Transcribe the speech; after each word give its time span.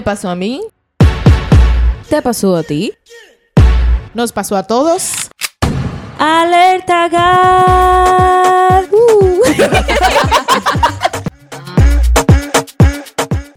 Me 0.00 0.04
pasó 0.04 0.30
a 0.30 0.34
mí. 0.34 0.62
¿Te 2.08 2.22
pasó 2.22 2.56
a 2.56 2.62
ti? 2.62 2.94
Nos 4.14 4.32
pasó 4.32 4.56
a 4.56 4.62
todos. 4.62 5.28
Alerta 6.18 7.06
gas. 7.10 8.86
Uh. 8.90 9.42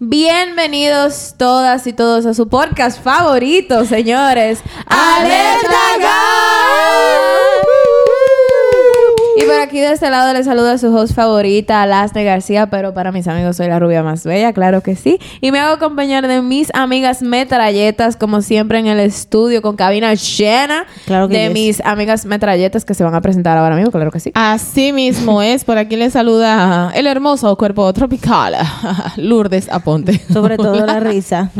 Bienvenidos 0.00 1.34
todas 1.38 1.86
y 1.86 1.94
todos 1.94 2.26
a 2.26 2.34
su 2.34 2.46
podcast 2.46 3.02
favorito, 3.02 3.86
señores. 3.86 4.60
Alerta 4.86 5.96
gas. 5.98 6.33
Y 9.44 9.46
por 9.46 9.60
aquí 9.60 9.78
de 9.78 9.92
este 9.92 10.08
lado 10.08 10.32
les 10.32 10.46
saluda 10.46 10.72
a 10.72 10.78
su 10.78 10.94
host 10.94 11.14
favorita, 11.14 11.84
Lasne 11.84 12.24
García, 12.24 12.70
pero 12.70 12.94
para 12.94 13.12
mis 13.12 13.28
amigos 13.28 13.58
soy 13.58 13.68
la 13.68 13.78
rubia 13.78 14.02
más 14.02 14.24
bella, 14.24 14.54
claro 14.54 14.80
que 14.80 14.96
sí. 14.96 15.18
Y 15.42 15.52
me 15.52 15.58
hago 15.58 15.74
acompañar 15.74 16.26
de 16.26 16.40
mis 16.40 16.68
amigas 16.72 17.20
metralletas, 17.20 18.16
como 18.16 18.40
siempre 18.40 18.78
en 18.78 18.86
el 18.86 19.00
estudio, 19.00 19.60
con 19.60 19.76
cabina 19.76 20.14
llena 20.14 20.86
Claro 21.04 21.28
que 21.28 21.36
de 21.36 21.44
yes. 21.48 21.52
mis 21.52 21.80
amigas 21.84 22.24
metralletas 22.24 22.86
que 22.86 22.94
se 22.94 23.04
van 23.04 23.14
a 23.14 23.20
presentar 23.20 23.58
ahora 23.58 23.76
mismo, 23.76 23.90
claro 23.90 24.10
que 24.10 24.18
sí. 24.18 24.30
Así 24.34 24.92
mismo 24.92 25.42
es. 25.42 25.64
Por 25.64 25.76
aquí 25.76 25.96
le 25.96 26.08
saluda 26.08 26.90
el 26.94 27.06
hermoso 27.06 27.54
cuerpo 27.58 27.92
tropical, 27.92 28.56
Lourdes 29.16 29.68
Aponte. 29.70 30.22
Sobre 30.32 30.56
todo 30.56 30.86
la 30.86 31.00
risa. 31.00 31.50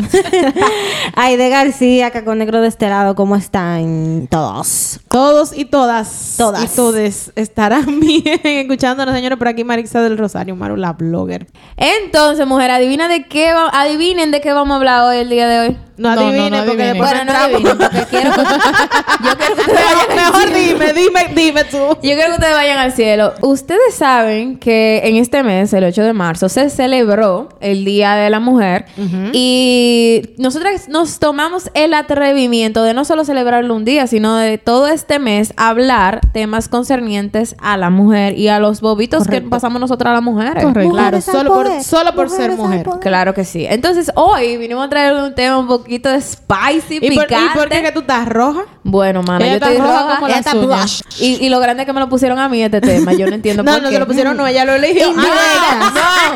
Aide 1.16 1.50
García, 1.50 2.10
Caco 2.10 2.34
Negro 2.34 2.62
de 2.62 2.68
este 2.68 2.88
lado, 2.88 3.14
¿cómo 3.14 3.36
están 3.36 4.26
todos? 4.30 5.00
Todos 5.10 5.54
y 5.54 5.66
todas. 5.66 6.36
Todas. 6.38 6.64
Y 6.64 6.76
todes 6.76 7.32
estarán 7.36 7.73
bien 7.86 8.40
escuchándonos, 8.44 9.14
señores. 9.14 9.38
Por 9.38 9.48
aquí 9.48 9.64
Marixa 9.64 10.02
del 10.02 10.18
Rosario, 10.18 10.54
Maru, 10.56 10.76
la 10.76 10.92
blogger. 10.92 11.46
Entonces, 11.76 12.46
mujer, 12.46 12.70
adivina 12.70 13.08
de 13.08 13.26
qué 13.26 13.52
va- 13.52 13.70
adivinen 13.72 14.30
de 14.30 14.40
qué 14.40 14.52
vamos 14.52 14.74
a 14.74 14.76
hablar 14.76 15.02
hoy 15.04 15.18
el 15.18 15.28
día 15.30 15.48
de 15.48 15.60
hoy. 15.60 15.76
No 15.96 16.14
No, 16.14 16.14
no, 16.16 16.28
adivinen, 16.28 16.50
no 16.60 16.66
porque 16.66 16.82
después 16.82 17.10
Bueno, 17.10 17.32
no 17.32 17.38
adivinen, 17.38 17.78
porque 17.78 18.04
quiero 18.10 18.32
que, 18.32 18.42
yo 18.42 19.36
quiero 19.36 19.54
que 19.54 19.60
ustedes 19.60 19.84
vayan 19.94 20.10
al 20.10 20.16
Mejor 20.16 20.42
cielo. 20.42 20.58
dime, 20.58 20.92
dime, 20.92 21.34
dime 21.34 21.64
tú. 21.64 21.76
Yo 21.76 21.96
quiero 22.00 22.26
que 22.26 22.32
ustedes 22.32 22.54
vayan 22.54 22.78
al 22.78 22.92
cielo. 22.92 23.32
Ustedes 23.42 23.94
saben 23.94 24.58
que 24.58 25.02
en 25.04 25.16
este 25.16 25.42
mes, 25.42 25.72
el 25.72 25.84
8 25.84 26.02
de 26.02 26.12
marzo, 26.12 26.48
se 26.48 26.70
celebró 26.70 27.48
el 27.60 27.84
Día 27.84 28.14
de 28.16 28.30
la 28.30 28.40
Mujer 28.40 28.86
y 29.32 30.22
nosotras 30.38 30.88
nos 30.88 31.18
tomamos 31.18 31.70
el 31.74 31.94
atrevimiento 31.94 32.82
de 32.82 32.94
no 32.94 33.04
solo 33.04 33.24
celebrarlo 33.24 33.74
un 33.74 33.84
día, 33.84 34.06
sino 34.06 34.36
de 34.36 34.58
todo 34.58 34.88
este 34.88 35.18
mes 35.18 35.52
hablar 35.56 36.20
temas 36.32 36.68
concernientes 36.68 37.54
a 37.60 37.76
la 37.76 37.90
mujer 37.90 38.38
y 38.38 38.48
a 38.48 38.58
los 38.58 38.80
bobitos 38.80 39.28
que 39.28 39.40
pasamos 39.40 39.80
nosotras 39.80 40.12
las 40.12 40.22
mujeres. 40.22 40.64
Correcto. 40.64 40.92
Claro, 40.92 41.16
Mujeres 41.18 41.24
solo 41.24 41.54
por, 41.54 41.82
solo 41.82 42.14
por 42.14 42.30
ser 42.30 42.52
Mujeres 42.52 42.86
mujer. 42.86 43.00
Claro 43.00 43.34
que 43.34 43.44
sí. 43.44 43.66
Entonces, 43.68 44.10
hoy 44.14 44.56
vinimos 44.56 44.86
a 44.86 44.88
traer 44.88 45.14
un 45.14 45.34
tema 45.34 45.58
un 45.58 45.66
poquito 45.84 46.08
de 46.08 46.20
spicy, 46.20 46.96
¿Y 47.00 47.10
por, 47.14 47.26
picante. 47.26 47.34
¿Y 47.54 47.58
por 47.58 47.68
qué 47.68 47.82
que 47.82 47.92
tú 47.92 48.00
estás 48.00 48.28
roja? 48.28 48.62
Bueno, 48.82 49.20
Ella 49.38 49.46
yo 49.46 49.54
estoy 49.54 49.76
roja 49.78 50.02
roja. 50.02 50.14
como 50.16 50.26
ella 50.26 50.36
las 50.36 50.46
está 50.46 50.58
blush. 50.58 51.00
Y, 51.20 51.44
y 51.46 51.48
lo 51.48 51.60
grande 51.60 51.82
es 51.82 51.86
que 51.86 51.92
me 51.92 52.00
lo 52.00 52.08
pusieron 52.08 52.38
a 52.38 52.48
mí 52.48 52.62
este 52.62 52.80
tema. 52.80 53.12
Yo 53.12 53.26
no 53.26 53.34
entiendo 53.34 53.62
No, 53.64 53.72
por 53.72 53.82
no 53.82 53.88
qué. 53.88 53.94
te 53.94 54.00
lo 54.00 54.06
pusieron, 54.06 54.36
no, 54.36 54.46
ella 54.46 54.64
lo 54.64 54.72
eligió. 54.74 55.12
No, 55.12 55.22
Ah, 55.26 56.34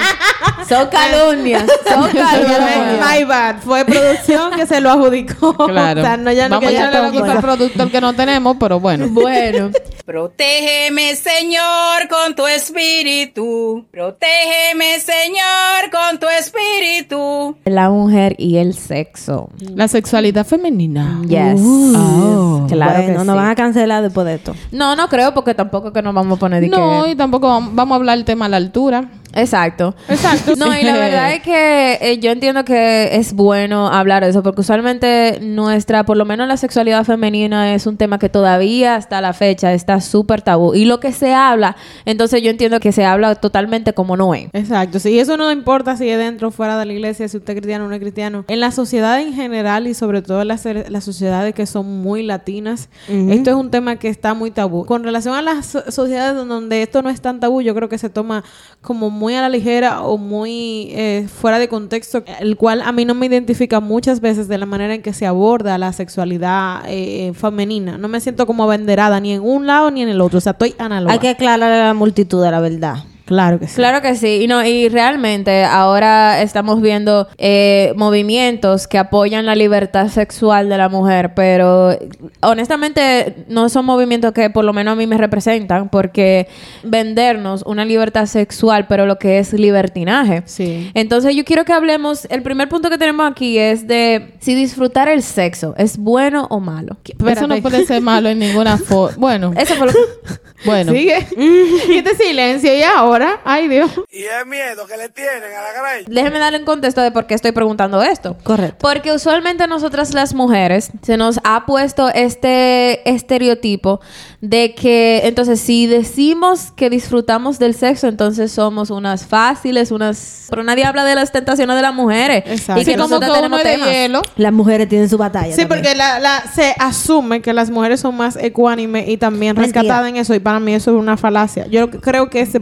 no. 0.59 0.65
Son 0.67 0.89
calumnias. 0.89 1.65
Son 1.89 2.11
calumnias. 2.13 3.01
My 3.19 3.25
bad. 3.25 3.57
Fue 3.63 3.85
producción 3.85 4.53
que 4.53 4.67
se 4.67 4.81
lo 4.81 4.91
adjudicó. 4.91 5.57
Claro. 5.69 6.01
O 6.01 6.05
sea, 6.05 6.17
no, 6.17 6.33
ya 6.33 6.49
no 6.49 6.57
Vamos 6.61 6.69
a 6.69 6.73
que 6.73 6.81
la 6.97 7.03
lo 7.03 7.13
culpa 7.13 7.33
al 7.33 7.41
productor 7.41 7.91
que 7.91 8.01
no 8.01 8.13
tenemos, 8.15 8.57
pero 8.59 8.81
bueno. 8.81 9.07
Bueno. 9.09 9.71
Protégeme, 10.05 11.15
Señor, 11.17 12.09
con 12.09 12.35
tu 12.35 12.47
espíritu. 12.47 13.87
Protégeme, 13.91 14.99
Señor, 15.01 15.91
con 15.92 16.19
tu 16.19 16.27
espíritu. 16.29 17.57
La 17.64 17.89
mujer 17.91 18.35
y 18.39 18.57
el 18.57 18.75
sexo. 18.75 19.38
La 19.75 19.89
sexualidad 19.89 20.47
femenina. 20.47 21.21
Yes. 21.27 21.61
Oh. 21.65 22.67
Claro 22.69 22.93
bueno, 22.93 23.07
que 23.07 23.13
nos 23.15 23.23
sí. 23.23 23.29
van 23.29 23.49
a 23.51 23.55
cancelar 23.55 24.03
después 24.03 24.27
de 24.27 24.35
esto. 24.35 24.55
No, 24.73 24.95
no 24.97 25.09
creo 25.09 25.33
porque 25.35 25.55
tampoco 25.55 25.93
que 25.93 26.03
nos 26.03 26.15
vamos 26.15 26.37
a 26.37 26.41
poner 26.41 26.61
de 26.61 26.69
No, 26.69 27.05
que... 27.05 27.11
y 27.13 27.15
tampoco 27.15 27.49
vam- 27.49 27.71
vamos 27.73 27.93
a 27.93 27.97
hablar 27.97 28.17
del 28.19 28.25
tema 28.25 28.47
a 28.47 28.49
la 28.49 28.57
altura. 28.59 29.11
Exacto. 29.41 29.95
Exacto. 30.09 30.55
No, 30.57 30.67
y 30.77 30.83
la 30.83 30.93
verdad 30.99 31.33
es 31.33 31.43
que 31.43 31.99
eh, 32.01 32.19
yo 32.19 32.31
entiendo 32.31 32.65
que 32.65 33.17
es 33.17 33.33
bueno 33.33 33.89
hablar 33.89 34.25
de 34.25 34.31
eso, 34.31 34.43
porque 34.43 34.61
usualmente 34.61 35.39
nuestra, 35.43 36.05
por 36.05 36.17
lo 36.17 36.25
menos 36.25 36.49
la 36.49 36.57
sexualidad 36.57 37.05
femenina 37.05 37.75
es 37.75 37.87
un 37.87 37.97
tema 37.97 38.19
que 38.19 38.29
todavía 38.29 38.97
hasta 38.97 39.21
la 39.21 39.33
fecha 39.33 39.73
está 39.73 40.01
súper 40.01 40.43
tabú. 40.43 40.75
Y 40.75 40.85
lo 40.85 41.01
que 41.01 41.13
se 41.13 41.35
habla, 41.35 41.77
entonces 42.05 42.43
yo 42.43 42.51
entiendo 42.51 42.81
que 42.81 42.93
se 42.93 43.05
habla 43.05 43.35
totalmente 43.37 43.93
como 43.93 44.17
no 44.17 44.35
es. 44.35 44.49
Exacto, 44.53 44.99
sí, 44.99 45.19
eso 45.19 45.37
no 45.37 45.51
importa 45.53 45.97
si 45.97 46.09
es 46.09 46.19
dentro 46.19 46.49
o 46.49 46.51
fuera 46.51 46.79
de 46.79 46.87
la 46.87 46.93
iglesia, 46.93 47.29
si 47.29 47.37
usted 47.37 47.55
es 47.55 47.61
cristiano 47.61 47.85
o 47.85 47.89
no 47.89 47.95
es 47.95 48.01
cristiano. 48.01 48.45
En 48.49 48.61
la 48.61 48.70
sociedad 48.70 49.20
en 49.20 49.33
general 49.35 49.87
y 49.87 49.95
sobre 49.95 50.23
todo 50.23 50.43
en 50.43 50.49
las, 50.49 50.65
las 50.65 51.05
sociedades 51.05 51.55
que 51.55 51.67
son 51.67 52.01
muy 52.03 52.23
latinas, 52.23 52.89
esto 53.09 53.51
es 53.51 53.57
un 53.57 53.70
tema 53.70 53.97
que 53.97 54.09
está 54.09 54.35
muy 54.35 54.51
tabú. 54.51 54.85
Con 54.85 55.05
relación 55.05 55.35
a 55.35 55.43
las 55.43 55.67
so- 55.67 55.91
sociedades 55.91 56.35
don- 56.37 56.49
donde 56.49 56.83
esto 56.83 57.03
no 57.03 57.11
es 57.11 57.20
tan 57.20 57.41
tabú, 57.41 57.61
yo 57.63 57.75
creo 57.75 57.89
que 57.89 57.99
se 57.99 58.09
toma 58.11 58.45
como 58.83 59.11
muy 59.11 59.27
a 59.34 59.42
la 59.42 59.48
ligera 59.48 60.02
o 60.02 60.18
muy 60.18 60.89
eh, 60.92 61.27
fuera 61.28 61.58
de 61.58 61.68
contexto, 61.68 62.22
el 62.40 62.56
cual 62.56 62.83
a 62.83 62.92
mí 62.92 63.05
no 63.05 63.14
me 63.14 63.27
identifica 63.27 63.80
muchas 63.80 64.20
veces 64.20 64.48
de 64.48 64.58
la 64.58 64.66
manera 64.66 64.94
en 64.94 65.02
que 65.02 65.12
se 65.12 65.27
aborda 65.27 65.78
la 65.78 65.92
sexualidad 65.92 66.83
eh, 66.86 67.33
femenina. 67.34 67.98
No 67.98 68.08
me 68.08 68.20
siento 68.20 68.46
como 68.46 68.64
abanderada 68.64 69.20
ni 69.20 69.33
en 69.33 69.42
un 69.42 69.66
lado 69.66 69.90
ni 69.90 70.02
en 70.02 70.08
el 70.08 70.20
otro, 70.20 70.39
o 70.39 70.40
sea, 70.40 70.52
estoy 70.52 70.74
análoga. 70.78 71.12
Hay 71.12 71.18
que 71.18 71.28
aclarar 71.28 71.72
a 71.72 71.86
la 71.86 71.94
multitud 71.94 72.42
de 72.42 72.50
la 72.50 72.61
verdad. 72.61 72.96
Claro 73.28 73.58
que 73.58 73.68
sí. 73.68 73.74
Claro 73.74 74.00
que 74.00 74.14
sí. 74.14 74.40
Y, 74.42 74.46
no, 74.46 74.64
y 74.64 74.89
realmente 74.89 75.62
ahora 75.64 76.40
estamos 76.40 76.80
viendo 76.80 77.28
eh, 77.36 77.92
movimientos 77.94 78.89
que 78.89 78.96
apoyan 78.96 79.44
la 79.44 79.55
libertad 79.55 80.08
sexual 80.08 80.70
de 80.70 80.78
la 80.78 80.89
mujer, 80.89 81.34
pero 81.34 81.94
honestamente 82.40 83.44
no 83.48 83.68
son 83.68 83.84
movimientos 83.84 84.33
que 84.33 84.48
por 84.48 84.64
lo 84.64 84.72
menos 84.72 84.92
a 84.92 84.96
mí 84.96 85.06
me 85.06 85.18
representan, 85.18 85.90
porque 85.90 86.48
vendernos 86.84 87.62
una 87.66 87.84
libertad 87.84 88.24
sexual, 88.24 88.86
pero 88.89 89.05
lo 89.05 89.18
que 89.18 89.39
es 89.40 89.52
libertinaje. 89.52 90.42
Sí. 90.46 90.90
Entonces 90.95 91.36
yo 91.36 91.45
quiero 91.45 91.66
que 91.66 91.74
hablemos, 91.74 92.27
el 92.30 92.42
primer 92.42 92.70
punto 92.70 92.89
que 92.89 92.96
tenemos 92.96 93.30
aquí 93.30 93.58
es 93.58 93.86
de 93.86 94.33
si 94.39 94.55
disfrutar 94.55 95.06
el 95.08 95.22
sexo 95.22 95.74
es 95.77 95.98
bueno 95.98 96.46
o 96.48 96.60
malo. 96.60 96.96
Pero 97.18 97.30
eso 97.30 97.46
no 97.46 97.60
puede 97.60 97.84
ser 97.84 98.00
malo 98.00 98.30
en 98.30 98.39
ninguna 98.39 98.78
forma. 98.78 99.18
Bueno, 99.18 99.52
Eso 99.55 99.74
fue 99.74 99.89
lo 99.89 99.92
bueno. 100.64 100.92
Sigue. 100.92 101.27
y 101.36 101.96
este 101.96 102.16
silencio. 102.16 102.74
Y 102.74 102.83
ahora, 102.83 103.17
ay 103.45 103.68
Dios. 103.68 103.90
Y 104.11 104.23
es 104.24 104.46
miedo 104.46 104.86
que 104.86 104.96
le 104.96 105.08
tienen 105.08 105.42
a 105.42 105.62
la 105.62 105.73
caray. 105.74 106.05
Déjeme 106.06 106.39
darle 106.39 106.58
un 106.58 106.64
contexto 106.64 107.01
de 107.01 107.11
por 107.11 107.27
qué 107.27 107.34
estoy 107.34 107.52
preguntando 107.52 108.02
esto. 108.02 108.36
Correcto. 108.45 108.77
Porque 108.80 109.12
usualmente 109.12 109.67
nosotras 109.67 110.14
las 110.14 110.34
mujeres 110.34 110.90
se 111.02 111.17
nos 111.17 111.40
ha 111.45 111.67
puesto 111.67 112.08
este 112.12 113.08
estereotipo 113.08 114.01
de 114.40 114.74
que 114.74 115.23
entonces 115.24 115.61
si 115.61 115.86
decimos 115.86 116.73
que 116.77 116.90
disfrutamos 116.90 117.58
del 117.58 117.74
sexo, 117.74 118.07
entonces 118.07 118.52
somos 118.52 118.90
unas 118.90 119.27
fáciles, 119.27 119.90
unas... 119.90 120.46
Pero 120.51 120.62
nadie 120.62 120.84
habla 120.84 121.05
de 121.05 121.14
las 121.14 121.33
tentaciones 121.33 121.74
de 121.77 121.83
las 121.83 121.95
mujeres. 121.95 122.45
Exacto. 122.46 122.80
Y 122.83 122.84
que 122.84 122.92
Así 122.92 123.01
como 123.01 123.20
que 123.20 123.27
uno 123.30 123.58
de 123.58 123.77
hielo. 123.77 124.23
Las 124.36 124.52
mujeres 124.52 124.89
tienen 124.89 125.08
su 125.08 125.18
batalla. 125.18 125.55
Sí, 125.55 125.62
también. 125.62 125.68
porque 125.68 125.95
la, 125.96 126.18
la- 126.20 126.45
se 126.55 126.74
asume 126.78 127.42
que 127.42 127.52
las 127.52 127.70
mujeres 127.70 128.00
son 128.00 128.17
más 128.17 128.37
ecuánimes 128.37 129.08
y 129.08 129.17
también 129.17 129.56
Mentira. 129.56 129.82
rescatadas 129.82 130.08
en 130.08 130.17
eso. 130.17 130.34
Y 130.34 130.38
para 130.40 130.61
mí 130.61 130.75
eso 130.75 130.93
es 130.93 130.96
una 130.96 131.17
falacia. 131.17 131.67
Yo 131.67 131.90
creo 131.90 132.31
que 132.31 132.40
ese... 132.43 132.61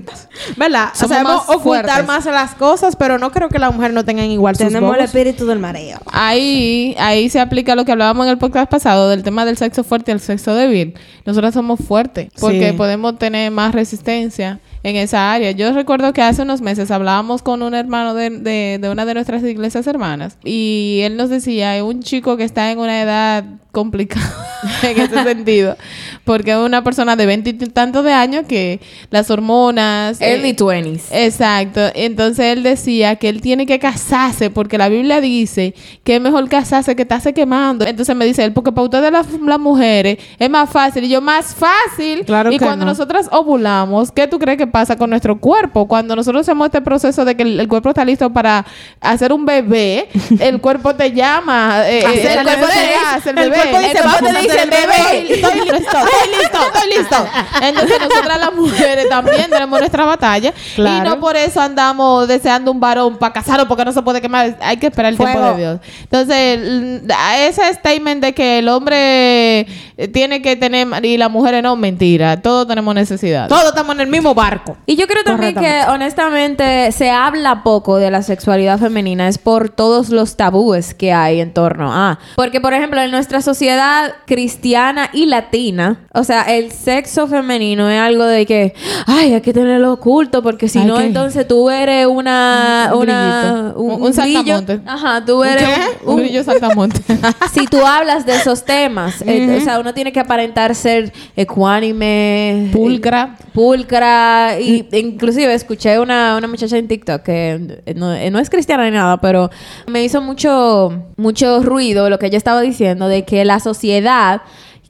¿Verdad? 0.56 0.88
Somos 0.94 1.16
Sabemos 1.16 1.46
más 1.46 1.56
ocultar 1.56 1.84
fuertes. 1.86 2.06
más 2.06 2.24
las 2.26 2.54
cosas, 2.54 2.96
pero 2.96 3.18
no 3.18 3.30
creo 3.32 3.48
que 3.48 3.58
las 3.58 3.72
mujeres 3.74 3.94
no 3.94 4.04
tengan 4.04 4.26
igual 4.30 4.54
sus 4.56 4.66
tenemos 4.66 4.94
el 4.96 5.02
espíritu 5.04 5.46
del 5.46 5.58
mareo. 5.58 5.98
Ahí, 6.12 6.94
ahí 6.98 7.28
se 7.30 7.40
aplica 7.40 7.74
lo 7.74 7.84
que 7.84 7.92
hablábamos 7.92 8.26
en 8.26 8.30
el 8.32 8.38
podcast 8.38 8.70
pasado 8.70 9.08
del 9.08 9.22
tema 9.22 9.44
del 9.44 9.56
sexo 9.56 9.84
fuerte 9.84 10.10
y 10.10 10.14
el 10.14 10.20
sexo 10.20 10.54
débil. 10.54 10.94
Nosotros 11.24 11.54
somos 11.54 11.80
fuertes 11.80 12.28
porque 12.40 12.70
Sí. 12.70 12.76
podemos 12.76 13.18
tener 13.18 13.50
más 13.50 13.74
resistencia 13.74 14.60
en 14.86 14.94
esa 14.94 15.32
área. 15.32 15.50
Yo 15.50 15.72
recuerdo 15.72 16.12
que 16.12 16.22
hace 16.22 16.42
unos 16.42 16.60
meses 16.60 16.92
hablábamos 16.92 17.42
con 17.42 17.60
un 17.62 17.74
hermano 17.74 18.14
de, 18.14 18.30
de, 18.30 18.78
de 18.80 18.88
una 18.88 19.04
de 19.04 19.14
nuestras 19.14 19.42
iglesias 19.42 19.84
hermanas 19.88 20.38
y 20.44 21.00
él 21.02 21.16
nos 21.16 21.28
decía, 21.28 21.82
un 21.84 22.04
chico 22.04 22.36
que 22.36 22.44
está 22.44 22.70
en 22.70 22.78
una 22.78 23.02
edad 23.02 23.44
complicada 23.72 24.46
en 24.82 24.98
ese 24.98 25.22
sentido, 25.22 25.76
porque 26.24 26.52
es 26.52 26.56
una 26.56 26.82
persona 26.82 27.14
de 27.14 27.26
veintitantos 27.26 28.02
de 28.04 28.12
años 28.12 28.46
que 28.48 28.80
las 29.10 29.30
hormonas... 29.30 30.18
Early 30.18 30.50
eh, 30.50 30.56
20s. 30.56 31.02
Exacto. 31.10 31.80
Entonces 31.94 32.56
él 32.56 32.62
decía 32.62 33.16
que 33.16 33.28
él 33.28 33.42
tiene 33.42 33.66
que 33.66 33.78
casarse 33.78 34.48
porque 34.48 34.78
la 34.78 34.88
Biblia 34.88 35.20
dice 35.20 35.74
que 36.04 36.16
es 36.16 36.22
mejor 36.22 36.48
casarse 36.48 36.96
que 36.96 37.02
estarse 37.02 37.34
quemando. 37.34 37.84
Entonces 37.84 38.16
me 38.16 38.24
dice 38.24 38.44
él, 38.44 38.54
porque 38.54 38.72
para 38.72 38.84
ustedes 38.84 39.12
las, 39.12 39.26
las 39.30 39.60
mujeres 39.60 40.18
es 40.38 40.48
más 40.48 40.70
fácil. 40.70 41.04
Y 41.04 41.10
yo, 41.10 41.20
más 41.20 41.54
fácil. 41.54 42.24
Claro 42.24 42.50
y 42.50 42.58
que 42.58 42.64
cuando 42.64 42.86
no. 42.86 42.92
nosotras 42.92 43.28
ovulamos, 43.30 44.10
¿qué 44.10 44.26
tú 44.26 44.38
crees 44.38 44.56
que 44.56 44.66
pasa 44.66 44.75
con 44.98 45.08
nuestro 45.10 45.38
cuerpo. 45.40 45.88
Cuando 45.88 46.14
nosotros 46.14 46.42
hacemos 46.42 46.66
este 46.66 46.80
proceso 46.82 47.24
de 47.24 47.34
que 47.36 47.42
el, 47.42 47.58
el 47.60 47.68
cuerpo 47.68 47.88
está 47.88 48.04
listo 48.04 48.30
para 48.30 48.64
hacer 49.00 49.32
un 49.32 49.46
bebé, 49.46 50.08
el 50.40 50.60
cuerpo 50.60 50.94
te 50.94 51.12
llama. 51.12 51.88
eh, 51.88 52.00
el 52.04 52.26
el 52.26 52.42
cuerpo 52.44 52.66
te 52.66 52.94
hace 52.94 53.30
el 53.30 53.38
El 53.38 53.50
bebé. 53.50 53.62
cuerpo 53.62 53.78
dice, 53.78 53.90
El 53.98 54.02
cuerpo 54.02 54.24
"Vamos 54.24 54.32
te 54.32 54.42
dice, 54.42 54.66
bebé". 54.66 55.32
Estoy 55.34 55.58
listo, 55.60 55.78
estoy 55.78 56.28
listo, 56.40 56.58
estoy 56.74 56.98
listo. 56.98 57.16
Entonces 57.62 57.98
nosotras 58.00 58.38
las 58.38 58.52
mujeres 58.54 59.08
también 59.08 59.50
tenemos 59.50 59.78
nuestra 59.78 60.04
batalla. 60.04 60.52
Claro. 60.74 61.06
Y 61.06 61.08
no 61.08 61.20
por 61.20 61.36
eso 61.36 61.60
andamos 61.60 62.28
deseando 62.28 62.70
un 62.70 62.80
varón 62.80 63.16
para 63.16 63.32
casarnos 63.32 63.66
porque 63.66 63.84
no 63.84 63.92
se 63.92 64.02
puede 64.02 64.20
quemar. 64.20 64.56
Hay 64.60 64.76
que 64.76 64.88
esperar 64.88 65.12
el 65.12 65.16
tiempo 65.18 65.40
de 65.40 65.56
Dios. 65.56 65.80
Entonces, 66.02 67.02
a 67.16 67.38
ese 67.46 67.72
statement 67.74 68.22
de 68.22 68.32
que 68.34 68.58
el 68.58 68.68
hombre 68.68 69.60
eh, 69.60 70.08
tiene 70.12 70.42
que 70.42 70.56
tener 70.56 70.86
y 71.04 71.16
las 71.16 71.30
mujeres 71.30 71.62
no, 71.62 71.76
mentira. 71.76 72.40
Todos 72.42 72.66
tenemos 72.66 72.94
necesidad. 72.94 73.48
Todos 73.48 73.66
estamos 73.66 73.94
en 73.94 74.00
el 74.00 74.06
mismo 74.08 74.34
barco. 74.34 74.65
Y 74.86 74.96
yo 74.96 75.06
creo 75.06 75.22
también 75.24 75.54
que 75.54 75.80
honestamente 75.88 76.90
se 76.92 77.10
habla 77.10 77.62
poco 77.62 77.96
de 77.98 78.10
la 78.10 78.22
sexualidad 78.22 78.78
femenina 78.78 79.28
es 79.28 79.38
por 79.38 79.68
todos 79.68 80.10
los 80.10 80.36
tabúes 80.36 80.94
que 80.94 81.12
hay 81.12 81.40
en 81.40 81.52
torno 81.52 81.92
a. 81.92 82.18
Porque 82.36 82.60
por 82.60 82.74
ejemplo 82.74 83.00
en 83.00 83.10
nuestra 83.10 83.40
sociedad 83.42 84.12
cristiana 84.26 85.10
y 85.12 85.26
latina, 85.26 86.00
o 86.12 86.24
sea, 86.24 86.42
el 86.42 86.72
sexo 86.72 87.26
femenino 87.26 87.88
es 87.90 88.00
algo 88.00 88.24
de 88.24 88.46
que, 88.46 88.74
ay, 89.06 89.34
hay 89.34 89.40
que 89.40 89.52
tenerlo 89.52 89.92
oculto 89.94 90.42
porque 90.42 90.68
si 90.68 90.78
Ay, 90.80 90.86
no 90.86 90.96
¿qué? 90.98 91.04
entonces 91.06 91.46
tú 91.46 91.70
eres 91.70 92.06
una 92.06 92.90
Un 92.92 93.02
una. 93.02 93.72
Un- 93.76 93.90
un 94.02 94.12
grillo. 94.12 94.12
saltamonte. 94.12 94.80
Ajá, 94.86 95.24
tú 95.24 95.44
eres 95.44 95.68
Un 96.04 96.14
un, 96.14 96.16
grillo 96.20 96.42
saltamonte. 96.44 97.00
si 97.52 97.66
tú 97.66 97.84
hablas 97.86 98.26
de 98.26 98.34
esos 98.36 98.64
temas, 98.64 99.22
eh, 99.22 99.58
o 99.60 99.64
sea, 99.64 99.78
uno 99.78 99.94
tiene 99.94 100.12
que 100.12 100.20
aparentar 100.20 100.74
ser 100.74 101.12
ecuánime, 101.36 102.70
Pulcra. 102.72 103.36
pulcra 103.52 104.55
y 104.60 104.88
inclusive 104.92 105.52
escuché 105.54 105.98
una, 105.98 106.36
una 106.36 106.48
muchacha 106.48 106.76
en 106.78 106.88
TikTok 106.88 107.22
que 107.22 107.80
eh, 107.86 107.94
no, 107.94 108.12
eh, 108.14 108.30
no 108.30 108.38
es 108.38 108.50
cristiana 108.50 108.84
ni 108.84 108.90
nada, 108.92 109.20
pero 109.20 109.50
me 109.86 110.02
hizo 110.04 110.20
mucho 110.20 111.04
mucho 111.16 111.62
ruido 111.62 112.08
lo 112.10 112.18
que 112.18 112.26
ella 112.26 112.38
estaba 112.38 112.60
diciendo 112.60 113.08
de 113.08 113.24
que 113.24 113.44
la 113.44 113.60
sociedad 113.60 114.42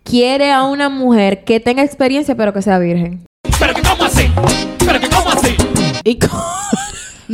quiere 0.05 0.53
a 0.53 0.65
una 0.65 0.89
mujer 0.89 1.45
que 1.45 1.61
tenga 1.61 1.83
experiencia 1.83 2.37
pero 2.37 2.53
que 2.53 2.63
sea 2.63 2.79
virgen. 2.79 3.25
Y 6.05 6.19
co- 6.19 6.29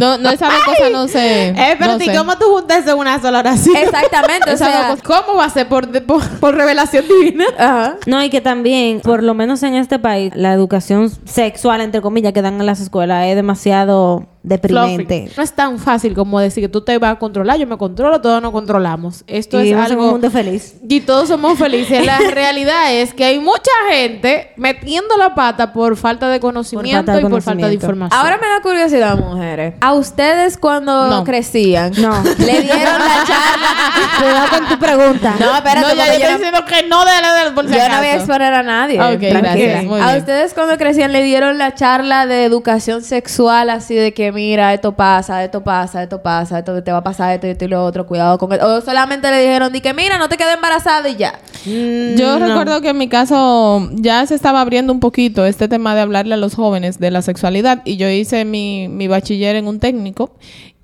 No, 0.03 0.19
no 0.19 0.31
esas 0.31 0.53
dos 0.53 0.65
cosas 0.65 0.91
no 0.91 1.09
se. 1.09 1.49
Eh, 1.51 1.77
pero 1.79 1.93
no 1.93 2.03
¿y 2.03 2.07
sé. 2.07 2.17
cómo 2.17 2.37
tú 2.37 2.47
juntas 2.47 2.79
eso 2.79 2.93
en 2.93 2.99
una 2.99 3.21
sola 3.21 3.39
oración? 3.39 3.77
Exactamente, 3.77 4.53
o 4.53 4.57
sea, 4.57 4.97
¿Cómo 5.05 5.39
va 5.39 5.45
a 5.45 5.51
ser? 5.51 5.69
¿Por, 5.69 5.91
por, 6.05 6.29
por 6.41 6.55
revelación 6.55 7.05
divina? 7.07 7.45
ajá. 7.59 7.97
No, 8.07 8.23
y 8.23 8.31
que 8.31 8.41
también, 8.41 9.01
por 9.01 9.23
lo 9.23 9.35
menos 9.35 9.63
en 9.63 9.75
este 9.75 9.99
país, 9.99 10.33
la 10.35 10.53
educación 10.53 11.11
sexual, 11.25 11.81
entre 11.81 12.01
comillas, 12.01 12.33
que 12.33 12.43
dan 12.43 12.61
en 12.61 12.67
las 12.67 12.81
escuelas 12.81 13.27
es 13.27 13.37
demasiado 13.37 14.27
deprimente. 14.43 15.31
No 15.37 15.43
es 15.43 15.53
tan 15.53 15.79
fácil 15.79 16.15
como 16.15 16.41
decir 16.41 16.63
que 16.65 16.69
tú 16.69 16.81
te 16.83 16.99
vas 16.99 17.13
a 17.13 17.19
controlar, 17.19 17.59
yo 17.59 17.67
me 17.67 17.77
controlo, 17.79 18.21
todos 18.21 18.43
nos 18.43 18.53
controlamos. 18.53 19.25
Esto 19.27 19.61
y 19.63 19.69
es 19.69 19.73
en 19.73 19.79
un 19.79 19.85
algo... 19.85 20.11
mundo 20.13 20.31
feliz. 20.31 20.75
Y 20.89 21.01
todos 21.01 21.29
somos 21.29 21.59
felices. 21.59 22.05
La 22.05 22.19
realidad 22.33 22.93
es 22.93 23.15
que 23.15 23.25
hay 23.25 23.39
mucha 23.39 23.71
gente 23.91 24.51
metiendo 24.57 25.17
la 25.17 25.35
pata 25.35 25.73
por 25.73 25.97
falta 25.97 26.29
de 26.29 26.41
conocimiento 26.41 26.97
falta 27.13 27.13
de 27.15 27.21
y 27.21 27.31
por 27.31 27.43
falta 27.43 27.69
de 27.69 27.75
información. 27.75 28.19
Ahora 28.21 28.39
me 28.39 28.49
da 28.49 28.61
curiosidad, 28.63 29.17
mujeres. 29.17 29.75
¿A 29.81 29.93
ustedes 29.93 30.57
cuando 30.59 31.09
No. 31.09 31.25
crecían 31.25 31.93
No. 31.99 32.23
le 32.39 32.61
dieron 32.63 32.99
la 32.99 33.25
charla? 33.27 34.19
Cuidado 34.19 34.47
con 34.51 34.69
tu 34.69 34.79
pregunta. 34.79 35.35
No, 35.39 35.55
espérate, 35.57 35.81
No, 35.89 35.95
ya 35.95 36.07
yo 36.07 36.13
yo 36.13 36.13
estoy 36.13 36.31
no- 36.33 36.39
diciendo 36.39 36.65
que 36.67 36.89
no 36.89 37.05
de 37.05 37.21
la 37.21 37.35
del 37.35 37.55
Yo 37.55 37.63
no 37.89 37.97
voy 37.99 38.07
a 38.07 38.15
exponer 38.17 38.55
a 38.55 38.63
nadie. 38.63 39.01
Ok, 39.01 39.21
Tranquila. 39.21 39.41
gracias, 39.41 39.85
muy 39.85 40.01
A 40.01 40.07
bien. 40.07 40.19
ustedes 40.19 40.55
cuando 40.55 40.77
crecían 40.77 41.13
le 41.13 41.23
dieron 41.23 41.59
la 41.59 41.75
charla 41.75 42.27
de 42.27 42.45
educación 42.45 43.03
sexual 43.03 43.71
así 43.71 43.95
de 43.95 44.13
que 44.13 44.32
mira, 44.33 44.75
esto 44.75 44.93
pasa, 44.93 45.45
esto 45.45 45.63
pasa, 45.63 46.03
esto 46.03 46.23
pasa, 46.23 46.59
esto 46.59 46.83
te 46.83 46.91
va 46.91 46.99
a 46.99 47.05
pasar 47.05 47.35
esto 47.35 47.47
y 47.47 47.51
esto 47.51 47.65
y 47.65 47.69
lo 47.69 47.85
otro, 47.85 48.07
cuidado 48.07 48.39
con 48.39 48.53
esto. 48.53 48.67
O 48.67 48.81
solamente 48.81 49.31
le 49.31 49.41
dijeron 49.41 49.73
di 49.73 49.81
que 49.81 49.95
mira, 49.95 50.19
no 50.19 50.29
te 50.29 50.37
quedes 50.37 50.55
embarazada 50.55 51.09
y 51.09 51.17
ya. 51.17 51.39
Yo 51.65 52.39
recuerdo 52.39 52.81
que 52.81 52.89
en 52.89 52.99
mi 52.99 53.09
caso 53.09 53.89
ya 53.93 54.27
se 54.27 54.35
estaba 54.35 54.61
abriendo 54.61 54.93
un 54.93 55.01
poquito 55.01 55.47
este 55.47 55.69
tema 55.69 55.95
de 55.95 56.01
hablarle 56.01 56.35
a 56.35 56.39
los 56.39 56.55
jóvenes 56.55 56.99
de 56.99 57.11
la 57.11 57.23
sexualidad 57.23 57.83
y 57.85 57.97
yo 57.97 58.09
hice 58.09 58.45
mi, 58.45 58.89
mi 58.89 59.07
bachiller 59.07 59.57
en 59.57 59.69
un 59.69 59.79
técnico 59.79 60.33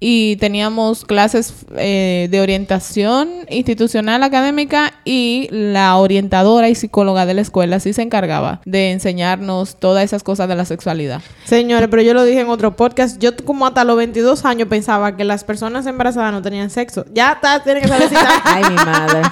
y 0.00 0.36
teníamos 0.36 1.04
clases 1.04 1.54
eh, 1.76 2.28
de 2.30 2.40
orientación 2.40 3.28
institucional 3.48 4.22
académica 4.22 4.94
y 5.04 5.48
la 5.50 5.96
orientadora 5.96 6.68
y 6.68 6.74
psicóloga 6.74 7.26
de 7.26 7.34
la 7.34 7.40
escuela 7.40 7.80
sí 7.80 7.92
se 7.92 8.02
encargaba 8.02 8.60
de 8.64 8.92
enseñarnos 8.92 9.76
todas 9.76 10.04
esas 10.04 10.22
cosas 10.22 10.48
de 10.48 10.54
la 10.54 10.64
sexualidad. 10.64 11.20
Señores, 11.44 11.88
pero 11.90 12.02
yo 12.02 12.14
lo 12.14 12.24
dije 12.24 12.40
en 12.40 12.48
otro 12.48 12.76
podcast. 12.76 13.18
Yo 13.20 13.36
como 13.36 13.66
hasta 13.66 13.84
los 13.84 13.96
22 13.96 14.44
años 14.44 14.68
pensaba 14.68 15.16
que 15.16 15.24
las 15.24 15.44
personas 15.44 15.86
embarazadas 15.86 16.32
no 16.32 16.42
tenían 16.42 16.70
sexo. 16.70 17.04
Ya 17.12 17.32
está, 17.32 17.62
tienen 17.62 17.82
que 17.82 17.88
saber 17.88 18.08
si 18.08 18.14
Ay, 18.44 18.62
mi 18.68 18.76
madre. 18.76 19.22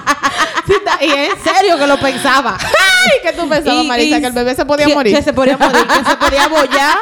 Y 1.01 1.11
en 1.11 1.31
serio 1.43 1.77
que 1.77 1.87
lo 1.87 1.97
pensaba. 1.99 2.57
Ay, 2.59 3.11
¿qué 3.23 3.33
tú 3.33 3.47
pensabas, 3.47 3.83
Y- 3.83 3.87
Marisa? 3.87 4.17
y- 4.17 4.21
que 4.21 4.27
el 4.27 4.33
bebé 4.33 4.55
se 4.55 4.65
podía 4.65 4.85
que- 4.87 4.93
morir. 4.95 5.15
Que 5.15 5.21
se 5.21 5.33
podía 5.33 5.57
morir, 5.57 5.85
que 5.87 6.09
se 6.09 6.15
podía 6.17 6.47
bollar. 6.47 6.97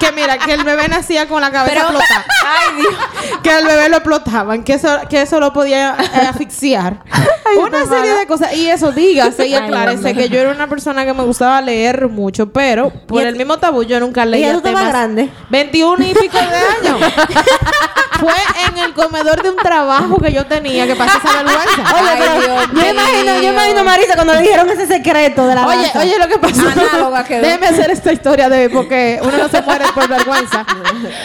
Que 0.00 0.12
mira, 0.12 0.36
que 0.38 0.52
el 0.52 0.62
bebé 0.64 0.88
nacía 0.88 1.26
con 1.26 1.40
la 1.40 1.50
cabeza 1.50 1.80
explotada. 1.80 2.24
Ay, 2.44 2.76
Dios. 2.82 2.94
Que 3.42 3.58
el 3.58 3.66
bebé 3.66 3.88
lo 3.88 3.96
explotaban, 3.96 4.62
que 4.62 4.74
eso, 4.74 4.88
que 5.08 5.22
eso 5.22 5.40
lo 5.40 5.52
podía 5.52 5.96
eh, 5.98 6.26
asfixiar. 6.28 7.02
una 7.58 7.86
serie 7.86 8.12
de 8.12 8.26
cosas. 8.26 8.52
Y 8.54 8.68
eso, 8.68 8.92
dígase 8.92 9.46
y 9.46 9.54
aclárese 9.54 10.14
que 10.14 10.28
yo 10.28 10.38
era 10.40 10.50
una 10.50 10.66
persona 10.66 11.04
que 11.06 11.14
me 11.14 11.22
gustaba 11.22 11.60
leer 11.62 12.08
mucho, 12.08 12.52
pero 12.52 12.90
por 13.06 13.22
¿Y 13.22 13.26
el 13.26 13.36
mismo 13.36 13.56
tabú 13.58 13.84
yo 13.84 13.98
nunca 14.00 14.24
¿Y 14.26 14.30
leía 14.30 14.50
tú 14.52 14.58
estabas 14.58 14.80
temas. 14.80 14.92
grande? 14.92 15.30
21 15.48 16.04
y 16.04 16.14
pico 16.14 16.36
de 16.38 16.88
años. 16.88 17.12
Fue 18.20 18.32
en 18.68 18.78
el 18.78 18.92
comedor 18.94 19.42
de 19.42 19.50
un 19.50 19.56
trabajo 19.56 20.18
que 20.20 20.32
yo 20.32 20.46
tenía 20.46 20.86
que 20.86 20.96
pasé 20.96 21.18
esa 21.18 21.42
vergüenza. 21.42 21.94
Oye, 21.94 22.08
Ay, 22.10 22.16
pero 22.18 22.40
Dios 22.40 22.68
yo 22.72 22.90
imagino, 22.90 23.40
yo 23.42 23.52
imagino 23.52 23.84
Marisa 23.84 24.14
cuando 24.14 24.34
le 24.34 24.40
dijeron 24.42 24.70
ese 24.70 24.86
secreto 24.86 25.46
de 25.46 25.54
la 25.54 25.66
Oye, 25.66 25.82
danza. 25.82 26.00
oye, 26.00 26.18
lo 26.18 26.28
que 26.28 26.38
pasó. 26.38 26.62
Análoga 26.68 27.24
quedó. 27.24 27.42
Déjeme 27.42 27.66
hacer 27.66 27.90
esta 27.90 28.12
historia 28.12 28.48
de 28.48 28.70
porque 28.70 29.20
uno 29.22 29.36
no 29.36 29.48
se 29.48 29.62
muere 29.62 29.84
por 29.94 30.08
vergüenza. 30.08 30.64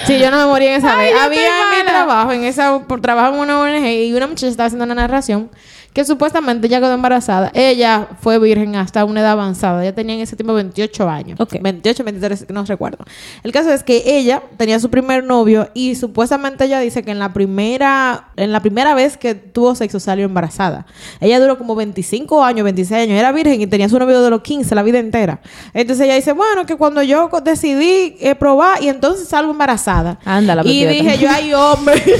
Sí, 0.06 0.20
yo 0.20 0.32
no 0.32 0.38
me 0.38 0.46
morí 0.46 0.68
en 0.68 0.74
esa 0.76 0.96
vez. 0.96 1.14
Había 1.20 1.48
en 1.48 1.78
mi 1.86 1.90
trabajo, 1.90 2.32
en 2.32 2.44
esa, 2.44 2.80
por 2.80 3.02
trabajo 3.02 3.34
en 3.36 3.40
una 3.40 3.60
ONG, 3.62 3.86
y 3.86 4.14
una 4.14 4.28
muchacha 4.28 4.48
estaba 4.48 4.68
haciendo 4.68 4.86
una 4.86 4.96
narración 4.96 5.50
que 5.94 6.06
supuestamente 6.06 6.68
ella 6.68 6.80
quedó 6.80 6.94
embarazada. 6.94 7.52
Ella 7.54 8.08
fue 8.22 8.40
virgen 8.40 8.76
hasta 8.76 9.04
una 9.06 9.22
edad 9.22 9.32
avanzada. 9.32 9.82
Ella 9.82 9.94
tenía 9.94 10.16
en 10.16 10.22
ese 10.22 10.36
tiempo 10.36 10.54
28 10.54 11.10
años. 11.10 11.40
Ok. 11.40 11.56
28, 11.62 12.04
23, 12.04 12.50
no 12.50 12.64
recuerdo. 12.66 13.04
El 13.44 13.52
caso 13.52 13.72
es 13.72 13.84
que 13.84 14.04
ella 14.06 14.42
tenía 14.58 14.80
su 14.80 14.90
primer 14.90 15.24
novio 15.24 15.70
y 15.74 15.96
supuestamente 15.96 16.66
ella 16.66 16.80
dice 16.80 17.04
que 17.04 17.12
en 17.12 17.20
la 17.20 17.34
primera, 17.34 18.30
en 18.38 18.52
la 18.52 18.62
primera 18.62 18.94
vez 18.94 19.18
que 19.18 19.36
tuvo 19.36 19.76
sexo 19.76 20.00
salió 20.00 20.26
embarazada. 20.26 20.86
Ella 21.20 21.40
duró 21.40 21.58
como 21.58 21.76
25 21.76 22.44
años, 22.44 22.64
26 22.64 23.04
años, 23.04 23.20
era 23.20 23.32
virgen 23.32 23.62
y 23.62 23.68
tenía 23.68 23.90
su 23.90 24.00
novio 24.00 24.22
de 24.22 24.30
los 24.30 24.42
15 24.42 24.74
la 24.76 24.84
vida 24.84 25.00
entera. 25.00 25.42
Entonces 25.74 26.06
ella 26.06 26.16
dice, 26.16 26.31
bueno, 26.31 26.66
que 26.66 26.78
cuando 26.78 27.04
yo 27.04 27.30
decidí 27.44 28.16
eh, 28.19 28.36
probar 28.36 28.81
y 28.81 28.88
entonces 28.88 29.28
salgo 29.28 29.52
embarazada. 29.52 30.19
Anda, 30.24 30.56
la 30.56 30.66
Y 30.66 30.86
dije 30.86 31.18
yo, 31.18 31.30
ay 31.30 31.54
hombre. 31.54 32.02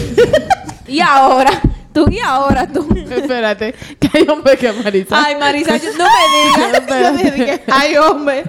Y 0.88 1.00
ahora, 1.00 1.62
tú 1.94 2.08
y 2.10 2.20
ahora 2.20 2.68
tú. 2.68 2.88
Espérate, 3.10 3.74
que 4.00 4.10
hay 4.14 4.28
hombre 4.28 4.58
que 4.58 4.72
Marisa. 4.74 5.24
Ay, 5.26 5.36
Marisa, 5.36 5.78
yo- 5.78 5.92
no 5.98 6.06
me 6.06 6.88
digas. 6.88 7.18
dije, 7.18 7.32
dije, 7.32 7.64
ay 7.72 7.98
hombre. 7.98 8.44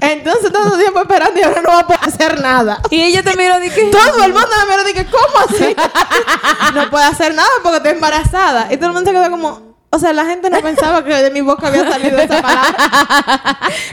Entonces 0.00 0.52
todo 0.52 0.74
el 0.74 0.80
tiempo 0.80 1.00
esperando 1.00 1.40
y 1.40 1.42
ahora 1.42 1.60
no 1.62 1.70
va 1.70 1.80
a 1.80 1.86
poder 1.86 2.00
hacer 2.04 2.40
nada. 2.40 2.80
Y 2.90 3.00
ella 3.02 3.22
te 3.22 3.36
miró 3.36 3.62
y 3.62 3.68
que 3.70 3.84
Todo 3.86 4.22
el 4.24 4.32
mundo 4.32 4.48
me 4.66 4.76
miró 4.76 4.88
y 4.88 4.92
dije, 4.92 5.06
¿cómo 5.10 5.44
así? 5.48 5.74
no 6.74 6.90
puede 6.90 7.04
hacer 7.04 7.34
nada 7.34 7.48
porque 7.62 7.78
estoy 7.78 7.92
embarazada. 7.92 8.68
Y 8.72 8.76
todo 8.76 8.86
el 8.88 8.92
mundo 8.94 9.10
se 9.10 9.16
quedó 9.16 9.30
como, 9.30 9.67
o 9.90 9.98
sea, 9.98 10.12
la 10.12 10.24
gente 10.26 10.50
no 10.50 10.60
pensaba 10.60 11.02
que 11.04 11.14
de 11.14 11.30
mi 11.30 11.40
boca 11.40 11.68
había 11.68 11.90
salido 11.90 12.18
esa 12.18 12.42
palabra. 12.42 12.76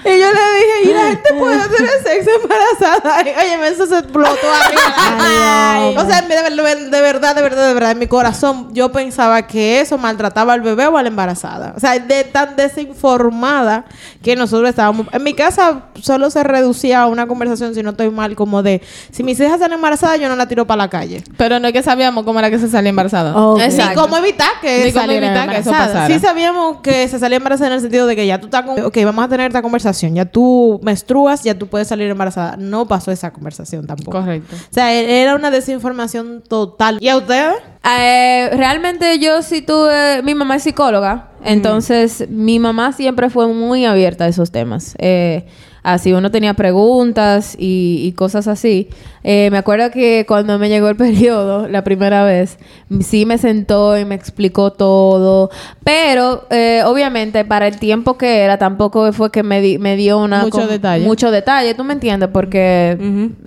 y 0.04 0.10
yo 0.20 0.28
le 0.28 0.56
dije, 0.60 0.84
y 0.84 0.94
la 0.94 1.04
gente 1.08 1.34
puede 1.40 1.56
hacer 1.56 1.82
el 1.82 2.04
sexo 2.06 2.30
embarazada. 2.42 3.22
Y, 3.22 3.30
oye, 3.30 3.68
eso 3.70 3.86
se 3.86 4.00
explotó 4.00 4.30
arriba. 4.30 6.02
o 6.02 6.06
sea, 6.08 6.22
de, 6.22 6.62
ver- 6.62 6.90
de 6.90 7.02
verdad, 7.02 7.36
de 7.36 7.42
verdad, 7.42 7.68
de 7.68 7.74
verdad, 7.74 7.92
en 7.92 8.00
mi 8.00 8.08
corazón, 8.08 8.70
yo 8.74 8.92
pensaba 8.92 9.48
que 9.48 9.80
eso 9.80 9.98
maltrataba 9.98 10.54
al 10.54 10.62
bebé 10.62 10.86
o 10.88 10.98
a 10.98 11.02
la 11.02 11.08
embarazada. 11.08 11.74
O 11.78 11.80
sea, 11.80 11.98
de 11.98 12.24
tan 12.26 12.56
desinformada 12.56 13.86
que 14.22 14.36
nosotros 14.36 14.70
estábamos. 14.70 15.08
En 15.14 15.24
mi 15.24 15.34
casa 15.34 15.84
solo 16.02 16.30
se 16.30 16.44
reducía 16.44 17.04
a 17.04 17.08
una 17.08 17.28
conversación, 17.28 17.74
si 17.74 17.84
no 17.84 17.92
estoy 17.92 18.10
mal, 18.10 18.36
como 18.36 18.64
de, 18.64 18.82
si 19.12 19.24
mis 19.24 19.40
hijas 19.40 19.60
salen 19.60 19.76
embarazadas, 19.76 20.20
yo 20.20 20.28
no 20.30 20.36
la 20.36 20.48
tiro 20.48 20.66
para 20.68 20.84
la 20.84 20.90
calle. 20.90 21.24
Pero 21.38 21.60
no 21.60 21.68
es 21.68 21.74
que 21.74 21.84
sabíamos 21.84 22.24
cómo 22.26 22.40
era 22.40 22.50
que 22.50 22.60
se 22.60 22.68
salía 22.68 22.90
embarazada. 22.90 23.36
Ok. 23.36 23.62
Exacto. 23.62 23.90
Ni 23.90 23.96
cómo 23.96 24.18
evitar 24.18 24.50
que 24.62 24.86
Ni 24.86 24.92
cómo 24.92 25.02
saliera 25.06 25.28
evitar 25.28 25.50
que 25.50 25.58
eso 25.62 25.72
embarazada. 25.88 26.08
Sí 26.08 26.20
sabíamos 26.20 26.78
que 26.82 27.08
se 27.08 27.20
salía 27.20 27.38
embarazada 27.38 27.68
en 27.68 27.74
el 27.74 27.82
sentido 27.82 28.08
de 28.08 28.16
que 28.16 28.28
ya 28.28 28.40
tú 28.40 28.48
estás 28.48 28.64
con... 28.64 28.80
Ok, 28.84 28.98
vamos 29.04 29.26
a 29.26 29.28
tener 29.28 29.48
esta 29.48 29.62
conversación. 29.62 30.16
Ya 30.16 30.26
tú 30.26 30.80
menstruas, 30.84 31.44
ya 31.44 31.58
tú 31.58 31.68
puedes 31.68 31.88
salir 31.88 32.10
embarazada. 32.10 32.56
No 32.58 32.88
pasó 32.88 33.12
esa 33.12 33.32
conversación 33.32 33.88
tampoco. 33.88 34.20
Correcto. 34.20 34.56
O 34.56 34.74
sea, 34.74 34.94
e- 34.94 35.22
era 35.22 35.36
una 35.36 35.52
desinformación 35.52 36.44
total. 36.48 36.98
¿Y 37.00 37.10
a 37.10 37.18
ustedes? 37.18 37.56
Eh, 38.00 38.50
realmente 38.54 39.20
yo 39.20 39.42
sí 39.42 39.62
tuve, 39.62 40.22
mi 40.24 40.34
mamá 40.36 40.56
es 40.56 40.64
psicóloga, 40.64 41.30
Entonces, 41.44 42.26
mi 42.30 42.58
mamá 42.60 42.92
siempre 42.94 43.30
fue 43.30 43.48
muy 43.48 43.86
abierta 43.86 44.26
a 44.26 44.28
esos 44.28 44.52
temas. 44.52 44.96
Eh, 44.98 45.46
así 45.86 46.12
uno 46.14 46.32
tenía 46.32 46.54
preguntas 46.56 47.56
y, 47.58 48.02
y 48.04 48.12
cosas 48.14 48.48
así. 48.48 48.90
Eh, 49.24 49.50
me 49.52 49.58
acuerdo 49.58 49.90
que 49.92 50.26
cuando 50.28 50.60
me 50.60 50.68
llegó 50.70 50.90
el 50.90 50.96
periodo, 50.98 51.68
la 51.68 51.84
primera 51.84 52.24
vez, 52.24 52.58
sí 53.02 53.26
me 53.26 53.38
sentó 53.38 53.98
y 53.98 54.04
me 54.06 54.16
explicó 54.16 54.72
todo. 54.74 55.50
Pero, 55.84 56.46
eh, 56.50 56.82
obviamente, 56.86 57.46
para 57.46 57.68
el 57.68 57.78
tiempo 57.80 58.18
que 58.18 58.40
era, 58.40 58.58
tampoco 58.58 59.12
fue 59.14 59.32
que 59.32 59.44
me, 59.44 59.62
di- 59.62 59.78
me 59.78 59.96
dio 59.96 60.18
una... 60.20 60.42
Mucho 60.44 60.68
detalle. 60.68 61.06
Mucho 61.06 61.32
detalle, 61.32 61.74
¿tú 61.76 61.84
me 61.84 61.94
entiendes? 61.94 62.30
Porque 62.34 62.98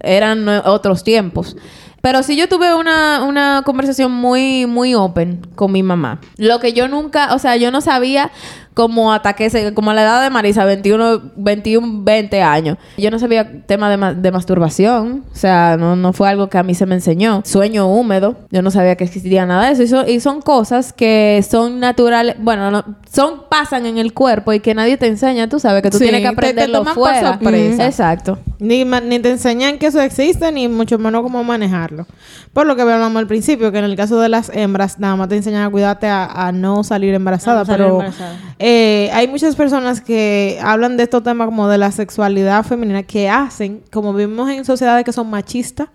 eran 0.02 0.48
otros 0.48 1.04
tiempos. 1.04 1.56
Pero 2.00 2.22
sí 2.22 2.36
yo 2.36 2.48
tuve 2.48 2.74
una, 2.76 3.24
una 3.24 3.62
conversación 3.66 4.12
muy, 4.12 4.66
muy 4.66 4.94
open 4.94 5.40
con 5.56 5.72
mi 5.72 5.82
mamá. 5.82 6.20
Lo 6.36 6.60
que 6.60 6.72
yo 6.72 6.86
nunca, 6.86 7.34
o 7.34 7.40
sea, 7.40 7.56
yo 7.56 7.72
no 7.72 7.80
sabía 7.80 8.30
cómo 8.78 9.12
ataque, 9.12 9.46
ese- 9.46 9.74
como 9.74 9.90
a 9.90 9.94
la 9.94 10.02
edad 10.02 10.22
de 10.22 10.30
Marisa, 10.30 10.64
21, 10.64 11.20
21, 11.34 12.04
20 12.04 12.40
años. 12.42 12.76
Yo 12.96 13.10
no 13.10 13.18
sabía 13.18 13.64
tema 13.66 13.90
de, 13.90 13.96
ma- 13.96 14.14
de 14.14 14.30
masturbación. 14.30 15.24
O 15.32 15.36
sea, 15.36 15.76
no, 15.76 15.96
no 15.96 16.12
fue 16.12 16.28
algo 16.28 16.48
que 16.48 16.58
a 16.58 16.62
mí 16.62 16.76
se 16.76 16.86
me 16.86 16.94
enseñó. 16.94 17.42
Sueño 17.44 17.88
húmedo. 17.88 18.36
Yo 18.52 18.62
no 18.62 18.70
sabía 18.70 18.94
que 18.94 19.02
existía 19.02 19.46
nada 19.46 19.66
de 19.66 19.72
eso. 19.72 19.82
Y 19.82 19.88
son, 19.88 20.08
y 20.08 20.20
son 20.20 20.40
cosas 20.42 20.92
que 20.92 21.44
son 21.48 21.80
naturales. 21.80 22.36
Bueno, 22.38 22.70
no, 22.70 22.84
son, 23.12 23.42
pasan 23.50 23.84
en 23.86 23.98
el 23.98 24.12
cuerpo 24.14 24.52
y 24.52 24.60
que 24.60 24.74
nadie 24.74 24.96
te 24.96 25.08
enseña. 25.08 25.48
Tú 25.48 25.58
sabes 25.58 25.82
que 25.82 25.90
tú 25.90 25.98
Sí, 25.98 26.04
tienes 26.04 26.20
que 26.20 26.28
te- 26.28 26.34
te 26.34 26.38
aprenderlo 26.38 26.78
toman 26.78 26.94
por 26.94 27.02
fuera. 27.10 27.28
sorpresa. 27.32 27.84
Exacto. 27.86 28.38
Ni, 28.60 28.84
ni 28.84 29.18
te 29.18 29.30
enseñan 29.30 29.78
que 29.78 29.86
eso 29.86 30.00
existe, 30.00 30.52
ni 30.52 30.68
mucho 30.68 30.98
menos 30.98 31.22
cómo 31.22 31.42
manejarlo. 31.42 32.06
Por 32.52 32.66
lo 32.66 32.76
que 32.76 32.82
hablamos 32.82 33.16
al 33.16 33.26
principio, 33.26 33.70
que 33.72 33.78
en 33.78 33.84
el 33.84 33.96
caso 33.96 34.20
de 34.20 34.28
las 34.28 34.50
hembras, 34.54 34.98
nada 34.98 35.16
más 35.16 35.28
te 35.28 35.36
enseñan 35.36 35.62
a 35.62 35.70
cuidarte 35.70 36.06
a, 36.08 36.24
a 36.26 36.52
no 36.52 36.84
salir 36.84 37.14
embarazada. 37.14 37.58
A 37.60 37.62
no 37.62 37.66
salir 37.66 37.78
pero 37.84 37.94
embarazada. 37.96 38.32
eh, 38.58 38.67
hay 39.12 39.28
muchas 39.28 39.56
personas 39.56 40.00
que 40.00 40.58
hablan 40.62 40.96
de 40.96 41.04
estos 41.04 41.22
temas 41.22 41.46
como 41.46 41.68
de 41.68 41.78
la 41.78 41.90
sexualidad 41.92 42.64
femenina 42.64 43.02
que 43.02 43.28
hacen, 43.28 43.82
como 43.90 44.12
vivimos 44.12 44.50
en 44.50 44.64
sociedades 44.64 45.04
que 45.04 45.12
son 45.12 45.30
machistas, 45.30 45.88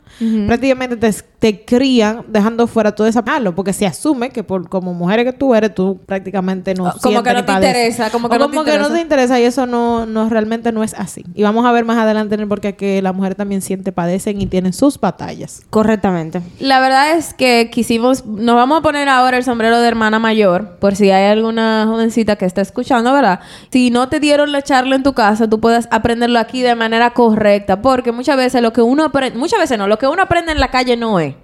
prácticamente 0.47 0.95
te, 0.95 1.11
te 1.39 1.65
crían 1.65 2.23
dejando 2.27 2.67
fuera 2.67 2.93
todo 2.93 3.07
ese 3.07 3.21
malo, 3.21 3.53
porque 3.53 3.73
se 3.73 3.85
asume 3.85 4.29
que 4.29 4.43
por 4.43 4.69
como 4.69 4.93
mujer 4.93 5.23
que 5.23 5.33
tú 5.33 5.53
eres, 5.53 5.75
tú 5.75 5.99
prácticamente 6.05 6.73
no 6.73 6.87
Ah, 6.87 6.95
como 7.01 7.21
sientes 7.21 7.33
que 7.33 7.39
no 7.39 7.45
te 7.45 7.51
interesa, 7.53 8.09
como 8.09 8.29
que 8.29 8.35
O 8.35 8.39
no 8.39 8.45
te 8.45 8.51
como 8.51 8.63
que 8.63 8.71
no 8.71 8.75
interesa. 8.75 8.95
te 8.95 9.01
interesa 9.01 9.39
y 9.39 9.43
eso 9.43 9.65
no, 9.65 10.05
no 10.05 10.29
realmente 10.29 10.71
no 10.71 10.83
es 10.83 10.93
así. 10.93 11.23
Y 11.35 11.43
vamos 11.43 11.65
a 11.65 11.71
ver 11.71 11.85
más 11.85 11.97
adelante 11.97 12.35
en 12.35 12.41
el 12.41 12.47
porque 12.47 12.75
que 12.75 13.01
las 13.01 13.13
mujeres 13.13 13.37
también 13.37 13.61
sienten, 13.61 13.93
padecen 13.93 14.41
y 14.41 14.47
tienen 14.47 14.73
sus 14.73 14.99
batallas. 14.99 15.61
Correctamente. 15.69 16.41
La 16.59 16.79
verdad 16.79 17.15
es 17.17 17.33
que 17.33 17.69
quisimos, 17.71 18.25
nos 18.25 18.55
vamos 18.55 18.79
a 18.79 18.81
poner 18.81 19.09
ahora 19.09 19.37
el 19.37 19.43
sombrero 19.43 19.79
de 19.79 19.87
hermana 19.87 20.19
mayor, 20.19 20.77
por 20.79 20.95
si 20.95 21.11
hay 21.11 21.31
alguna 21.31 21.85
jovencita 21.87 22.35
que 22.35 22.45
está 22.45 22.62
escuchando, 22.63 23.13
¿verdad? 23.13 23.39
Si 23.71 23.91
no 23.91 24.09
te 24.09 24.19
dieron 24.19 24.51
la 24.51 24.61
charla 24.61 24.95
en 24.95 25.03
tu 25.03 25.13
casa, 25.13 25.49
tú 25.49 25.59
puedas 25.59 25.87
aprenderlo 25.91 26.39
aquí 26.39 26.61
de 26.61 26.75
manera 26.75 27.11
correcta, 27.11 27.81
porque 27.81 28.11
muchas 28.11 28.37
veces 28.37 28.61
lo 28.61 28.73
que 28.73 28.81
uno 28.81 29.05
aprende, 29.05 29.37
muchas 29.37 29.59
veces 29.59 29.77
no, 29.77 29.87
lo 29.87 29.97
que 29.97 30.07
uno 30.07 30.23
aprende 30.23 30.51
en 30.51 30.59
la 30.59 30.69
calle 30.69 30.97
no 30.97 31.19
es. 31.19 31.35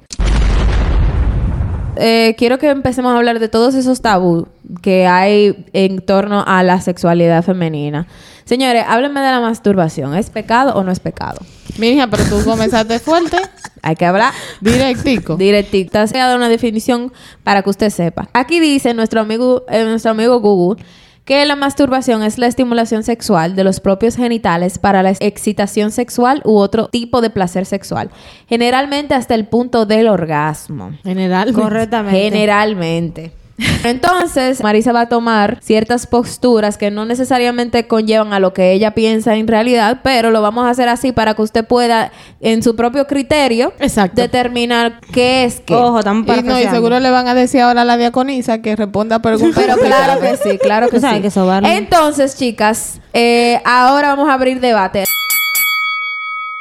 Eh, 2.02 2.36
quiero 2.38 2.58
que 2.58 2.70
empecemos 2.70 3.14
a 3.14 3.18
hablar 3.18 3.40
de 3.40 3.50
todos 3.50 3.76
esos 3.76 4.02
tabú 4.02 4.48
que 4.82 5.06
hay 5.06 5.66
en 5.74 6.00
torno 6.00 6.44
a 6.48 6.64
la 6.64 6.80
sexualidad 6.80 7.44
femenina. 7.44 8.08
Señores, 8.46 8.86
háblenme 8.88 9.20
de 9.20 9.28
la 9.28 9.42
masturbación. 9.42 10.16
¿Es 10.16 10.30
pecado 10.30 10.74
o 10.76 10.84
no 10.84 10.92
es 10.92 11.00
pecado? 11.00 11.40
Mi 11.78 11.90
hija, 11.90 12.08
pero 12.08 12.24
tú 12.24 12.44
comenzaste 12.44 13.00
fuerte, 13.00 13.38
Hay 13.82 13.96
que 13.96 14.06
hablar 14.06 14.34
directico. 14.62 15.38
Directita. 15.38 16.06
Se 16.08 16.20
ha 16.20 16.26
dado 16.26 16.38
una 16.38 16.50
definición 16.50 17.14
para 17.44 17.62
que 17.62 17.70
usted 17.70 17.90
sepa. 17.90 18.30
Aquí 18.34 18.60
dice 18.60 18.94
nuestro 18.94 19.22
amigo, 19.22 19.66
eh, 19.70 19.84
nuestro 19.84 20.12
amigo 20.12 20.40
Google 20.40 20.84
que 21.30 21.46
la 21.46 21.56
masturbación 21.56 22.24
es 22.24 22.40
la 22.40 22.48
estimulación 22.48 23.04
sexual 23.04 23.56
de 23.56 23.64
los 23.64 23.80
propios 23.80 24.16
genitales 24.16 24.80
para 24.80 25.04
la 25.04 25.12
excitación 25.12 25.92
sexual 25.92 26.42
u 26.44 26.58
otro 26.58 26.88
tipo 26.88 27.22
de 27.22 27.30
placer 27.30 27.68
sexual, 27.68 28.10
generalmente 28.48 29.14
hasta 29.14 29.36
el 29.36 29.46
punto 29.46 29.86
del 29.86 30.08
orgasmo. 30.08 30.92
General. 31.04 31.54
Correctamente. 31.54 32.20
Generalmente. 32.20 33.39
Entonces, 33.84 34.62
Marisa 34.64 34.92
va 34.92 35.02
a 35.02 35.10
tomar 35.10 35.60
ciertas 35.62 36.08
posturas 36.08 36.78
que 36.78 36.92
no 36.92 37.06
necesariamente 37.06 37.88
conllevan 37.88 38.34
a 38.34 38.40
lo 38.40 38.54
que 38.54 38.72
ella 38.72 38.92
piensa 38.92 39.36
en 39.36 39.48
realidad, 39.48 40.00
pero 40.04 40.32
lo 40.32 40.42
vamos 40.42 40.66
a 40.66 40.70
hacer 40.70 40.90
así 40.90 41.12
para 41.12 41.34
que 41.34 41.42
usted 41.42 41.66
pueda, 41.66 42.12
en 42.42 42.64
su 42.64 42.76
propio 42.76 43.08
criterio, 43.08 43.74
Exacto. 43.80 44.22
determinar 44.22 45.00
qué 45.14 45.46
es 45.46 45.60
qué. 45.62 45.76
Ojo, 45.76 46.00
estamos 46.00 46.26
Y 46.28 46.44
no, 46.44 46.60
y 46.60 46.68
seguro 46.68 47.00
le 47.00 47.12
van 47.12 47.28
a 47.28 47.34
decir 47.34 47.62
ahora 47.62 47.82
a 47.82 47.86
la 47.86 47.98
diaconisa 47.98 48.62
que 48.62 48.76
responda 48.76 49.18
a 49.18 49.20
preguntas. 49.20 49.64
Pero 49.64 49.78
claro 49.78 50.20
que 50.22 50.38
sí, 50.38 50.58
claro 50.58 50.90
que 50.90 51.00
sí. 51.00 51.22
que 51.22 51.32
sobarlo. 51.32 51.68
Entonces, 51.70 52.38
chicas, 52.38 53.00
eh, 53.14 53.62
ahora 53.66 54.10
vamos 54.10 54.30
a 54.30 54.34
abrir 54.34 54.60
debate. 54.60 55.06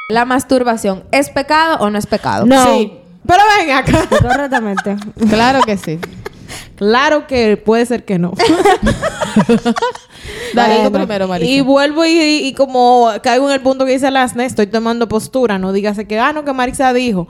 ¿La 0.09 0.25
masturbación 0.25 1.03
es 1.11 1.29
pecado 1.29 1.77
o 1.79 1.89
no 1.89 1.99
es 1.99 2.07
pecado? 2.07 2.45
No. 2.45 2.65
Sí. 2.65 2.93
Pero 3.27 3.43
ven 3.59 3.71
acá. 3.75 4.07
Correctamente. 4.09 4.95
Claro 5.29 5.61
que 5.61 5.77
sí. 5.77 5.99
Claro 6.75 7.27
que 7.27 7.57
puede 7.57 7.85
ser 7.85 8.05
que 8.05 8.19
no. 8.19 8.33
Dale 10.53 10.75
tú 10.75 10.81
Bueno, 10.81 10.97
primero, 10.99 11.27
Marisa. 11.27 11.51
Y 11.51 11.61
vuelvo 11.61 12.05
y, 12.05 12.47
y 12.47 12.53
como 12.53 13.09
caigo 13.21 13.47
en 13.47 13.53
el 13.53 13.61
punto 13.61 13.85
que 13.85 13.91
dice 13.91 14.09
Lasne, 14.11 14.45
estoy 14.45 14.67
tomando 14.67 15.07
postura. 15.07 15.57
No 15.59 15.73
dígase 15.73 16.05
que, 16.07 16.19
ah, 16.19 16.33
no, 16.33 16.43
que 16.43 16.53
Marisa 16.53 16.93
dijo. 16.93 17.27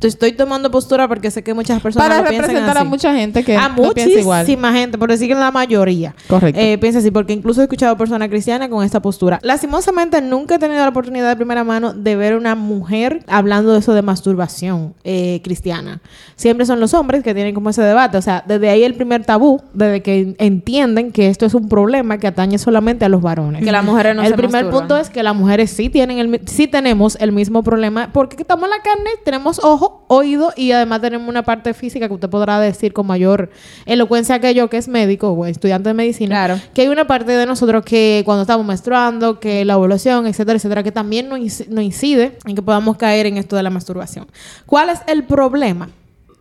Estoy 0.00 0.32
tomando 0.32 0.70
postura 0.70 1.08
porque 1.08 1.30
sé 1.30 1.42
que 1.42 1.54
muchas 1.54 1.80
personas 1.82 2.08
Para 2.08 2.22
lo 2.22 2.30
representar 2.30 2.78
a 2.78 2.84
mucha 2.84 3.12
gente 3.14 3.42
que 3.42 3.56
a 3.56 3.68
no 3.68 3.92
piensa 3.92 4.20
igual. 4.20 4.40
muchísima 4.42 4.72
gente, 4.72 4.96
por 4.96 5.10
decir 5.10 5.28
que 5.28 5.34
la 5.34 5.50
mayoría. 5.50 6.14
Correcto. 6.28 6.60
Eh, 6.60 6.78
piensa 6.78 7.00
así, 7.00 7.10
porque 7.10 7.32
incluso 7.32 7.60
he 7.60 7.64
escuchado 7.64 7.96
personas 7.96 8.28
cristianas 8.28 8.68
con 8.68 8.84
esta 8.84 9.02
postura. 9.02 9.40
Lastimosamente, 9.42 10.20
nunca 10.22 10.54
he 10.56 10.58
tenido 10.58 10.80
la 10.82 10.88
oportunidad 10.88 11.28
de 11.28 11.36
primera 11.36 11.64
mano 11.64 11.92
de 11.92 12.16
ver 12.16 12.36
una 12.36 12.54
mujer 12.54 13.24
hablando 13.26 13.72
de 13.72 13.80
eso 13.80 13.94
de 13.94 14.02
masturbación 14.02 14.94
eh, 15.04 15.40
cristiana. 15.42 16.00
Siempre 16.36 16.66
son 16.66 16.80
los 16.80 16.94
hombres 16.94 17.22
que 17.22 17.34
tienen 17.34 17.54
como 17.54 17.70
ese 17.70 17.82
debate. 17.82 18.18
O 18.18 18.22
sea, 18.22 18.44
desde 18.46 18.68
ahí 18.70 18.84
el 18.84 18.94
primer 18.94 19.24
tabú, 19.24 19.60
desde 19.72 20.02
que 20.02 20.34
entienden 20.38 21.12
que 21.12 21.28
esto 21.28 21.46
es 21.46 21.54
un 21.54 21.68
problema 21.68 22.18
que 22.18 22.26
atañe 22.32 22.58
solamente 22.58 23.04
a 23.04 23.08
los 23.08 23.22
varones. 23.22 23.64
Que 23.64 23.72
las 23.72 23.84
mujeres 23.84 24.14
no 24.16 24.22
El 24.22 24.28
se 24.28 24.34
primer 24.34 24.64
masturban. 24.64 24.80
punto 24.88 24.96
es 24.98 25.08
que 25.08 25.22
las 25.22 25.34
mujeres 25.34 25.70
sí 25.70 25.88
tienen 25.88 26.18
el 26.18 26.40
sí 26.46 26.66
tenemos 26.66 27.16
el 27.20 27.32
mismo 27.32 27.62
problema 27.62 28.10
porque 28.12 28.36
estamos 28.38 28.64
en 28.64 28.70
la 28.70 28.82
carne, 28.82 29.10
tenemos 29.24 29.60
ojo, 29.62 30.04
oído 30.08 30.52
y 30.56 30.72
además 30.72 31.00
tenemos 31.00 31.28
una 31.28 31.42
parte 31.44 31.72
física 31.74 32.08
que 32.08 32.14
usted 32.14 32.28
podrá 32.28 32.58
decir 32.60 32.92
con 32.92 33.06
mayor 33.06 33.50
elocuencia 33.86 34.38
que 34.40 34.54
yo 34.54 34.68
que 34.68 34.76
es 34.76 34.88
médico 34.88 35.30
o 35.30 35.46
estudiante 35.46 35.88
de 35.88 35.94
medicina, 35.94 36.34
Claro. 36.46 36.60
que 36.74 36.82
hay 36.82 36.88
una 36.88 37.06
parte 37.06 37.32
de 37.32 37.46
nosotros 37.46 37.84
que 37.84 38.22
cuando 38.24 38.42
estamos 38.42 38.66
menstruando, 38.66 39.38
que 39.40 39.64
la 39.64 39.76
ovulación, 39.78 40.26
etcétera, 40.26 40.56
etcétera, 40.56 40.82
que 40.82 40.92
también 40.92 41.28
nos 41.28 41.38
incide 41.38 42.38
en 42.46 42.54
que 42.56 42.62
podamos 42.62 42.96
caer 42.96 43.26
en 43.26 43.36
esto 43.36 43.56
de 43.56 43.62
la 43.62 43.70
masturbación. 43.70 44.26
¿Cuál 44.66 44.90
es 44.90 45.00
el 45.06 45.24
problema? 45.24 45.88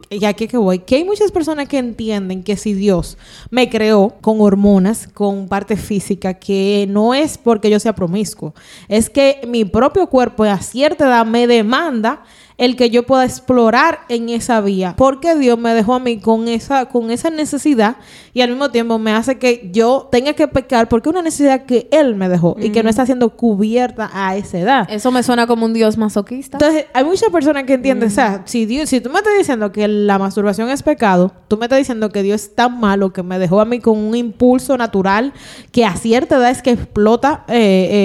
Y 0.10 0.26
aquí 0.26 0.48
que 0.48 0.58
voy, 0.58 0.80
que 0.80 0.96
hay 0.96 1.04
muchas 1.04 1.32
personas 1.32 1.68
que 1.68 1.78
entienden 1.78 2.44
que 2.44 2.58
si 2.58 2.74
Dios 2.74 3.18
me 3.50 3.70
creó 3.70 4.16
con 4.22 4.42
hormonas, 4.42 5.08
con 5.14 5.48
parte 5.48 5.78
física, 5.78 6.34
que 6.34 6.86
no 6.90 7.14
es 7.14 7.38
porque 7.38 7.70
yo 7.70 7.80
sea 7.80 7.96
promiscuo, 7.96 8.54
es 8.88 9.10
que 9.10 9.42
mi 9.48 9.66
propio 9.66 10.08
cuerpo 10.08 10.44
a 10.44 10.60
cierta 10.60 11.06
edad 11.06 11.26
me 11.26 11.48
demanda 11.48 12.24
el 12.62 12.76
que 12.76 12.92
yo 12.92 13.08
pueda 13.08 13.26
explorar 13.26 14.02
en 14.08 14.30
esa 14.30 14.62
vía, 14.62 14.94
porque 14.96 15.34
Dios 15.34 15.58
me 15.58 15.74
dejó 15.74 15.96
a 15.96 16.00
mí 16.00 16.20
con 16.20 16.48
esa, 16.48 16.86
con 16.86 17.10
esa 17.10 17.32
necesidad 17.32 17.96
y 18.34 18.42
al 18.42 18.52
mismo 18.52 18.70
tiempo 18.70 19.00
me 19.00 19.12
hace 19.14 19.40
que 19.40 19.72
yo 19.74 20.08
tenga 20.12 20.34
que 20.34 20.48
pecar 20.48 20.88
porque 20.88 21.10
es 21.10 21.14
una 21.14 21.24
necesidad 21.24 21.66
que 21.66 21.90
Él 21.92 22.14
me 22.14 22.30
dejó 22.30 22.56
y 22.60 22.70
que 22.70 22.84
no 22.84 22.92
está 22.92 23.04
siendo 23.08 23.36
cubierta 23.36 24.12
a 24.14 24.36
esa 24.36 24.60
edad. 24.60 24.88
Eso 24.92 25.10
me 25.12 25.24
suena 25.24 25.48
como 25.48 25.66
un 25.66 25.74
dios 25.74 25.98
masoquista. 25.98 26.58
Entonces, 26.58 26.86
hay 26.94 27.04
muchas 27.04 27.30
personas 27.30 27.64
que 27.64 27.74
entienden, 27.74 28.10
o 28.10 28.12
sea, 28.12 28.44
si, 28.46 28.68
Dios, 28.68 28.90
si 28.90 29.02
tú 29.02 29.10
me 29.10 29.18
estás 29.18 29.34
diciendo 29.36 29.72
que 29.72 29.88
la 29.88 30.20
masturbación 30.20 30.70
es 30.70 30.84
pecado, 30.84 31.34
tú 31.48 31.58
me 31.58 31.66
estás 31.66 31.80
diciendo 31.80 32.12
que 32.12 32.22
Dios 32.22 32.44
es 32.44 32.54
tan 32.54 32.80
malo 32.80 33.12
que 33.12 33.24
me 33.24 33.40
dejó 33.40 33.60
a 33.60 33.66
mí 33.66 33.80
con 33.80 33.98
un 33.98 34.16
impulso 34.16 34.78
natural 34.78 35.34
que 35.72 35.84
a 35.84 35.96
cierta 35.96 36.38
edad 36.38 36.52
es 36.52 36.62
que 36.62 36.70
explota 36.70 37.44
eh, 37.48 37.56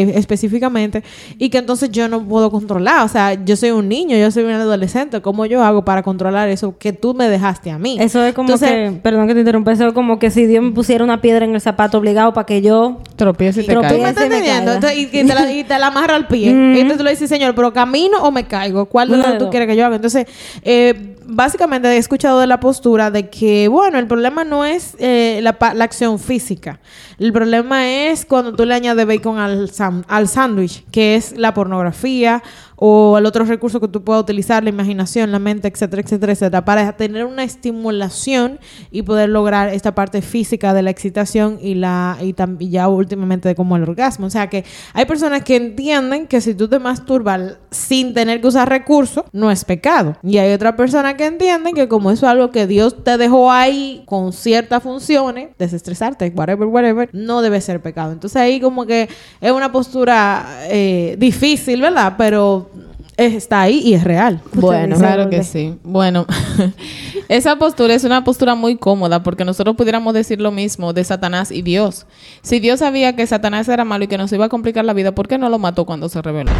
eh, 0.09 0.13
específicamente 0.17 1.05
y 1.37 1.51
que 1.51 1.59
entonces 1.59 1.91
yo 1.91 2.09
no 2.09 2.27
puedo 2.27 2.51
controlar. 2.51 3.05
O 3.05 3.09
sea, 3.09 3.35
yo 3.45 3.55
soy 3.55 3.73
un 3.73 3.87
niño, 3.87 4.17
yo 4.17 4.31
soy 4.47 4.55
un 4.55 4.61
adolescente, 4.61 5.21
¿cómo 5.21 5.47
yo 5.47 5.62
hago 5.62 5.85
para 5.85 6.03
controlar 6.03 6.49
eso 6.49 6.76
que 6.79 6.93
tú 6.93 7.15
me 7.15 7.29
dejaste 7.29 7.71
a 7.71 7.79
mí? 7.79 7.97
Eso 8.00 8.25
es 8.25 8.35
como 8.35 8.49
Entonces, 8.53 8.93
que, 8.93 8.99
perdón 9.00 9.26
que 9.26 9.35
te 9.35 9.41
interrumpa, 9.41 9.73
eso 9.73 9.88
es 9.88 9.93
como 9.93 10.19
que 10.19 10.31
si 10.31 10.47
Dios 10.47 10.62
me 10.62 10.73
pusiera 10.73 11.05
una 11.05 11.21
piedra 11.21 11.45
en 11.45 11.55
el 11.55 11.61
zapato 11.61 11.99
obligado 11.99 12.33
para 12.33 12.47
que 12.47 12.62
yo 12.62 13.00
Tropieza 13.17 13.61
y 13.61 13.67
te 13.67 13.73
Tropieza. 13.73 13.95
¿Tú 13.95 14.03
me 14.03 14.09
estás 14.09 14.25
entendiendo? 14.25 14.73
caiga. 14.73 14.75
Entonces, 14.75 14.99
y, 14.99 15.07
que 15.07 15.25
te 15.25 15.35
la, 15.35 15.53
y 15.53 15.65
te 15.65 15.79
la 15.79 15.87
amarra 15.88 16.15
al 16.17 16.26
pie. 16.26 16.50
Y 16.76 16.81
entonces 16.81 16.99
tú 16.99 17.05
le 17.05 17.11
dices, 17.11 17.29
Señor, 17.29 17.55
pero 17.55 17.73
camino 17.73 18.19
o 18.23 18.31
me 18.31 18.45
caigo. 18.45 18.87
¿Cuál 18.87 19.09
de 19.09 19.17
los 19.17 19.38
tú 19.38 19.50
quieres 19.50 19.69
que 19.69 19.76
yo 19.76 19.87
haga? 19.87 19.97
Entonces, 19.97 20.26
eh, 20.62 21.16
básicamente 21.26 21.88
he 21.88 21.97
escuchado 21.97 22.40
de 22.40 22.47
la 22.47 22.61
postura 22.61 23.11
de 23.11 23.28
que, 23.28 23.68
bueno, 23.68 23.99
el 23.99 24.06
problema 24.06 24.45
no 24.45 24.64
es 24.64 24.95
eh, 24.99 25.40
la, 25.42 25.56
la 25.75 25.85
acción 25.85 26.18
física. 26.18 26.80
El 27.18 27.33
problema 27.33 27.88
es 27.88 28.25
cuando 28.25 28.54
tú 28.54 28.64
le 28.64 28.75
añades 28.75 29.06
bacon 29.06 29.38
al 29.38 29.71
al 30.09 30.28
sándwich, 30.28 30.85
que 30.90 31.16
es 31.16 31.37
la 31.37 31.54
pornografía 31.54 32.42
o 32.76 33.16
el 33.16 33.25
otro 33.26 33.45
recurso 33.45 33.80
que 33.80 33.88
tú 33.88 34.04
puedas 34.04 34.23
utilizar, 34.23 34.62
la 34.62 34.68
imaginación, 34.68 35.33
la 35.33 35.38
mente, 35.38 35.66
etcétera, 35.68 36.02
etcétera, 36.02 36.33
etcétera, 36.33 36.64
para 36.64 36.92
tener 36.92 37.25
una 37.25 37.42
estimulación 37.42 38.61
y 38.90 39.02
poder 39.02 39.30
lograr 39.30 39.71
esta 39.71 39.95
parte 39.95 40.21
física 40.23 40.75
de 40.75 40.83
la 40.83 40.90
excitación 40.90 41.59
y 41.61 41.75
la 41.75 42.18
y, 42.21 42.35
y 42.59 42.71
ya 42.71 42.88
últimamente 42.88 43.49
de 43.49 43.54
como 43.54 43.76
el 43.76 43.83
orgasmo. 43.83 44.26
O 44.26 44.30
sea 44.30 44.49
que 44.49 44.64
hay 44.92 45.06
personas 45.06 45.42
que 45.42 45.56
entienden 45.56 46.26
que 46.26 46.40
si 46.40 46.54
tú 46.54 46.68
te 46.68 46.78
masturbas 46.78 47.56
sin 47.71 48.12
tener 48.12 48.40
que 48.40 48.47
usar 48.47 48.68
recursos, 48.68 49.25
no 49.33 49.50
es 49.50 49.64
pecado. 49.64 50.16
Y 50.23 50.38
hay 50.38 50.52
otras 50.52 50.75
personas 50.75 51.14
que 51.17 51.27
entienden 51.27 51.75
que 51.75 51.89
como 51.89 52.11
eso 52.11 52.27
es 52.27 52.33
algo 52.33 52.51
que 52.51 52.67
Dios 52.67 53.03
te 53.05 53.17
dejó 53.19 53.51
ahí 53.51 54.03
con 54.07 54.33
ciertas 54.33 54.83
funciones, 54.83 55.49
desestresarte, 55.59 56.33
whatever, 56.35 56.67
whatever, 56.69 57.09
no 57.13 57.43
debe 57.43 57.61
ser 57.61 57.81
pecado. 57.83 58.13
Entonces 58.13 58.37
ahí 58.41 58.61
como 58.61 58.87
que 58.87 59.09
es 59.41 59.53
una 59.53 59.73
postura 59.73 60.47
eh, 60.69 61.17
difícil, 61.19 61.81
¿verdad? 61.81 62.15
Pero 62.19 62.71
es- 63.17 63.35
está 63.35 63.63
ahí 63.63 63.81
y 63.85 63.95
es 63.95 64.05
real. 64.05 64.41
Bueno, 64.53 64.97
Claro 64.97 65.31
que 65.31 65.43
sí. 65.43 65.75
Bueno, 65.83 66.27
esa 67.29 67.57
postura 67.57 67.95
es 67.95 68.05
una 68.05 68.23
postura 68.25 68.55
muy 68.55 68.77
cómoda 68.77 69.23
porque 69.23 69.45
nosotros 69.45 69.75
pudiéramos 69.77 70.15
decir 70.15 70.41
lo 70.41 70.51
mismo 70.53 70.93
de 70.93 71.03
Satanás 71.05 71.51
y 71.51 71.63
Dios. 71.63 72.07
Si 72.43 72.61
Dios 72.61 72.81
sabía 72.81 73.17
que 73.17 73.27
Satanás 73.27 73.69
era 73.69 73.85
malo 73.85 74.05
y 74.05 74.09
que 74.09 74.19
nos 74.19 74.33
iba 74.33 74.45
a 74.45 74.49
complicar 74.49 74.85
la 74.85 74.93
vida, 74.93 75.13
¿por 75.15 75.29
qué 75.29 75.39
no 75.39 75.49
lo 75.49 75.59
mató 75.59 75.85
cuando 75.87 76.09
se 76.09 76.21
rebeló? 76.23 76.53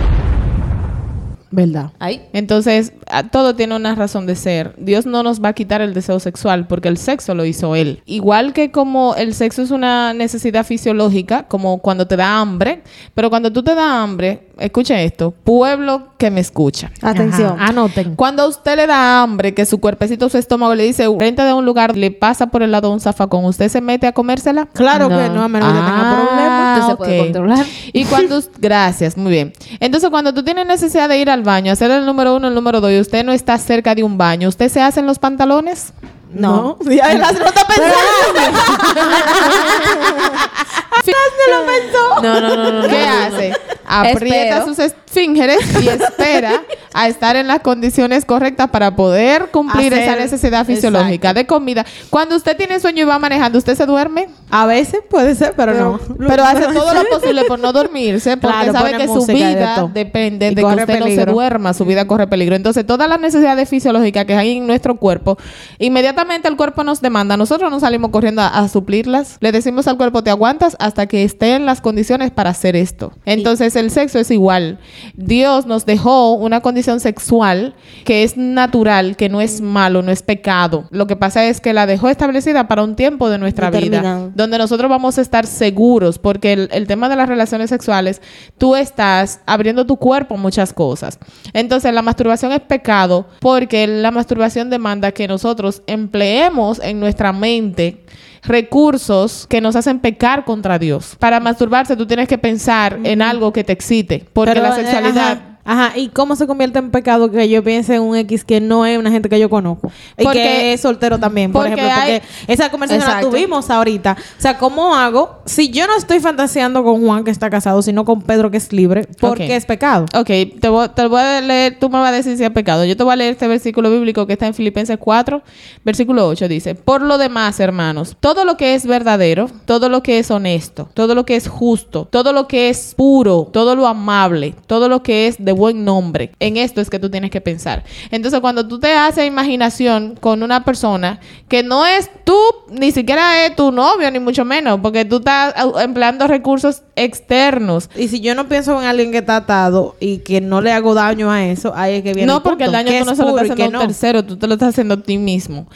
¿Verdad? 1.50 1.91
Ahí. 2.00 2.23
Entonces, 2.33 2.93
a- 3.09 3.23
todo 3.25 3.55
tiene 3.55 3.76
una 3.76 3.95
razón 3.95 4.26
de 4.26 4.35
ser. 4.35 4.75
Dios 4.79 5.07
no 5.07 5.23
nos 5.23 5.43
va 5.43 5.50
a 5.50 5.53
quitar 5.53 5.81
el 5.81 5.95
deseo 5.95 6.19
sexual 6.19 6.67
porque 6.67 6.88
el 6.88 6.97
sexo 6.99 7.35
lo 7.35 7.45
hizo 7.45 7.75
Él. 7.76 8.03
Igual 8.05 8.53
que 8.53 8.71
como 8.73 9.15
el 9.15 9.33
sexo 9.33 9.62
es 9.62 9.71
una 9.71 10.12
necesidad 10.12 10.67
fisiológica, 10.67 11.45
como 11.45 11.79
cuando 11.79 12.07
te 12.07 12.17
da 12.17 12.41
hambre, 12.41 12.83
pero 13.15 13.31
cuando 13.31 13.53
tú 13.53 13.62
te 13.62 13.75
da 13.75 14.03
hambre, 14.03 14.49
escuche 14.59 15.05
esto, 15.05 15.33
pueblo 15.45 16.09
que 16.19 16.31
me 16.31 16.41
escucha. 16.41 16.91
Atención. 17.00 17.55
Ajá, 17.59 17.67
Anoten. 17.69 18.17
Cuando 18.17 18.43
a 18.43 18.47
usted 18.49 18.76
le 18.76 18.87
da 18.87 19.23
hambre, 19.23 19.55
que 19.55 19.67
su 19.67 19.79
cuerpecito, 19.79 20.29
su 20.29 20.38
estómago 20.38 20.75
le 20.75 20.83
dice, 20.85 21.07
frente 21.17 21.43
de 21.43 21.53
un 21.53 21.65
lugar, 21.65 21.97
le 21.97 22.11
pasa 22.11 22.49
por 22.49 22.62
el 22.62 22.73
lado 22.73 22.91
un 22.91 22.99
zafacón, 23.00 23.45
¿usted 23.45 23.69
se 23.69 23.81
mete 23.81 24.07
a 24.07 24.12
comérsela? 24.12 24.67
Claro 24.73 25.09
No. 25.09 25.17
que 25.19 25.29
no, 25.31 25.43
a 25.43 25.49
menos 25.49 25.69
que 25.69 25.79
tenga 25.79 26.11
Ah, 26.11 26.17
problemas. 26.17 26.79
Usted 26.81 26.91
se 26.91 26.97
puede 26.97 27.19
ok. 27.21 27.25
controlar. 27.26 27.67
Y 27.93 28.05
cuando... 28.07 28.41
Gracias, 28.59 29.17
muy 29.17 29.31
bien. 29.31 29.53
Entonces, 29.81 30.11
cuando 30.11 30.35
tú 30.35 30.43
tienes 30.43 30.67
necesidad 30.67 31.09
de 31.09 31.19
ir 31.19 31.31
al 31.37 31.43
baño, 31.43 31.73
hacer 31.73 31.90
el 31.90 32.05
número 32.05 32.35
uno, 32.35 32.49
el 32.49 32.55
número 32.55 32.81
dos, 32.81 32.90
y 32.90 32.99
usted 32.99 33.25
no 33.25 33.33
está 33.33 33.57
cerca 33.59 33.95
de 33.95 34.02
un 34.02 34.19
baño, 34.19 34.49
¿usted 34.49 34.69
se 34.69 34.81
hace 34.81 35.00
en 35.00 35.07
los 35.07 35.19
pantalones? 35.19 35.93
No. 36.40 36.78
Ya 36.85 37.12
él 37.12 37.23
hace- 37.23 37.38
no 37.38 37.47
está 37.47 37.66
pensando. 37.66 37.97
No, 42.23 42.40
no, 42.40 42.57
no, 42.57 42.73
no. 42.73 42.88
¿Qué 42.88 42.99
no, 42.99 43.07
no, 43.07 43.31
no. 43.31 43.37
hace? 43.37 43.52
Aprieta 43.88 44.59
Espero. 44.59 44.66
sus 44.66 44.78
esfíngeres 44.81 45.59
y 45.81 45.88
espera 45.88 46.61
a 46.93 47.07
estar 47.07 47.37
en 47.37 47.47
las 47.47 47.61
condiciones 47.61 48.25
correctas 48.25 48.69
para 48.71 48.97
poder 48.97 49.50
cumplir 49.52 49.93
Hacer- 49.95 50.02
esa 50.02 50.16
necesidad 50.16 50.66
fisiológica 50.66 51.33
de 51.35 51.47
comida. 51.47 51.87
Cuando 52.11 52.35
usted 52.35 52.57
tiene 52.57 52.81
sueño 52.81 53.02
y 53.02 53.05
va 53.05 53.19
manejando, 53.21 53.59
¿usted 53.59 53.76
se 53.76 53.87
duerme? 53.87 54.28
A 54.50 54.66
veces 54.66 55.00
puede 55.09 55.37
ser, 55.37 55.55
pero, 55.57 55.75
no. 55.75 56.00
Pero 56.26 56.43
hace 56.45 56.66
todo 56.73 56.93
lo 56.95 57.05
posible 57.11 57.45
por 57.45 57.61
no 57.61 57.73
dormirse, 57.73 58.37
porque 58.38 58.57
Claro, 58.57 58.73
sabe 58.73 58.90
pone 58.93 59.02
que 59.02 59.07
su 59.09 59.14
música 59.14 59.38
y 59.38 59.43
de 59.43 59.55
vida 59.55 59.75
todo. 59.76 59.90
depende 59.95 60.47
Y 60.47 60.50
de 60.50 60.55
que 60.57 60.62
corre 60.62 60.81
usted 60.83 60.99
no 60.99 61.05
se 61.07 61.11
peligro. 61.12 61.33
duerma, 61.33 61.75
su 61.75 61.85
vida 61.85 62.07
corre 62.09 62.26
peligro. 62.26 62.57
Entonces, 62.57 62.85
todas 62.85 63.09
las 63.09 63.21
necesidades 63.21 63.69
fisiológicas 63.69 64.25
que 64.25 64.35
hay 64.35 64.57
en 64.57 64.66
nuestro 64.66 64.97
cuerpo, 64.97 65.38
inmediatamente 65.78 66.25
el 66.45 66.56
cuerpo 66.56 66.85
nos 66.85 67.00
demanda. 67.00 67.37
Nosotros 67.37 67.71
no 67.71 67.80
salimos 67.80 68.11
corriendo 68.11 68.42
a, 68.42 68.49
a 68.49 68.68
suplirlas. 68.68 69.38
Le 69.40 69.52
decimos 69.52 69.87
al 69.87 69.97
cuerpo, 69.97 70.23
te 70.23 70.30
aguantas 70.30 70.76
hasta 70.78 71.06
que 71.06 71.25
esté 71.25 71.54
en 71.54 71.66
las 71.66 71.80
condiciones 71.80 72.30
para 72.30 72.50
hacer 72.50 72.76
esto. 72.76 73.12
Entonces, 73.25 73.76
el 73.76 73.90
sexo 73.90 74.18
es 74.18 74.30
igual. 74.30 74.78
Dios 75.14 75.66
nos 75.66 75.87
dejó 75.87 76.35
una 76.35 76.61
condición 76.61 77.00
sexual 77.00 77.75
que 78.04 78.23
es 78.23 78.37
natural, 78.37 79.16
que 79.16 79.28
no 79.28 79.40
es 79.40 79.61
malo, 79.61 80.02
no 80.02 80.12
es 80.12 80.23
pecado. 80.23 80.87
Lo 80.90 81.06
que 81.06 81.16
pasa 81.16 81.45
es 81.47 81.61
que 81.61 81.73
la 81.73 81.87
dejó 81.87 82.09
establecida 82.09 82.68
para 82.68 82.83
un 82.83 82.97
tiempo 82.97 83.28
de 83.28 83.38
nuestra 83.38 83.71
vida 83.71 84.30
donde 84.35 84.59
nosotros 84.59 84.90
vamos 84.90 85.18
a 85.18 85.23
estar 85.23 85.47
seguros, 85.47 86.18
porque 86.18 86.52
el, 86.52 86.68
el 86.73 86.87
tema 86.87 87.09
de 87.09 87.16
las 87.16 87.28
relaciones 87.28 87.71
sexuales, 87.71 88.21
tú 88.59 88.76
estás 88.76 89.40
abriendo 89.47 89.87
tu 89.87 89.97
cuerpo 89.97 90.37
muchas 90.37 90.73
cosas. 90.73 91.18
Entonces, 91.52 91.92
la 91.92 92.02
masturbación 92.02 92.52
es 92.52 92.61
pecado 92.61 93.26
porque 93.40 93.87
la 93.87 94.11
masturbación 94.11 94.71
demanda 94.71 95.12
que 95.12 95.28
nosotros 95.28 95.83
empleemos 96.07 96.81
en 96.83 97.01
nuestra 97.01 97.33
mente 97.33 98.05
recursos 98.43 99.47
que 99.49 99.61
nos 99.61 99.75
hacen 99.75 99.99
pecar 99.99 100.45
contra 100.45 100.79
Dios. 100.79 101.17
Para 101.19 101.41
masturbarse, 101.41 101.97
tú 101.97 102.07
tienes 102.07 102.29
que 102.29 102.39
pensar 102.39 102.99
en 103.03 103.23
algo 103.23 103.53
que 103.53 103.65
te 103.65 103.73
excite, 103.73 104.25
porque 104.33 104.53
Pero, 104.53 104.63
la 104.63 104.81
eh, 104.81 104.85
sexualidad... 104.85 105.33
Ajá, 105.33 105.56
ajá, 105.66 105.99
¿y 105.99 106.08
cómo 106.08 106.37
se 106.37 106.46
convierte 106.46 106.79
en 106.79 106.90
pecado 106.90 107.31
que 107.31 107.48
yo 107.48 107.62
piense 107.62 107.94
en 107.96 108.02
un 108.02 108.16
X 108.16 108.44
que 108.44 108.61
no 108.61 108.87
es 108.87 108.98
una 108.98 109.11
gente 109.11 109.29
que 109.29 109.38
yo 109.38 109.50
conozco? 109.50 109.90
Y 110.16 110.24
Porque- 110.24 110.38
que 110.42 110.72
es 110.72 110.81
soltero 110.81 111.18
también, 111.18 111.52
por 111.52 111.62
porque 111.66 111.74
ejemplo. 111.74 111.94
hay- 112.02 112.20
Porque 112.20 112.52
esa 112.52 112.70
conversación 112.70 113.02
Exacto. 113.07 113.26
la 113.26 113.31
tuvimos 113.33 113.68
ahorita. 113.70 114.16
O 114.38 114.40
sea, 114.40 114.57
¿cómo 114.59 114.94
hago? 114.94 115.40
Si 115.44 115.70
yo 115.70 115.87
no 115.87 115.96
estoy 115.96 116.20
fantaseando 116.20 116.83
con 116.85 117.05
Juan 117.05 117.24
que 117.24 117.31
está 117.31 117.50
casado, 117.50 117.83
sino 117.83 118.05
con 118.05 118.22
Pedro 118.22 118.50
que 118.50 118.57
es 118.59 118.72
libre, 118.72 119.05
¿por 119.20 119.31
Ok. 119.33 119.37
qué 119.38 119.57
es 119.57 119.66
pecado? 119.66 120.07
Ok, 120.14 120.31
te 120.61 120.68
voy, 120.68 120.88
te 120.90 121.07
voy 121.07 121.20
a 121.20 121.40
leer, 121.40 121.79
tú 121.79 121.88
me 121.90 121.98
vas 121.98 122.11
a 122.11 122.12
decir 122.16 122.37
si 122.37 122.44
es 122.44 122.50
pecado. 122.50 122.85
Yo 122.85 122.96
te 122.96 123.02
voy 123.02 123.12
a 123.12 123.16
leer 123.16 123.33
este 123.33 123.48
versículo 123.48 123.90
bíblico 123.90 124.26
que 124.26 124.35
está 124.35 124.46
en 124.46 124.55
Filipenses 124.55 124.96
4, 124.98 125.42
versículo 125.85 126.26
8. 126.29 126.48
Dice, 126.48 126.74
por 126.74 127.02
lo 127.02 127.18
demás, 127.18 127.59
hermanos, 127.61 128.16
todo 128.20 128.44
lo 128.44 128.57
que 128.57 128.74
es 128.74 128.87
verdadero, 128.87 129.50
todo 129.64 129.88
lo 129.88 130.02
que 130.02 130.18
es 130.18 130.31
honesto, 130.31 130.88
todo 130.94 131.14
lo 131.14 131.24
que 131.26 131.37
es 131.37 131.48
justo, 131.48 132.07
todo 132.11 132.33
lo 132.33 132.46
que 132.46 132.68
es 132.68 132.94
puro, 132.96 133.48
todo 133.52 133.74
lo 133.74 133.87
amable, 133.87 134.55
todo 134.66 134.88
lo 134.88 135.02
que 135.02 135.26
es 135.26 135.37
de 135.38 135.52
buen 135.57 135.85
nombre, 135.85 136.31
en 136.38 136.57
esto 136.57 136.81
es 136.81 136.88
que 136.90 136.99
tú 136.99 137.11
tienes 137.11 137.31
que 137.31 137.40
pensar. 137.40 137.83
Entonces, 138.11 138.40
cuando 138.40 138.66
tú 138.69 138.79
te 138.79 138.92
haces 138.92 139.27
imaginación 139.27 140.16
con 140.21 140.42
una 140.42 140.64
persona 140.64 141.19
que 141.49 141.62
no 141.62 141.85
es 141.87 142.11
tú, 142.25 142.37
ni 142.71 142.92
siquiera 142.92 143.45
es 143.47 143.57
tu 143.57 143.73
novio, 143.73 144.11
ni 144.11 144.19
mucho 144.21 144.45
menos, 144.45 144.79
porque 144.81 145.05
tú 145.05 145.16
estás 145.16 145.55
empleando 145.81 146.27
recursos 146.27 146.83
externos. 146.97 147.90
Y 147.97 148.09
si 148.09 148.21
yo 148.21 148.35
no 148.35 148.49
pienso 148.49 148.81
en 148.81 148.87
alguien 148.87 149.11
que 149.12 149.19
está 149.19 149.37
atado 149.37 149.97
y 150.01 150.19
que 150.19 150.40
no 150.40 150.61
le 150.61 150.73
hago 150.73 150.95
daño 150.95 151.31
a 151.31 151.45
eso, 151.45 151.73
ahí 151.75 151.95
es 151.97 152.03
que 152.03 152.12
viene 152.14 152.27
No, 152.27 152.37
el 152.38 152.42
porque 152.42 152.64
el 152.64 152.71
punto, 152.71 152.85
daño 152.85 152.99
tú 153.01 153.05
no 153.07 153.14
se 153.16 153.23
lo 153.23 153.29
estás 153.31 153.51
haciendo 153.51 153.64
a 153.64 153.66
un 153.69 153.73
no. 153.73 153.81
tercero, 153.81 154.25
tú 154.25 154.37
te 154.37 154.47
lo 154.47 154.55
estás 154.55 154.69
haciendo 154.71 154.95
a 154.95 155.03
ti 155.03 155.19
mismo. 155.19 155.66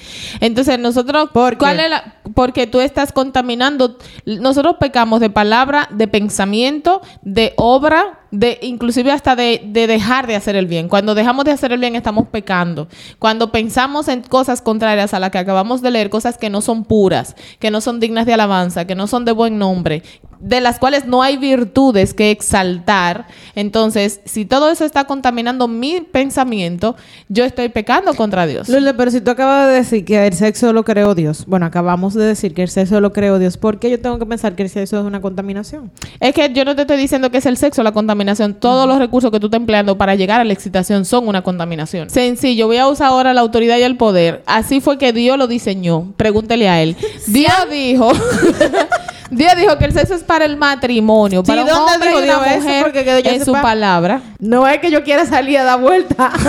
Entonces, 0.40 0.79
nosotros, 0.79 1.31
¿Por 1.33 1.53
qué? 1.53 1.59
¿cuál 1.59 1.81
es 1.81 1.90
la- 1.90 2.14
porque 2.35 2.66
tú 2.66 2.81
estás 2.81 3.12
contaminando, 3.12 3.99
nosotros 4.25 4.77
pecamos 4.79 5.21
de 5.21 5.31
palabra, 5.31 5.88
de 5.90 6.07
pensamiento, 6.09 7.01
de 7.23 7.55
obra, 7.57 8.21
de 8.31 8.59
inclusive 8.62 9.11
hasta 9.11 9.35
de, 9.35 9.61
de 9.72 9.87
dejar 9.87 10.26
de 10.26 10.37
hacer 10.37 10.56
el 10.56 10.66
bien. 10.66 10.88
Cuando 10.88 11.14
dejamos 11.14 11.44
de 11.44 11.52
hacer 11.52 11.72
el 11.72 11.80
bien 11.80 11.96
estamos 11.96 12.28
pecando. 12.28 12.88
Cuando 13.18 13.52
pensamos 13.52 14.09
en 14.09 14.22
cosas 14.22 14.62
contrarias 14.62 15.14
a 15.14 15.18
las 15.18 15.30
que 15.30 15.38
acabamos 15.38 15.83
de 15.83 15.90
leer, 15.90 16.11
cosas 16.11 16.38
que 16.38 16.50
no 16.50 16.61
son 16.61 16.85
puras, 16.85 17.37
que 17.59 17.70
no 17.70 17.80
son 17.80 18.00
dignas 18.00 18.26
de 18.26 18.35
alabanza, 18.35 18.87
que 18.87 18.94
no 18.94 19.06
son 19.06 19.24
de 19.24 19.33
buen 19.33 19.59
nombre, 19.59 20.02
de 20.40 20.61
las 20.61 20.79
cuales 20.79 21.07
no 21.07 21.22
hay 21.22 21.37
virtudes 21.37 22.14
que 22.14 22.31
exaltar, 22.31 23.26
entonces, 23.55 24.20
si 24.24 24.44
todo 24.44 24.70
eso 24.70 24.85
está 24.85 25.05
contaminando 25.05 25.68
mi 25.68 26.00
pensamiento, 26.00 26.96
yo 27.29 27.44
estoy 27.44 27.68
pecando 27.68 28.14
contra 28.14 28.46
Dios. 28.46 28.68
Lourdes, 28.68 28.94
pero 28.96 29.11
si 29.11 29.20
tú 29.20 29.31
acabas 29.31 29.68
de 29.68 29.74
decir 29.74 30.05
que 30.05 30.26
el 30.26 30.33
sexo 30.33 30.72
lo 30.72 30.85
creó 30.85 31.14
Dios, 31.14 31.44
bueno, 31.46 31.66
acabamos 31.66 32.14
de 32.14 32.24
decir 32.24 32.55
que 32.55 32.62
el 32.62 32.68
sexo 32.68 33.00
lo 33.00 33.12
creó 33.12 33.38
Dios, 33.38 33.57
¿por 33.57 33.79
qué 33.79 33.90
yo 33.90 34.00
tengo 34.00 34.18
que 34.18 34.26
pensar 34.26 34.55
que 34.55 34.62
el 34.62 34.70
sexo 34.70 34.98
es 34.98 35.05
una 35.05 35.20
contaminación? 35.20 35.90
Es 36.20 36.35
que 36.35 36.53
yo 36.53 36.64
no 36.64 36.74
te 36.74 36.83
estoy 36.83 36.96
diciendo 36.96 37.31
que 37.31 37.38
es 37.38 37.46
el 37.46 37.57
sexo 37.57 37.83
la 37.83 37.92
contaminación. 37.92 38.55
Todos 38.55 38.87
los 38.87 38.98
recursos 38.98 39.31
que 39.31 39.40
tú 39.40 39.46
estás 39.46 39.61
empleando 39.61 39.98
para 39.98 40.14
llegar 40.14 40.40
a 40.40 40.44
la 40.44 40.53
excitación 40.53 41.05
son 41.05 41.29
una 41.29 41.42
contaminación. 41.42 42.11
Sencillo, 42.11 42.66
voy 42.66 42.79
a 42.79 42.88
usar 42.88 43.09
ahora 43.09 43.35
la 43.35 43.40
autoridad 43.40 43.79
y 43.79 43.83
el 43.83 43.96
poder. 43.96 44.42
Así 44.46 44.81
fue 44.81 44.98
que 44.98 45.12
Dios 45.12 45.38
lo 45.38 45.46
diseñó. 45.46 46.12
Pregúntele 46.16 46.68
a 46.68 46.83
él. 46.83 46.96
Dios 47.26 47.53
dijo... 47.70 48.12
Dios 49.31 49.53
dijo 49.57 49.79
que 49.79 49.85
el 49.85 49.93
sexo 49.93 50.14
es 50.14 50.23
para 50.25 50.45
el 50.45 50.57
matrimonio, 50.57 51.43
Sí, 51.45 51.47
para 51.53 51.62
un 51.62 51.69
¿dónde 51.69 51.93
hombre 51.95 52.09
dijo 52.11 52.21
y 52.21 52.25
una 52.25 52.35
Dios 52.35 52.47
eso? 52.49 52.61
mujer 52.64 52.83
Porque 52.83 53.05
que 53.05 53.23
yo 53.23 53.31
en 53.31 53.38
su 53.45 53.53
sepa- 53.53 53.62
palabra. 53.62 54.21
No 54.40 54.66
es 54.66 54.79
que 54.81 54.90
yo 54.90 55.03
quiera 55.05 55.25
salir 55.27 55.59
a 55.59 55.64
dar 55.64 55.81
vuelta. 55.81 56.31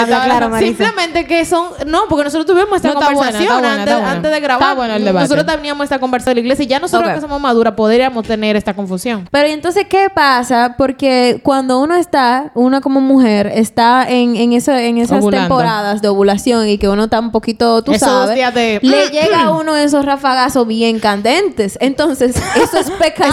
Habla 0.00 0.24
claro, 0.24 0.48
Marisa. 0.48 0.68
Simplemente 0.84 1.26
que 1.26 1.44
son... 1.44 1.68
No, 1.86 2.02
porque 2.08 2.24
nosotros 2.24 2.46
tuvimos 2.46 2.76
esta 2.76 2.88
No, 2.88 2.94
buena, 2.94 3.12
conversación 3.12 3.52
buena, 3.52 3.68
antes, 3.72 3.82
está 3.86 3.96
buena. 3.96 4.12
antes 4.12 4.30
de 4.32 4.40
grabar. 4.40 4.62
Está 4.62 4.74
bueno 4.74 4.94
el 4.94 5.04
debate. 5.04 5.28
Nosotros 5.28 5.56
teníamos 5.56 5.84
esta 5.84 5.98
conversación 5.98 6.30
de 6.34 6.34
la 6.34 6.40
iglesia 6.46 6.64
y 6.64 6.66
ya 6.68 6.80
nosotros 6.80 7.10
que 7.12 7.20
somos 7.20 7.40
maduras 7.40 7.74
podríamos 7.74 8.26
tener 8.26 8.56
esta 8.56 8.74
confusión. 8.74 9.28
Pero 9.30 9.48
¿y 9.48 9.52
entonces, 9.52 9.86
¿qué 9.88 10.08
pasa? 10.14 10.74
Porque 10.78 11.40
cuando 11.42 11.78
uno 11.80 11.94
está, 11.96 12.50
uno 12.54 12.80
como 12.80 13.00
mujer, 13.00 13.46
está 13.54 14.06
en, 14.08 14.36
en, 14.36 14.52
eso, 14.52 14.72
en 14.72 14.98
esas 14.98 15.20
Ovulando. 15.20 15.48
temporadas 15.48 16.02
de 16.02 16.08
ovulación 16.08 16.68
y 16.68 16.78
que 16.78 16.88
uno 16.88 17.04
está 17.04 17.20
un 17.20 17.30
poquito, 17.32 17.82
tú 17.82 17.92
Esos 17.92 18.08
sabes, 18.08 18.34
días 18.34 18.52
de- 18.54 18.80
le 18.82 19.08
llega 19.10 19.42
a 19.44 19.50
uno 19.52 19.76
esos 19.76 20.04
rafagazos 20.04 20.66
bien 20.66 20.98
candentes. 21.00 21.78
Entonces, 21.80 22.36
eso 22.56 22.78
es 22.78 22.90
pecado. 22.92 23.32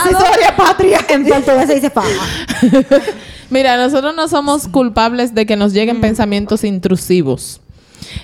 patria. 0.58 0.99
En 1.10 1.26
portugués 1.26 1.67
se 1.67 1.76
dice 1.76 1.89
faja. 1.89 2.08
Mira, 3.54 3.78
nosotros 3.78 4.16
no 4.16 4.28
somos 4.28 4.68
culpables 4.68 5.36
de 5.36 5.46
que 5.46 5.56
nos 5.56 5.74
lleguen 5.74 6.02
pensamientos 6.02 6.63
intrusivos. 6.63 7.62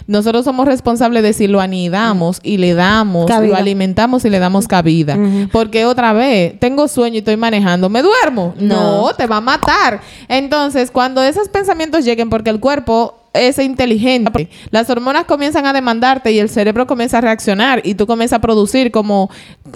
nosotros 0.07 0.43
somos 0.43 0.65
responsables 0.65 1.21
de 1.23 1.33
si 1.33 1.47
lo 1.47 1.61
anidamos 1.61 2.39
y 2.43 2.57
le 2.57 2.73
damos, 2.73 3.27
Cabida. 3.27 3.51
lo 3.51 3.55
alimentamos 3.55 4.25
y 4.25 4.29
le 4.31 4.39
damos 4.39 4.67
cabida. 4.67 5.17
Porque 5.51 5.85
otra 5.85 6.13
vez, 6.13 6.59
tengo 6.59 6.87
sueño 6.87 7.15
y 7.15 7.19
estoy 7.19 7.37
manejando, 7.37 7.89
¿me 7.89 8.01
duermo? 8.01 8.55
No. 8.59 9.11
te 9.15 9.27
va 9.27 9.37
a 9.37 9.41
matar. 9.41 10.01
Entonces, 10.27 10.89
cuando 10.89 11.21
esos 11.21 11.47
pensamientos 11.47 12.03
lleguen, 12.05 12.29
porque 12.31 12.49
el 12.49 12.59
cuerpo 12.59 13.18
es 13.33 13.59
inteligente, 13.59 14.49
las 14.71 14.89
hormonas 14.89 15.25
comienzan 15.25 15.65
a 15.65 15.73
demandarte 15.73 16.31
y 16.31 16.39
el 16.39 16.49
cerebro 16.49 16.87
comienza 16.87 17.19
a 17.19 17.21
reaccionar 17.21 17.81
y 17.83 17.93
tú 17.95 18.07
comienzas 18.07 18.37
a 18.37 18.41
producir 18.41 18.91
como 18.91 19.29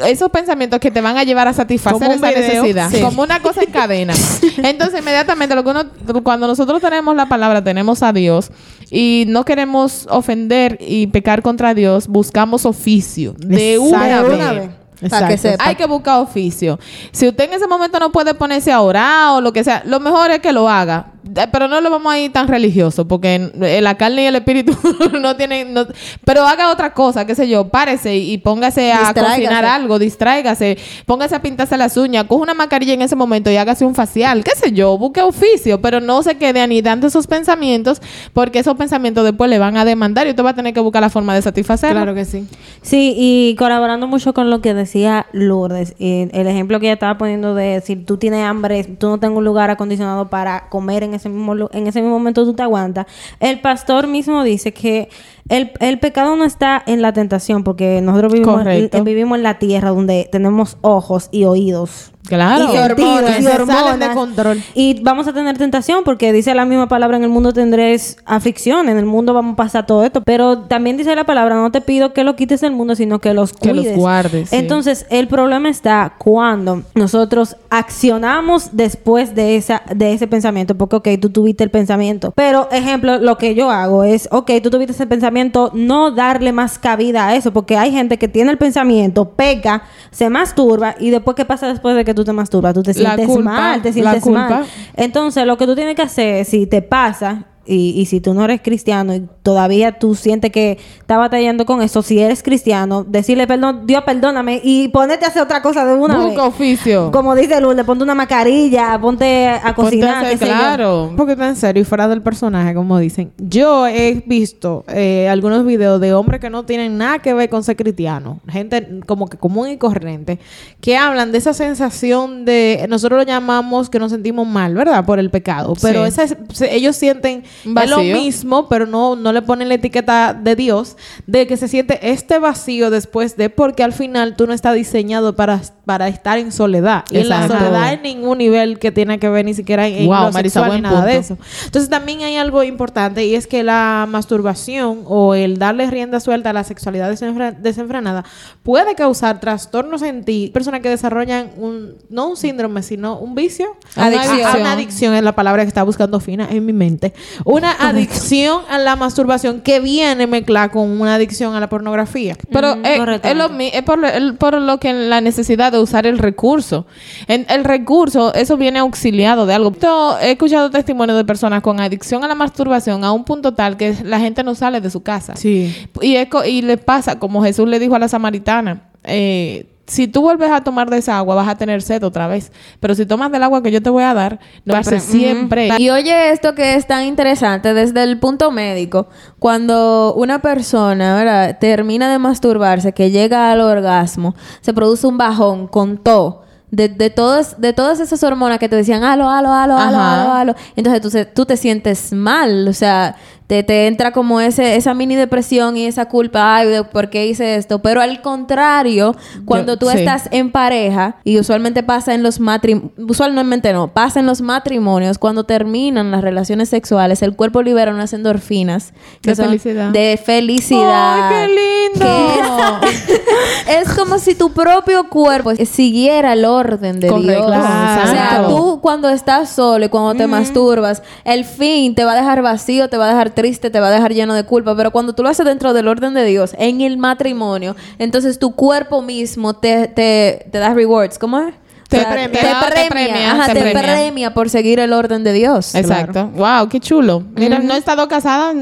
esos 0.06 0.30
pensamientos 0.32 0.80
que 0.80 0.92
te 0.92 1.02
van 1.02 1.18
a 1.18 1.24
llevar 1.24 1.48
a 1.48 1.54
satisfacer 1.54 2.12
esa 2.12 2.30
video. 2.30 2.42
necesidad, 2.64 2.90
Sí. 2.90 3.02
como 3.02 3.22
una 3.22 3.42
cosa 3.42 3.62
en 3.62 3.72
cadena. 3.72 4.14
Entonces, 4.58 5.00
inmediatamente, 5.00 5.56
lo 5.56 5.64
que 5.64 5.70
uno, 5.70 5.84
cuando 6.24 6.48
nosotros 6.48 6.82
tenemos 6.82 7.16
la 7.16 7.28
palabra, 7.28 7.64
tenemos 7.64 8.02
a 8.04 8.12
Dios 8.12 8.50
y 8.90 9.26
no 9.28 9.46
queremos 9.46 10.08
ofender 10.10 10.78
y 10.82 11.08
pecar 11.08 11.42
contra 11.42 11.74
Dios, 11.74 12.08
buscamos 12.08 12.66
oficio 12.66 13.36
de 13.38 13.78
una, 13.78 14.22
vez. 14.24 14.34
Una 14.34 14.54
vez. 14.54 14.70
Para 15.10 15.28
que 15.28 15.38
sepa. 15.38 15.66
Hay 15.66 15.76
que 15.76 15.86
buscar 15.86 16.20
oficio. 16.20 16.80
Si 17.12 17.28
usted 17.28 17.44
en 17.46 17.54
ese 17.54 17.68
momento 17.68 18.00
no 18.00 18.12
puede 18.12 18.34
ponerse 18.34 18.72
a 18.72 18.80
orar 18.82 19.32
o 19.32 19.42
lo 19.42 19.52
que 19.52 19.64
sea, 19.64 19.84
lo 19.86 20.00
mejor 20.00 20.32
es 20.32 20.40
que 20.40 20.54
lo 20.54 20.70
haga. 20.70 21.08
Eh, 21.36 21.48
Pero 21.52 21.68
no 21.68 21.80
lo 21.82 21.90
vamos 21.90 22.12
a 22.14 22.20
ir 22.20 22.32
tan 22.34 22.48
religioso, 22.48 23.08
porque 23.08 23.52
la 23.82 23.96
carne 23.96 24.24
y 24.24 24.26
el 24.26 24.36
espíritu 24.36 24.76
no 25.22 25.36
tienen. 25.36 25.74
no- 25.74 25.86
pero 26.26 26.46
haga 26.46 26.72
otra 26.72 26.94
cosa, 26.94 27.26
qué 27.26 27.36
sé 27.36 27.48
yo, 27.48 27.70
párese 27.70 28.18
y, 28.18 28.34
y 28.34 28.38
póngase 28.38 28.92
a 28.92 29.00
Distráigase. 29.00 29.36
cocinar 29.42 29.66
algo, 29.66 30.00
distráigase, 30.00 30.78
póngase 31.06 31.36
a 31.36 31.42
pintarse 31.42 31.78
las 31.78 31.96
uñas, 31.98 32.26
coja 32.26 32.44
una 32.44 32.54
mascarilla 32.54 32.94
en 32.94 33.02
ese 33.02 33.16
momento 33.16 33.50
y 33.52 33.58
hágase 33.58 33.86
un 33.86 33.96
facial, 33.96 34.44
qué 34.44 34.52
sé 34.56 34.72
yo, 34.72 34.98
busque 34.98 35.22
oficio, 35.22 35.82
pero 35.82 36.00
no 36.00 36.24
se 36.24 36.36
quede 36.38 36.62
anidando 36.62 37.08
esos 37.08 37.28
pensamientos, 37.28 38.02
porque 38.34 38.60
esos 38.60 38.76
pensamientos 38.76 39.24
después 39.24 39.50
le 39.50 39.60
van 39.60 39.78
a 39.78 39.86
demandar 39.86 40.28
y 40.28 40.32
usted 40.32 40.44
va 40.44 40.52
a 40.52 40.56
tener 40.56 40.74
que 40.74 40.80
buscar 40.80 41.02
la 41.02 41.10
forma 41.10 41.34
de 41.36 41.42
satisfacerlo. 41.42 41.98
Claro 42.02 42.16
que 42.16 42.26
sí. 42.26 42.48
Sí, 42.82 43.14
y 43.18 43.56
colaborando 43.58 44.08
mucho 44.08 44.34
con 44.34 44.50
lo 44.50 44.62
que 44.62 44.74
decía 44.74 45.26
Lourdes, 45.32 45.96
eh, 46.00 46.30
el 46.34 46.48
ejemplo 46.48 46.80
que 46.80 46.88
ella 46.88 46.94
estaba 46.94 47.18
poniendo 47.18 47.56
de 47.56 47.82
si 47.86 47.96
tú 47.96 48.18
tienes 48.18 48.44
hambre, 48.46 48.84
tú 48.84 49.08
no 49.08 49.20
tienes 49.20 49.38
un 49.38 49.44
lugar 49.46 49.70
acondicionado 49.70 50.30
para 50.30 50.68
comer 50.70 51.04
en 51.04 51.13
ese 51.14 51.30
mismo 51.30 51.70
en 51.72 51.88
ese 51.88 52.02
mismo 52.02 52.18
momento 52.18 52.46
tú 52.46 52.54
te 52.54 52.64
aguantas. 52.64 53.06
El 53.40 53.60
pastor 53.60 54.08
mismo 54.08 54.44
dice 54.44 54.74
que 54.74 55.10
el, 55.50 55.72
el 55.80 56.00
pecado 56.00 56.36
no 56.36 56.46
está 56.46 56.82
en 56.86 57.02
la 57.02 57.14
tentación, 57.14 57.64
porque 57.64 58.02
nosotros 58.02 58.34
vivimos, 58.34 58.64
vivimos 59.04 59.38
en 59.38 59.44
la 59.44 59.60
tierra 59.60 59.90
donde 59.90 60.30
tenemos 60.32 60.78
ojos 60.82 61.30
y 61.32 61.44
oídos. 61.44 62.13
Claro. 62.28 62.74
Y 62.74 62.78
hormonas, 62.78 63.40
y 63.40 63.44
salen 63.44 63.66
de 63.66 63.74
hormonas. 63.76 64.16
control. 64.16 64.62
Y 64.74 65.02
vamos 65.02 65.28
a 65.28 65.34
tener 65.34 65.58
tentación 65.58 66.04
porque 66.04 66.32
dice 66.32 66.54
la 66.56 66.66
misma 66.66 66.88
palabra, 66.88 67.18
en 67.18 67.24
el 67.24 67.30
mundo 67.30 67.54
tendréis 67.54 68.18
aflicción, 68.26 68.90
en 68.90 68.98
el 68.98 69.06
mundo 69.06 69.34
vamos 69.34 69.54
a 69.54 69.56
pasar 69.58 69.86
todo 69.86 70.04
esto. 70.04 70.22
Pero 70.24 70.60
también 70.60 70.98
dice 70.98 71.16
la 71.16 71.26
palabra, 71.26 71.56
no 71.56 71.72
te 71.72 71.82
pido 71.82 72.14
que 72.14 72.24
lo 72.24 72.36
quites 72.36 72.62
del 72.62 72.72
mundo, 72.72 72.96
sino 72.96 73.20
que 73.20 73.34
los 73.34 73.54
Que 73.54 73.74
los 73.74 73.84
cuides. 73.84 73.98
guardes, 73.98 74.50
sí. 74.50 74.56
Entonces, 74.56 75.06
el 75.10 75.28
problema 75.28 75.70
está 75.70 76.14
cuando 76.18 76.84
nosotros 76.96 77.58
accionamos 77.70 78.70
después 78.72 79.36
de, 79.36 79.58
esa, 79.58 79.84
de 79.94 80.14
ese 80.14 80.28
pensamiento. 80.28 80.76
Porque, 80.76 80.96
ok, 80.96 81.08
tú 81.22 81.30
tuviste 81.30 81.64
el 81.64 81.70
pensamiento. 81.72 82.32
Pero, 82.36 82.70
ejemplo, 82.72 83.18
lo 83.20 83.38
que 83.38 83.56
yo 83.56 83.70
hago 83.70 84.04
es, 84.04 84.28
ok, 84.32 84.52
tú 84.62 84.70
tuviste 84.70 84.94
ese 84.94 85.08
pensamiento, 85.08 85.72
no 85.74 86.12
darle 86.12 86.52
más 86.52 86.80
cabida 86.80 87.28
a 87.28 87.36
eso. 87.36 87.52
Porque 87.52 87.78
hay 87.78 87.92
gente 87.92 88.18
que 88.18 88.28
tiene 88.28 88.52
el 88.52 88.58
pensamiento, 88.58 89.30
peca, 89.30 89.84
se 90.12 90.30
masturba 90.30 90.96
y 91.00 91.10
después, 91.10 91.36
¿qué 91.36 91.46
pasa 91.46 91.68
después 91.68 91.96
de 91.96 92.06
que 92.06 92.13
tú 92.14 92.24
te 92.24 92.34
masturbas? 92.34 92.74
Tú 92.74 92.84
te 92.84 92.94
sientes 92.94 93.26
culpa, 93.26 93.52
mal, 93.52 93.82
te 93.82 93.94
sientes 93.94 94.26
mal. 94.26 94.66
Entonces, 94.96 95.46
lo 95.46 95.58
que 95.58 95.66
tú 95.66 95.76
tienes 95.76 95.96
que 95.96 96.02
hacer, 96.02 96.46
si 96.46 96.66
te 96.68 96.82
pasa, 96.82 97.46
y, 97.66 97.92
y 98.00 98.06
si 98.08 98.20
tú 98.20 98.34
no 98.34 98.44
eres 98.44 98.62
cristiano 98.62 99.16
y 99.16 99.28
todavía 99.42 100.00
tú 100.00 100.16
sientes 100.16 100.52
que 100.52 100.78
está 101.00 101.18
batallando 101.18 101.66
con 101.66 101.82
eso, 101.82 102.02
si 102.02 102.20
eres 102.20 102.44
cristiano, 102.44 103.04
decirle 103.04 103.48
perdón, 103.48 103.86
Dios 103.86 104.04
perdóname 104.04 104.60
y 104.64 104.88
ponerte 104.90 105.26
a 105.26 105.30
hacer 105.30 105.42
otra 105.44 105.62
cosa 105.62 105.86
de 105.86 105.94
una 105.94 106.18
Busca 106.18 106.30
vez. 106.44 106.54
oficio. 106.54 107.12
Como 107.12 107.36
dice 107.36 107.60
Lourdes, 107.62 107.86
ponte 107.86 108.04
una 108.04 108.16
mascarilla, 108.16 109.00
ponte 109.00 109.48
a 109.48 109.74
Ponte 109.74 109.76
cocinar, 109.76 110.26
a 110.26 110.30
sé 110.30 110.38
yo. 110.38 110.46
claro. 110.46 111.04
Un 111.06 111.16
poquito 111.16 111.44
en 111.44 111.56
serio 111.56 111.82
y 111.82 111.86
fuera 111.86 112.08
del 112.08 112.22
personaje, 112.22 112.74
como 112.74 112.98
dicen. 113.00 113.32
Yo 113.38 113.88
he 113.88 114.24
visto 114.26 114.84
eh, 114.88 115.28
algunos 115.30 115.66
videos 115.66 116.00
de 116.02 116.14
hombres 116.14 116.40
que 116.42 116.50
no 116.50 116.66
tienen 116.66 116.98
nada 116.98 117.20
que 117.20 117.34
ver 117.34 117.50
con 117.50 117.64
ser 117.64 117.76
cristiano, 117.76 118.40
gente 118.48 119.00
como 119.06 119.28
que 119.28 119.38
común 119.38 119.70
y 119.70 119.78
corriente, 119.78 120.40
que 120.82 120.98
hablan 120.98 121.32
de 121.32 121.38
esa 121.38 121.54
sensación 121.54 122.46
de, 122.46 122.86
nosotros 122.90 123.20
lo 123.20 123.24
llamamos 123.26 123.90
que 123.90 124.00
nos 124.00 124.12
sentimos 124.12 124.48
mal, 124.48 124.74
¿verdad? 124.74 125.06
Por 125.06 125.20
el 125.20 125.30
pecado. 125.30 125.74
Pero 125.82 126.04
Sí. 126.06 126.10
esa 126.22 126.38
ellos 126.70 126.96
sienten 126.96 127.44
es 127.64 127.90
lo 127.90 127.98
mismo, 128.14 128.68
pero 128.70 128.86
no, 128.86 129.16
no 129.16 129.32
le 129.32 129.42
ponen 129.42 129.70
la 129.70 129.76
etiqueta 129.76 130.34
de 130.34 130.56
Dios, 130.56 130.98
de 131.28 131.48
que 131.48 131.58
se 131.58 131.68
siente 131.68 132.00
este 132.12 132.40
vacío 132.40 132.90
después 132.90 133.38
de, 133.38 133.50
porque 133.50 133.84
al 133.84 133.94
final 133.94 134.36
tú 134.36 134.48
no 134.48 134.54
estás 134.54 134.76
diseñado 134.76 135.36
para, 135.36 135.62
para 135.86 136.08
estar 136.08 136.38
en 136.38 136.52
soledad. 136.52 137.06
Y 137.12 137.18
en 137.20 137.30
la 137.30 137.48
soledad 137.48 137.94
en 137.94 138.02
ningún 138.02 138.38
nivel 138.38 138.80
que 138.80 138.92
tiene 138.92 139.20
que 139.20 139.30
ver 139.30 139.46
ni 139.46 139.54
siquiera 139.54 139.88
en, 139.88 139.96
en 139.96 140.08
Wow, 140.08 140.32
Marisa, 140.32 140.62
sexual 140.62 140.78
ni 140.78 140.82
nada 140.82 141.06
de 141.06 141.18
eso. 141.18 141.38
Entonces 141.66 141.90
también 141.90 142.22
hay 142.22 142.38
algo 142.38 142.64
importante 142.64 143.26
y 143.26 143.36
es 143.36 143.48
que 143.48 143.64
la 143.64 144.08
masturbación 144.10 145.02
o 145.06 145.36
el 145.36 145.58
darle 145.58 145.90
rienda 145.90 146.20
suelta 146.20 146.50
a 146.50 146.54
la 146.54 146.64
sexualidad 146.64 147.12
desenfre- 147.12 147.56
desenfrenada 147.58 148.24
puede 148.64 148.96
causar 148.96 149.40
trastornos 149.40 150.02
en 150.02 150.24
ti. 150.24 150.52
Personas 150.54 150.82
que 150.82 150.90
desarrollan 150.90 151.52
un, 151.58 151.96
no 152.10 152.30
un 152.30 152.38
síndrome, 152.38 152.84
sino 152.84 153.18
un 153.18 153.36
vicio. 153.36 153.76
Adicción. 153.96 154.62
Una 154.62 154.72
adicción 154.74 155.14
es 155.14 155.24
la 155.24 155.34
palabra 155.36 155.64
que 155.64 155.68
está 155.68 155.84
buscando 155.84 156.20
Fina 156.20 156.48
en 156.50 156.66
mi 156.66 156.74
mente. 156.74 157.14
Una 157.46 157.72
adicción 157.72 158.62
a 158.70 158.78
la 158.78 158.96
masturbación 158.96 159.62
que 159.62 159.80
viene 159.80 160.28
mezclada 160.28 160.70
con 160.70 161.02
una 161.02 161.16
adicción 161.16 161.56
a 161.56 161.60
la 161.60 161.68
pornografía. 161.70 162.36
Pero 162.52 162.76
Mm, 162.78 162.86
eh, 162.86 162.98
correctamente. 162.98 163.30
es, 163.30 163.36
lo, 163.38 163.60
es 163.78 163.84
por, 163.84 164.00
lo- 164.00 164.08
el- 164.08 164.36
por 164.36 164.54
lo 164.62 164.80
que 164.80 164.94
la 164.94 165.20
necesidad 165.22 165.72
de 165.72 165.80
usar 165.80 166.08
el 166.08 166.18
recurso. 166.20 166.86
En, 167.28 167.46
el 167.50 167.64
recurso, 167.64 168.34
eso 168.34 168.56
viene 168.58 168.80
auxiliado 168.80 169.46
de 169.46 169.54
algo. 169.54 169.74
Yo 169.82 170.18
he 170.22 170.32
escuchado 170.32 170.70
testimonios 170.70 171.18
de 171.18 171.26
personas 171.26 171.62
con 171.62 171.80
adicción 171.80 172.24
a 172.24 172.28
la 172.28 172.36
masturbación 172.36 173.04
a 173.04 173.12
un 173.12 173.24
punto 173.26 173.54
tal 173.54 173.78
que 173.78 173.96
la 174.04 174.20
gente 174.20 174.44
no 174.44 174.56
sale 174.56 174.80
de 174.82 174.90
su 174.90 175.02
casa. 175.04 175.36
Sí. 175.36 175.76
Y, 176.02 176.16
es 176.16 176.28
y 176.48 176.62
le 176.62 176.78
pasa, 176.78 177.20
como 177.20 177.44
Jesús 177.44 177.68
le 177.68 177.80
dijo 177.80 177.96
a 177.96 178.00
la 178.00 178.08
samaritana, 178.08 178.84
eh, 179.04 179.66
si 179.86 180.08
tú 180.08 180.22
vuelves 180.22 180.50
a 180.50 180.62
tomar 180.62 180.90
de 180.90 180.98
esa 180.98 181.18
agua, 181.18 181.36
vas 181.36 181.48
a 181.50 181.56
tener 181.56 181.82
sed 181.82 182.04
otra 182.04 182.28
vez. 182.28 182.52
Pero 182.80 182.96
si 182.96 183.06
tomas 183.06 183.32
del 183.32 183.44
agua 183.44 183.62
que 183.62 183.72
yo 183.72 183.82
te 183.82 183.90
voy 183.90 184.04
a 184.04 184.14
dar, 184.14 184.40
no 184.64 184.82
ser 184.84 185.02
siempre. 185.02 185.70
Y 185.78 185.90
oye 185.90 186.32
esto 186.32 186.56
que 186.56 186.76
es 186.76 186.88
tan 186.88 187.04
interesante 187.04 187.74
desde 187.74 188.04
el 188.04 188.18
punto 188.20 188.50
médico, 188.52 189.08
cuando 189.40 190.14
una 190.16 190.40
persona 190.42 191.16
¿verdad? 191.16 191.58
termina 191.60 192.10
de 192.12 192.18
masturbarse, 192.18 192.94
que 192.94 193.12
llega 193.12 193.52
al 193.52 193.60
orgasmo, 193.62 194.36
se 194.62 194.74
produce 194.74 195.06
un 195.06 195.18
bajón 195.18 195.68
con 195.68 195.98
todo. 195.98 196.44
De, 196.72 196.88
de, 196.90 197.12
todas, 197.12 197.62
de 197.62 197.72
todas 197.72 198.00
esas 198.00 198.24
hormonas 198.24 198.58
que 198.58 198.68
te 198.68 198.76
decían, 198.76 199.04
alo, 199.04 199.30
alo, 199.30 199.54
alo, 199.54 199.78
alo, 199.78 199.98
Ajá. 200.00 200.22
alo, 200.24 200.34
alo. 200.34 200.56
Entonces 200.76 201.02
tú, 201.04 201.12
se- 201.12 201.26
tú 201.26 201.46
te 201.46 201.56
sientes 201.56 202.12
mal, 202.14 202.68
o 202.68 202.74
sea, 202.74 203.16
te, 203.54 203.62
te 203.62 203.86
entra 203.86 204.12
como 204.12 204.42
ese, 204.42 204.76
esa 204.78 204.96
mini 204.96 205.16
depresión 205.16 205.78
y 205.78 205.86
esa 205.86 206.06
culpa, 206.06 206.56
ay, 206.56 206.68
de 206.68 206.84
por 206.84 207.12
qué 207.12 207.28
hice 207.28 207.56
esto. 207.56 207.84
Pero 207.84 208.02
al 208.02 208.22
contrario, 208.24 209.16
cuando 209.46 209.74
Yo- 209.74 209.78
tú 209.80 209.90
sí. 209.92 210.00
estás 210.00 210.28
en 210.32 210.52
pareja, 210.52 211.18
y 211.24 211.38
usualmente 211.38 211.84
pasa 211.84 212.16
en 212.16 212.24
los 212.24 212.40
matrimonios, 212.40 212.92
usualmente 213.08 213.72
no, 213.72 213.90
pasa 213.90 214.20
en 214.22 214.26
los 214.26 214.42
matrimonios, 214.42 215.20
cuando 215.20 215.44
terminan 215.44 216.10
las 216.10 216.22
relaciones 216.24 216.70
sexuales, 216.70 217.22
el 217.22 217.36
cuerpo 217.36 217.62
libera 217.62 217.92
unas 217.94 218.12
endorfinas. 218.14 218.92
que 219.22 219.30
De 219.32 219.36
son 219.36 219.46
felicidad. 219.46 219.90
De 219.92 220.20
felicidad. 220.26 221.30
¡Ay, 221.30 221.48
qué 221.48 221.54
lindo! 221.54 222.80
que 222.82 222.90
Es, 222.90 223.88
es 223.90 223.94
como 223.94 224.18
si 224.18 224.34
tu 224.34 224.52
propio 224.52 225.10
cuerpo 225.10 225.52
siguiera 225.66 226.34
el 226.34 226.46
orden 226.46 227.00
de 227.00 227.08
Correcto, 227.08 227.32
Dios. 227.32 227.46
claro. 227.46 228.04
O 228.04 228.08
sea, 228.12 228.46
tú 228.48 228.80
cuando 228.82 229.10
estás 229.10 229.50
solo 229.50 229.86
y 229.86 229.90
cuando 229.90 230.16
te 230.16 230.26
masturbas, 230.26 231.04
el 231.24 231.46
fin 231.46 231.94
te 231.94 232.04
va 232.04 232.14
a 232.14 232.16
dejar 232.16 232.42
vacío, 232.42 232.90
te 232.90 232.98
va 232.98 233.06
a 233.06 233.10
dejar 233.10 233.32
triste, 233.44 233.70
te 233.70 233.80
va 233.82 233.90
a 233.90 233.92
dejar 233.92 234.14
lleno 234.14 234.34
de 234.34 234.46
culpa. 234.46 234.74
Pero 234.78 234.92
cuando 234.92 235.12
tú 235.14 235.22
lo 235.22 235.28
haces 235.30 235.46
dentro 235.46 235.74
del 235.74 235.90
orden 235.90 236.14
de 236.14 236.24
Dios, 236.24 236.56
en 236.58 236.80
el 236.80 236.96
matrimonio, 236.98 237.76
entonces 238.00 238.40
tu 238.40 238.56
cuerpo 238.56 239.02
mismo 239.02 239.54
te, 239.54 239.90
te, 239.90 240.48
te 240.50 240.60
da 240.60 240.74
rewards. 240.74 241.20
¿Cómo 241.20 241.40
es? 241.42 241.54
Te 241.90 241.98
O 241.98 242.00
sea, 242.00 242.10
premia, 242.12 242.32
te 242.32 242.82
te 242.82 242.90
premia, 242.90 243.32
ajá, 243.34 243.48
te 243.48 243.54
te 243.54 243.60
premia. 243.72 243.82
premia 243.84 244.34
por 244.34 244.50
seguir 244.50 244.80
el 244.80 244.94
orden 244.94 245.24
de 245.24 245.34
Dios. 245.34 245.76
Exacto. 245.76 246.28
Wow, 246.34 246.68
qué 246.70 246.80
chulo. 246.80 247.22
Mira, 247.36 247.60
no 247.60 247.74
he 247.76 247.78
estado 247.78 248.08
casada. 248.08 248.54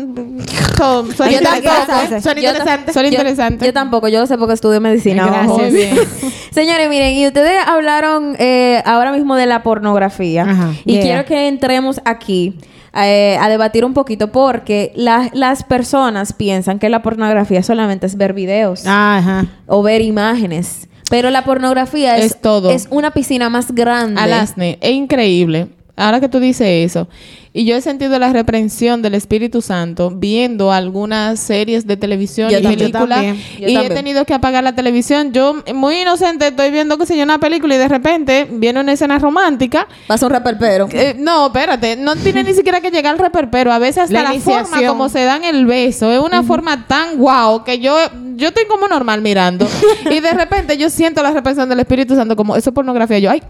So- 0.77 1.05
Suena 1.13 1.31
Yo 1.31 1.37
interesante. 1.37 1.61
tampoco. 1.87 2.21
Suena 2.21 2.41
interesante. 2.41 2.93
Suena 2.93 3.09
yo- 3.09 3.17
interesante. 3.17 3.65
Yo 3.67 3.73
tampoco, 3.73 4.07
yo 4.09 4.19
lo 4.19 4.25
sé 4.27 4.37
porque 4.37 4.55
estudio 4.55 4.81
medicina. 4.81 5.27
Gracias. 5.27 5.71
bien. 5.71 5.95
Señores, 6.51 6.89
miren, 6.89 7.13
y 7.13 7.27
ustedes 7.27 7.53
hablaron 7.65 8.35
eh, 8.39 8.81
ahora 8.85 9.11
mismo 9.13 9.35
de 9.37 9.45
la 9.45 9.63
pornografía. 9.63 10.43
Ajá. 10.43 10.71
y 10.83 10.93
Yeah. 10.95 11.01
quiero 11.03 11.25
que 11.25 11.47
entremos 11.47 12.01
aquí 12.03 12.55
eh, 12.93 13.37
a 13.39 13.47
debatir 13.49 13.85
un 13.85 13.93
poquito 13.93 14.31
porque 14.31 14.91
la- 14.95 15.29
las 15.33 15.63
personas 15.63 16.33
piensan 16.33 16.77
que 16.79 16.89
la 16.89 17.01
pornografía 17.01 17.63
solamente 17.63 18.05
es 18.05 18.17
ver 18.17 18.33
videos 18.33 18.85
Ajá. 18.85 19.45
o 19.67 19.81
ver 19.81 20.01
imágenes. 20.01 20.87
Pero 21.09 21.29
la 21.29 21.43
pornografía 21.43 22.17
es, 22.17 22.25
Es 22.25 22.41
todo. 22.41 22.71
es 22.71 22.87
una 22.89 23.11
piscina 23.11 23.49
más 23.49 23.73
grande. 23.73 24.19
Alasne, 24.21 24.77
es 24.81 24.91
increíble. 24.91 25.67
Ahora 25.97 26.19
que 26.21 26.29
tú 26.29 26.39
dices 26.39 26.67
eso, 26.89 27.07
Y 27.53 27.65
yo 27.65 27.75
he 27.75 27.81
sentido 27.81 28.17
la 28.17 28.31
reprensión 28.31 29.01
del 29.01 29.13
Espíritu 29.13 29.61
Santo 29.61 30.09
viendo 30.09 30.71
algunas 30.71 31.37
series 31.37 31.85
de 31.85 31.97
televisión 31.97 32.49
Yo 32.49 32.59
y 32.59 32.61
películas. 32.61 33.25
Yo 33.59 33.67
y 33.67 33.75
he 33.75 33.89
tenido 33.89 34.23
que 34.23 34.33
apagar 34.33 34.63
la 34.63 34.73
televisión. 34.73 35.33
Yo, 35.33 35.61
muy 35.75 35.99
inocente, 35.99 36.47
estoy 36.47 36.71
viendo 36.71 36.97
que 36.97 37.05
se 37.05 37.17
yo 37.17 37.23
una 37.23 37.39
película 37.39 37.75
y 37.75 37.77
de 37.77 37.89
repente 37.89 38.47
viene 38.49 38.79
una 38.79 38.93
escena 38.93 39.19
romántica. 39.19 39.85
Pasa 40.07 40.27
un 40.27 40.31
reperpero. 40.31 40.87
Eh, 40.93 41.13
no, 41.17 41.47
espérate, 41.47 41.97
no 41.97 42.15
tiene 42.15 42.45
ni 42.45 42.53
siquiera 42.53 42.79
que 42.79 42.89
llegar 42.89 43.15
al 43.15 43.19
reperpero. 43.19 43.73
A 43.73 43.79
veces 43.79 44.03
hasta 44.03 44.23
La 44.23 44.33
la, 44.33 44.39
forma 44.39 44.87
como 44.87 45.09
se 45.09 45.25
dan 45.25 45.43
el 45.43 45.65
beso 45.65 46.09
es 46.09 46.19
una 46.19 46.43
forma 46.43 46.87
tan 46.87 47.17
guau 47.17 47.65
que 47.65 47.79
yo, 47.79 47.97
yo 48.37 48.47
estoy 48.47 48.65
como 48.65 48.87
normal 48.87 49.21
mirando. 49.21 49.67
y 50.09 50.21
de 50.21 50.31
repente 50.31 50.77
yo 50.77 50.89
siento 50.89 51.21
la 51.21 51.31
represión 51.31 51.67
del 51.67 51.81
Espíritu 51.81 52.15
Santo 52.15 52.37
como 52.37 52.55
eso 52.55 52.69
es 52.69 52.73
pornografía. 52.73 53.19
Yo, 53.19 53.29
ay, 53.29 53.43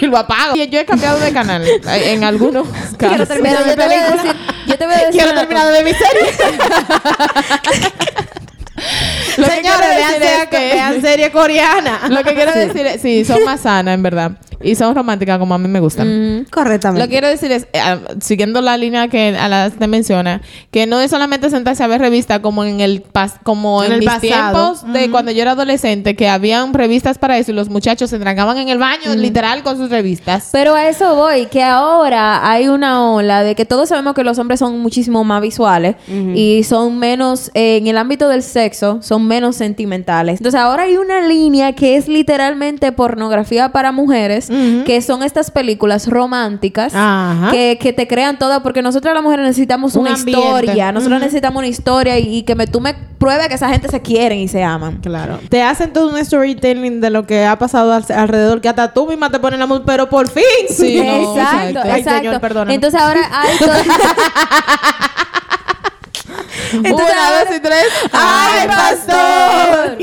y 0.00 0.06
lo 0.06 0.16
apago. 0.16 0.54
Y 0.54 0.68
yo 0.68 0.78
he 0.78 0.84
cambiado 0.84 1.18
de 1.18 1.32
canal 1.32 1.64
eh, 1.64 1.80
en 2.12 2.22
algunos 2.22 2.68
casos. 2.96 3.39
Pero 3.42 3.66
yo 3.66 3.76
te 3.76 3.86
voy 3.86 3.94
a 3.94 4.10
decir, 4.10 4.36
yo 4.66 4.78
te 4.78 4.86
voy 4.86 4.94
a 4.94 4.98
decir 5.06 5.12
Quiero 5.12 5.34
terminar 5.34 5.72
de 5.72 5.84
mi 5.84 5.92
serie. 5.92 6.32
Lo 9.36 9.44
Señores, 9.46 9.80
vean, 9.96 10.14
es 10.14 10.18
serie, 10.28 10.48
que- 10.50 10.74
vean 10.74 11.00
serie 11.00 11.32
coreana. 11.32 12.00
Lo 12.08 12.22
que 12.24 12.34
quiero 12.34 12.52
decir 12.52 12.86
es, 12.86 13.00
sí, 13.00 13.24
son 13.24 13.44
más 13.44 13.60
sanas, 13.60 13.94
en 13.94 14.02
verdad. 14.02 14.32
Y 14.62 14.74
son 14.74 14.94
románticas 14.94 15.38
como 15.38 15.54
a 15.54 15.58
mí 15.58 15.68
me 15.68 15.80
gustan. 15.80 16.46
Correctamente. 16.50 17.00
Lo 17.00 17.06
que 17.08 17.12
quiero 17.12 17.28
decir 17.28 17.50
es, 17.50 17.62
eh, 17.72 17.80
ah, 17.80 17.98
siguiendo 18.20 18.60
la 18.60 18.76
línea 18.76 19.08
que 19.08 19.34
a 19.38 19.48
la 19.48 19.70
te 19.70 19.86
menciona, 19.86 20.42
que 20.70 20.86
no 20.86 21.00
es 21.00 21.10
solamente 21.10 21.48
sentarse 21.48 21.82
a 21.82 21.86
ver 21.86 22.00
revistas 22.02 22.40
como 22.40 22.64
en 22.64 22.80
el 22.80 23.00
pas 23.00 23.36
como 23.42 23.82
En 23.82 23.86
en, 23.86 23.92
el 23.94 23.98
mis 24.00 24.08
pasado. 24.08 24.74
tiempos 24.74 24.92
de 24.92 25.10
cuando 25.10 25.30
yo 25.30 25.40
era 25.40 25.52
adolescente, 25.52 26.14
que 26.14 26.28
habían 26.28 26.74
revistas 26.74 27.16
para 27.16 27.38
eso 27.38 27.52
y 27.52 27.54
los 27.54 27.70
muchachos 27.70 28.10
se 28.10 28.18
trancaban 28.18 28.58
en 28.58 28.68
el 28.68 28.76
baño, 28.76 29.14
literal, 29.16 29.62
con 29.62 29.78
sus 29.78 29.88
revistas. 29.88 30.50
Pero 30.52 30.74
a 30.74 30.88
eso 30.90 31.14
voy, 31.14 31.46
que 31.46 31.62
ahora 31.62 32.46
hay 32.50 32.68
una 32.68 33.10
ola 33.12 33.42
de 33.42 33.54
que 33.54 33.64
todos 33.64 33.88
sabemos 33.88 34.12
que 34.14 34.24
los 34.24 34.38
hombres 34.38 34.60
son 34.60 34.78
muchísimo 34.80 35.24
más 35.24 35.40
visuales 35.40 35.96
y 36.34 36.64
son 36.64 36.98
menos, 36.98 37.50
eh, 37.54 37.78
en 37.78 37.86
el 37.86 37.96
ámbito 37.96 38.28
del 38.28 38.42
sexo, 38.42 38.69
son 38.74 39.26
menos 39.26 39.56
sentimentales. 39.56 40.40
Entonces 40.40 40.60
ahora 40.60 40.84
hay 40.84 40.96
una 40.96 41.20
línea 41.20 41.72
que 41.74 41.96
es 41.96 42.08
literalmente 42.08 42.92
pornografía 42.92 43.70
para 43.72 43.92
mujeres, 43.92 44.48
que 44.86 45.00
son 45.02 45.22
estas 45.22 45.50
películas 45.50 46.06
románticas 46.08 46.92
que, 47.50 47.78
que 47.80 47.92
te 47.92 48.06
crean 48.06 48.38
todas, 48.38 48.60
porque 48.60 48.82
nosotros 48.82 49.12
las 49.14 49.22
mujeres 49.22 49.46
necesitamos 49.46 49.94
Un 49.94 50.02
una 50.02 50.14
ambiente. 50.14 50.42
historia, 50.46 50.92
nosotros 50.92 51.20
necesitamos 51.20 51.58
una 51.60 51.68
historia 51.68 52.18
y, 52.18 52.36
y 52.38 52.42
que 52.42 52.54
me, 52.54 52.66
tú 52.66 52.80
me 52.80 52.94
pruebes 53.18 53.48
que 53.48 53.54
esa 53.54 53.68
gente 53.68 53.88
se 53.88 54.00
quieren 54.00 54.38
y 54.38 54.48
se 54.48 54.62
aman. 54.62 54.98
Claro. 55.02 55.38
Te 55.48 55.62
hacen 55.62 55.92
todo 55.92 56.08
un 56.08 56.24
storytelling 56.24 57.00
de 57.00 57.10
lo 57.10 57.26
que 57.26 57.44
ha 57.44 57.58
pasado 57.58 57.92
al- 57.92 58.04
alrededor, 58.14 58.60
que 58.60 58.68
hasta 58.68 58.92
tú 58.94 59.06
misma 59.06 59.30
te 59.30 59.38
pones 59.38 59.58
la 59.58 59.66
música, 59.66 59.84
pero 59.86 60.08
por 60.08 60.28
fin. 60.28 60.42
Sí, 60.68 61.02
no, 61.04 61.34
exacto, 61.36 61.80
exacto. 61.80 61.80
Ay, 61.92 62.00
exacto. 62.00 62.48
señor. 62.58 62.70
Entonces 62.70 63.00
ahora 63.00 63.20
hay 63.32 63.56
Entonces 66.72 67.06
Una, 67.16 67.44
dos 67.44 67.56
y 67.56 67.60
tres. 67.60 67.86
¡Ay, 68.12 68.68
pastor! 68.68 69.98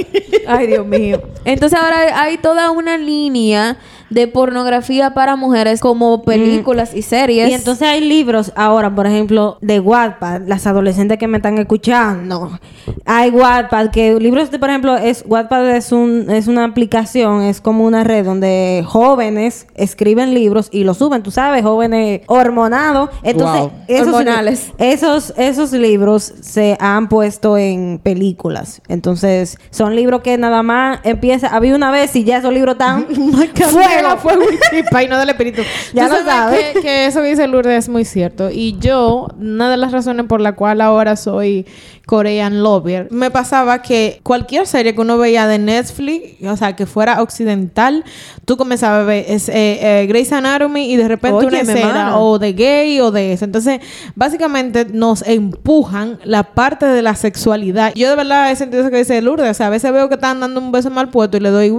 Ay, 0.47 0.67
Dios 0.67 0.85
mío. 0.85 1.21
Entonces 1.45 1.79
ahora 1.79 2.21
hay 2.21 2.37
toda 2.37 2.71
una 2.71 2.97
línea 2.97 3.77
de 4.09 4.27
pornografía 4.27 5.13
para 5.13 5.35
mujeres 5.35 5.79
como 5.79 6.23
películas 6.23 6.93
y 6.93 7.01
series. 7.01 7.49
Y 7.49 7.53
entonces 7.53 7.87
hay 7.87 8.01
libros 8.01 8.51
ahora, 8.55 8.93
por 8.93 9.07
ejemplo, 9.07 9.57
de 9.61 9.79
Wattpad, 9.79 10.41
las 10.47 10.65
adolescentes 10.67 11.17
que 11.17 11.27
me 11.27 11.37
están 11.37 11.57
escuchando. 11.57 12.59
Hay 13.05 13.29
Wattpad, 13.31 13.89
que 13.91 14.15
libros 14.19 14.51
de, 14.51 14.59
por 14.59 14.69
ejemplo, 14.69 14.97
es 14.97 15.23
Wattpad 15.27 15.75
es 15.75 15.91
un 15.91 16.29
es 16.29 16.47
una 16.47 16.63
aplicación, 16.63 17.41
es 17.43 17.61
como 17.61 17.85
una 17.85 18.03
red 18.03 18.25
donde 18.25 18.83
jóvenes 18.85 19.67
escriben 19.75 20.33
libros 20.33 20.69
y 20.71 20.83
los 20.83 20.97
suben, 20.97 21.23
tú 21.23 21.31
sabes, 21.31 21.63
jóvenes 21.63 22.21
hormonados. 22.27 23.09
Entonces, 23.23 23.61
Wow. 23.61 23.71
esos, 23.87 24.07
Hormonales. 24.07 24.71
esos 24.77 25.33
esos 25.37 25.71
libros 25.73 26.33
se 26.41 26.77
han 26.79 27.07
puesto 27.09 27.57
en 27.57 27.99
películas. 28.01 28.81
Entonces, 28.87 29.57
son 29.71 29.95
libros 29.95 30.21
que 30.21 30.37
nada 30.37 30.63
más 30.63 30.99
empieza, 31.03 31.47
había 31.47 31.75
una 31.75 31.91
vez 31.91 32.15
y 32.15 32.23
ya 32.23 32.37
esos 32.37 32.53
libros 32.53 32.73
están 32.73 33.05
Fuego, 33.99 34.17
fuego 34.17 34.43
y 34.51 34.75
chispa 34.75 35.03
y 35.03 35.07
no 35.07 35.17
del 35.17 35.29
espíritu. 35.29 35.61
Ya 35.93 36.07
lo 36.07 36.23
sabes. 36.23 36.73
Que, 36.73 36.81
que 36.81 37.05
eso 37.05 37.21
que 37.21 37.29
dice 37.29 37.47
Lourdes 37.47 37.85
es 37.85 37.89
muy 37.89 38.05
cierto. 38.05 38.49
Y 38.51 38.77
yo, 38.79 39.27
una 39.39 39.69
de 39.69 39.77
las 39.77 39.91
razones 39.91 40.25
por 40.27 40.41
la 40.41 40.53
cual 40.53 40.81
ahora 40.81 41.15
soy 41.15 41.65
Korean 42.07 42.63
Lover, 42.63 43.09
me 43.11 43.29
pasaba 43.29 43.81
que 43.81 44.21
cualquier 44.23 44.65
serie 44.65 44.95
que 44.95 45.01
uno 45.01 45.17
veía 45.17 45.45
de 45.45 45.59
Netflix, 45.59 46.41
o 46.41 46.55
sea, 46.55 46.73
que 46.73 46.85
fuera 46.85 47.21
occidental, 47.21 48.05
tú 48.45 48.55
comenzabas 48.55 49.01
a 49.01 49.03
ver 49.03 49.25
es, 49.27 49.49
eh, 49.49 49.53
eh, 49.81 50.05
Grey's 50.07 50.31
Anatomy 50.31 50.89
y 50.89 50.95
de 50.95 51.05
repente 51.05 51.45
una 51.45 51.59
escena 51.59 52.17
o 52.17 52.39
de 52.39 52.53
gay 52.53 53.01
o 53.01 53.11
de 53.11 53.33
eso. 53.33 53.43
Entonces, 53.43 53.81
básicamente 54.15 54.85
nos 54.85 55.21
empujan 55.21 56.17
la 56.23 56.43
parte 56.43 56.85
de 56.85 57.01
la 57.01 57.13
sexualidad. 57.15 57.91
Yo 57.93 58.09
de 58.09 58.15
verdad 58.15 58.51
he 58.51 58.55
sentido 58.55 58.83
eso 58.83 58.91
que 58.91 58.99
dice 58.99 59.21
Lourdes. 59.21 59.51
O 59.51 59.53
sea, 59.53 59.67
a 59.67 59.69
veces 59.69 59.91
veo 59.91 60.07
que 60.07 60.15
están 60.15 60.39
dando 60.39 60.61
un 60.61 60.71
beso 60.71 60.89
mal 60.89 61.09
puesto 61.09 61.35
y 61.35 61.41
le 61.41 61.49
doy... 61.49 61.73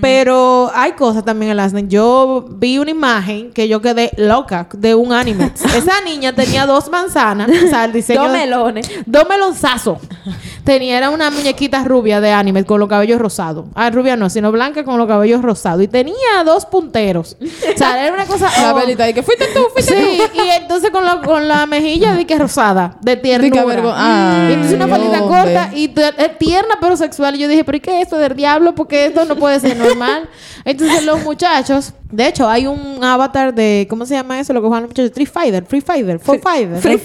Pero 0.00 0.70
hay 0.74 0.92
cosas 0.92 1.24
también 1.24 1.50
en 1.50 1.56
las... 1.56 1.72
Yo 1.88 2.46
vi 2.50 2.78
una 2.78 2.90
imagen 2.90 3.52
que 3.52 3.68
yo 3.68 3.80
quedé 3.80 4.12
loca 4.16 4.68
de 4.72 4.94
un 4.94 5.12
anime. 5.12 5.50
Esa 5.76 6.00
niña 6.04 6.34
tenía 6.34 6.66
dos 6.66 6.90
manzanas. 6.90 7.50
O 7.50 7.68
sea, 7.68 7.86
el 7.86 7.92
diseño... 7.92 8.22
Dos 8.22 8.32
melones. 8.32 8.90
Dos 9.06 9.26
melonzazos. 9.32 9.98
Tenía, 10.64 10.96
era 10.98 11.10
una 11.10 11.30
muñequita 11.30 11.82
rubia 11.84 12.20
de 12.20 12.30
anime 12.30 12.64
con 12.64 12.78
los 12.78 12.88
cabellos 12.88 13.20
rosados. 13.20 13.66
Ah, 13.74 13.90
rubia 13.90 14.16
no, 14.16 14.30
sino 14.30 14.52
blanca 14.52 14.84
con 14.84 14.96
los 14.98 15.08
cabellos 15.08 15.42
rosados. 15.42 15.82
Y 15.82 15.88
tenía 15.88 16.44
dos 16.44 16.66
punteros. 16.66 17.36
O 17.40 17.78
sea, 17.78 18.04
era 18.04 18.14
una 18.14 18.26
cosa... 18.26 18.48
La 18.60 18.72
oh. 18.72 18.76
velita 18.76 19.08
y 19.08 19.14
que 19.14 19.22
fuiste 19.22 19.46
tú, 19.54 19.60
fuiste 19.72 19.94
Sí, 19.94 20.22
y 20.34 20.48
entonces 20.50 20.90
con 20.90 21.04
la, 21.04 21.20
con 21.20 21.48
la 21.48 21.66
mejilla 21.66 22.14
de 22.14 22.24
que 22.26 22.38
rosada, 22.38 22.96
de 23.00 23.16
ternura. 23.16 23.64
vergo- 23.64 23.92
Ay, 23.94 24.50
y 24.50 24.52
entonces 24.52 24.76
una 24.76 24.86
¿dónde? 24.86 25.18
corta 25.20 25.70
y 25.74 25.92
es 26.18 26.38
tierna 26.38 26.76
pero 26.80 26.96
sexual. 26.96 27.34
Y 27.34 27.38
yo 27.38 27.48
dije, 27.48 27.64
pero 27.64 27.78
¿y 27.78 27.80
qué 27.80 27.96
es 27.98 28.02
esto 28.04 28.18
del 28.18 28.36
diablo? 28.36 28.74
Porque 28.74 29.06
esto 29.06 29.24
no 29.24 29.36
puede 29.36 29.58
ser 29.58 29.76
normal. 29.76 30.28
Entonces 30.64 31.04
los 31.04 31.22
muchachos, 31.24 31.92
de 32.10 32.28
hecho, 32.28 32.48
hay 32.48 32.66
un 32.66 33.02
avatar 33.02 33.52
de, 33.54 33.86
¿cómo 33.90 34.06
se 34.06 34.14
llama 34.14 34.38
eso? 34.38 34.52
Lo 34.52 34.60
que 34.60 34.68
juegan 34.68 34.82
los 34.84 34.90
muchachos, 34.90 35.12
Free 35.12 35.26
Fighter, 35.26 35.64
Free 35.64 35.80
Fighter, 35.80 36.18
Free 36.20 36.38
Fighter. 36.38 36.80
Free 36.80 36.98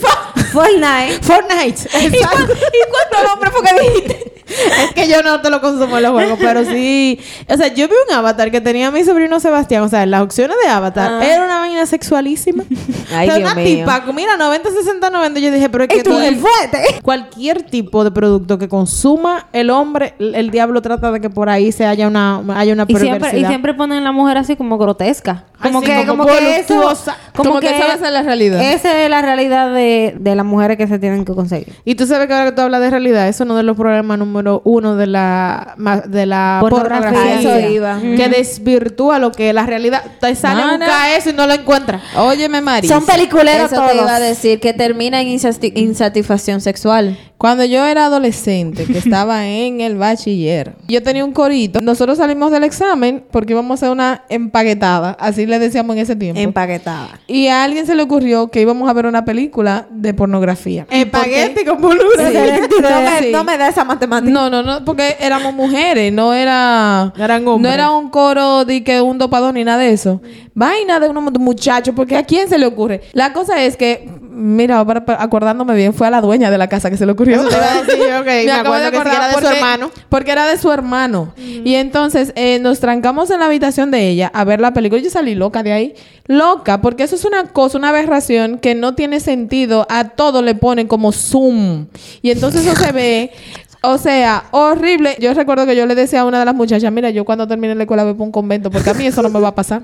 Fortnite. 0.58 1.20
Fortnite. 1.22 1.82
Exacto. 2.06 2.54
¿Y 2.54 2.90
cuántos 2.90 3.30
nombres 3.30 3.54
fue 3.54 3.64
que 3.64 3.82
dijiste? 3.82 4.38
es 4.48 4.94
que 4.94 5.08
yo 5.08 5.22
no 5.24 5.42
te 5.42 5.50
lo 5.50 5.60
consumo 5.60 5.98
en 5.98 6.04
los 6.04 6.12
juegos, 6.14 6.40
pero 6.40 6.64
sí. 6.64 7.20
O 7.50 7.58
sea, 7.58 7.68
yo 7.68 7.88
vi 7.88 7.94
un 8.08 8.16
avatar 8.16 8.50
que 8.50 8.62
tenía 8.62 8.92
mi 8.92 9.04
sobrino 9.04 9.40
Sebastián. 9.40 9.84
O 9.84 9.90
sea, 9.90 10.04
en 10.04 10.12
las 10.12 10.22
opciones 10.22 10.56
de 10.64 10.70
avatar 10.70 11.22
era 11.22 11.44
una 11.44 11.60
vaina 11.60 11.86
sexualísima. 11.86 12.64
Ay, 13.14 13.28
o 13.28 13.32
sea, 13.32 13.40
Dios 13.40 13.52
una 13.52 13.62
mío. 13.62 13.80
tipa, 13.80 14.04
mira, 14.14 14.38
90, 14.38 14.72
60, 14.72 15.10
90. 15.10 15.40
Yo 15.40 15.52
dije, 15.52 15.70
pero 15.70 15.84
es 15.84 15.90
que 15.90 16.04
tú, 16.04 16.18
el 16.18 16.38
fuerte. 16.38 17.00
cualquier 17.02 17.64
tipo 17.64 18.04
de 18.04 18.12
producto 18.12 18.58
que 18.58 18.70
consuma 18.70 19.48
el 19.54 19.70
hombre, 19.70 20.14
el, 20.20 20.36
el 20.36 20.50
diablo 20.50 20.82
trata 20.82 21.12
de 21.12 21.20
que 21.20 21.30
por 21.30 21.50
ahí 21.50 21.72
se 21.72 21.86
haya 21.86 22.08
una, 22.08 22.42
haya 22.56 22.74
una 22.74 22.86
Y 22.88 22.96
siempre, 22.96 23.40
y 23.40 23.46
siempre 23.46 23.74
ponen 23.74 24.04
la 24.04 24.12
mujer 24.12 24.38
así 24.38 24.56
como 24.56 24.78
grotesca. 24.78 25.46
Como 25.62 25.80
Así 25.80 25.88
que, 25.88 26.06
como 26.06 26.24
como, 26.24 26.38
que 26.38 26.60
eso, 26.60 26.76
voluptuosa. 26.76 27.18
Como 27.36 27.60
que 27.60 27.76
esa 27.76 27.88
va 27.88 27.94
a 27.94 27.98
ser 27.98 28.12
la 28.12 28.22
realidad. 28.22 28.62
Esa 28.62 29.04
es 29.04 29.10
la 29.10 29.22
realidad 29.22 29.74
de, 29.74 30.16
de 30.18 30.36
las 30.36 30.46
mujeres 30.48 30.78
que 30.78 30.88
se 30.88 30.98
tienen 31.00 31.24
que 31.26 31.34
conseguir. 31.34 31.74
Y 31.86 31.96
tú 31.96 32.08
sabes 32.08 32.28
que 32.28 32.34
ahora 32.34 32.46
que 32.50 32.56
tú 32.56 32.62
hablas 32.64 32.82
de 32.82 32.90
realidad, 32.90 33.28
eso 33.28 33.44
es 33.44 33.48
uno 33.48 33.56
de 33.58 33.64
los 33.64 33.78
problemas 33.78 34.18
número 34.18 34.62
uno 34.66 34.96
de 34.96 35.08
la 35.08 35.76
de 36.08 36.26
la 36.26 36.58
Pornografía. 36.62 37.12
pornografía. 37.12 37.60
Eso 37.60 37.70
iba. 37.74 38.00
Que 38.00 38.30
desvirtúa 38.30 39.20
lo 39.20 39.32
que 39.32 39.50
es 39.50 39.56
la 39.56 39.66
realidad. 39.66 40.04
Te 40.20 40.34
sale 40.36 40.62
No, 40.64 40.74
un 40.76 40.80
no. 40.80 40.86
eso 41.18 41.30
y 41.30 41.34
no 41.34 41.46
lo 41.48 41.54
encuentras. 41.54 42.02
Óyeme, 42.18 42.62
Maris. 42.62 42.90
Son 42.90 43.06
peliculeros 43.06 43.72
Eso 43.72 43.76
todos. 43.76 43.92
te 43.92 43.98
iba 43.98 44.16
a 44.16 44.20
decir 44.20 44.60
que 44.60 44.74
termina 44.74 45.22
en 45.22 45.28
insati- 45.28 45.72
insatisfacción 45.76 46.62
sexual. 46.62 47.18
Cuando 47.38 47.64
yo 47.66 47.86
era 47.86 48.06
adolescente, 48.06 48.86
que 48.86 48.98
estaba 48.98 49.48
en 49.48 49.80
el 49.82 49.96
bachiller, 49.96 50.74
yo 50.88 51.04
tenía 51.04 51.24
un 51.24 51.34
corito. 51.34 51.82
Nosotros 51.82 52.18
salimos 52.18 52.52
del 52.52 52.64
examen 52.64 53.24
porque 53.32 53.54
íbamos 53.54 53.72
a 53.72 53.74
hacer 53.76 53.90
una 53.92 54.24
empaquetada, 54.30 55.16
así 55.20 55.46
le 55.46 55.60
decíamos 55.60 55.96
en 55.96 56.02
ese 56.02 56.16
tiempo. 56.16 56.42
Empaquetada. 56.42 57.20
y 57.28 57.48
a 57.48 57.64
alguien 57.64 57.86
se 57.86 57.94
le 57.96 58.02
ocurrió 58.04 58.50
que 58.50 58.62
íbamos 58.62 58.90
a 58.90 58.94
ver 58.94 59.06
una 59.06 59.24
película 59.26 59.88
de 59.92 60.14
pornografía. 60.14 60.88
Espagueti 60.90 61.64
con 61.64 61.80
no, 61.82 61.90
me, 61.90 63.20
Sí. 63.20 63.30
no 63.32 63.44
me 63.44 63.58
da 63.58 63.68
esa 63.70 63.84
matemática. 63.84 64.32
No, 64.32 64.50
no, 64.50 64.64
no, 64.64 64.84
porque 64.84 65.16
éramos 65.20 65.54
mujeres, 65.54 66.12
no 66.12 66.34
era... 66.34 67.14
Eran 67.18 67.48
hombres. 67.48 67.70
No 67.70 67.74
era 67.74 67.92
un 67.92 68.10
coro 68.10 68.66
de 68.66 68.84
que 68.84 69.00
un 69.02 69.18
dopador 69.18 69.54
ni 69.54 69.64
nada 69.64 69.78
de 69.80 69.92
eso. 69.92 70.22
Vaina 70.56 71.00
de 71.00 71.08
unos 71.10 71.32
muchachos, 71.40 71.94
porque 71.96 72.16
¿a 72.18 72.24
quién 72.24 72.50
se 72.50 72.58
le 72.58 72.66
ocurre? 72.66 73.02
La 73.14 73.32
cosa 73.32 73.64
es 73.64 73.78
que, 73.78 74.10
mira, 74.32 74.84
acordándome 75.20 75.76
bien, 75.76 75.94
fue 75.94 76.08
a 76.08 76.10
la 76.10 76.20
dueña 76.22 76.50
de 76.50 76.58
la 76.58 76.68
casa 76.68 76.90
que 76.90 76.98
se 76.98 77.06
le 77.06 77.12
ocurrió. 77.12 77.27
Eso 77.34 77.48
te 77.48 77.56
iba 77.56 77.72
a 77.72 77.84
decir, 77.84 78.04
ok, 78.14 78.26
me 78.46 78.52
acabo 78.52 78.76
acuerdo 78.76 78.92
que 78.92 79.10
sí 79.10 79.16
era 79.16 79.28
de 79.28 79.34
su 79.34 79.40
porque- 79.40 79.56
hermano. 79.58 79.92
Porque 80.10 80.32
era 80.32 80.46
de 80.48 80.58
su 80.58 80.72
hermano. 80.72 81.34
Y 81.38 81.76
entonces 81.76 82.34
eh, 82.36 82.60
nos 82.60 82.80
trancamos 82.80 83.30
en 83.32 83.40
la 83.40 83.46
habitación 83.48 83.92
de 83.92 84.08
ella 84.10 84.32
a 84.34 84.44
ver 84.44 84.60
la 84.62 84.74
película. 84.74 85.02
Yo 85.02 85.10
salí 85.10 85.36
loca 85.36 85.64
de 85.64 85.72
ahí. 85.74 85.96
Loca, 86.28 86.82
porque 86.82 87.04
eso 87.04 87.16
es 87.16 87.26
una 87.26 87.46
cosa, 87.46 87.78
una 87.78 87.90
aberración 87.90 88.58
que 88.60 88.76
no 88.76 88.96
tiene 88.96 89.20
sentido. 89.20 89.86
A 89.90 90.10
todo 90.10 90.42
le 90.42 90.56
ponen 90.56 90.88
como 90.88 91.12
zoom. 91.12 91.88
Y 92.22 92.32
entonces 92.32 92.66
eso 92.66 92.76
se 92.76 92.92
ve. 92.92 93.32
O 93.82 93.98
sea, 93.98 94.46
horrible. 94.52 95.16
Yo 95.20 95.34
recuerdo 95.34 95.66
que 95.66 95.76
yo 95.76 95.86
le 95.86 95.96
decía 95.96 96.22
a 96.22 96.26
una 96.26 96.40
de 96.40 96.46
las 96.46 96.56
muchachas, 96.56 96.92
mira, 96.92 97.10
yo 97.12 97.24
cuando 97.26 97.48
termine 97.48 97.76
la 97.76 97.84
escuela 97.84 98.04
voy 98.04 98.14
para 98.14 98.24
un 98.26 98.32
convento, 98.32 98.72
porque 98.72 98.90
a 98.90 98.94
mí 98.94 99.06
eso 99.06 99.22
no 99.22 99.30
me 99.30 99.40
va 99.40 99.50
a 99.50 99.56
pasar. 99.56 99.84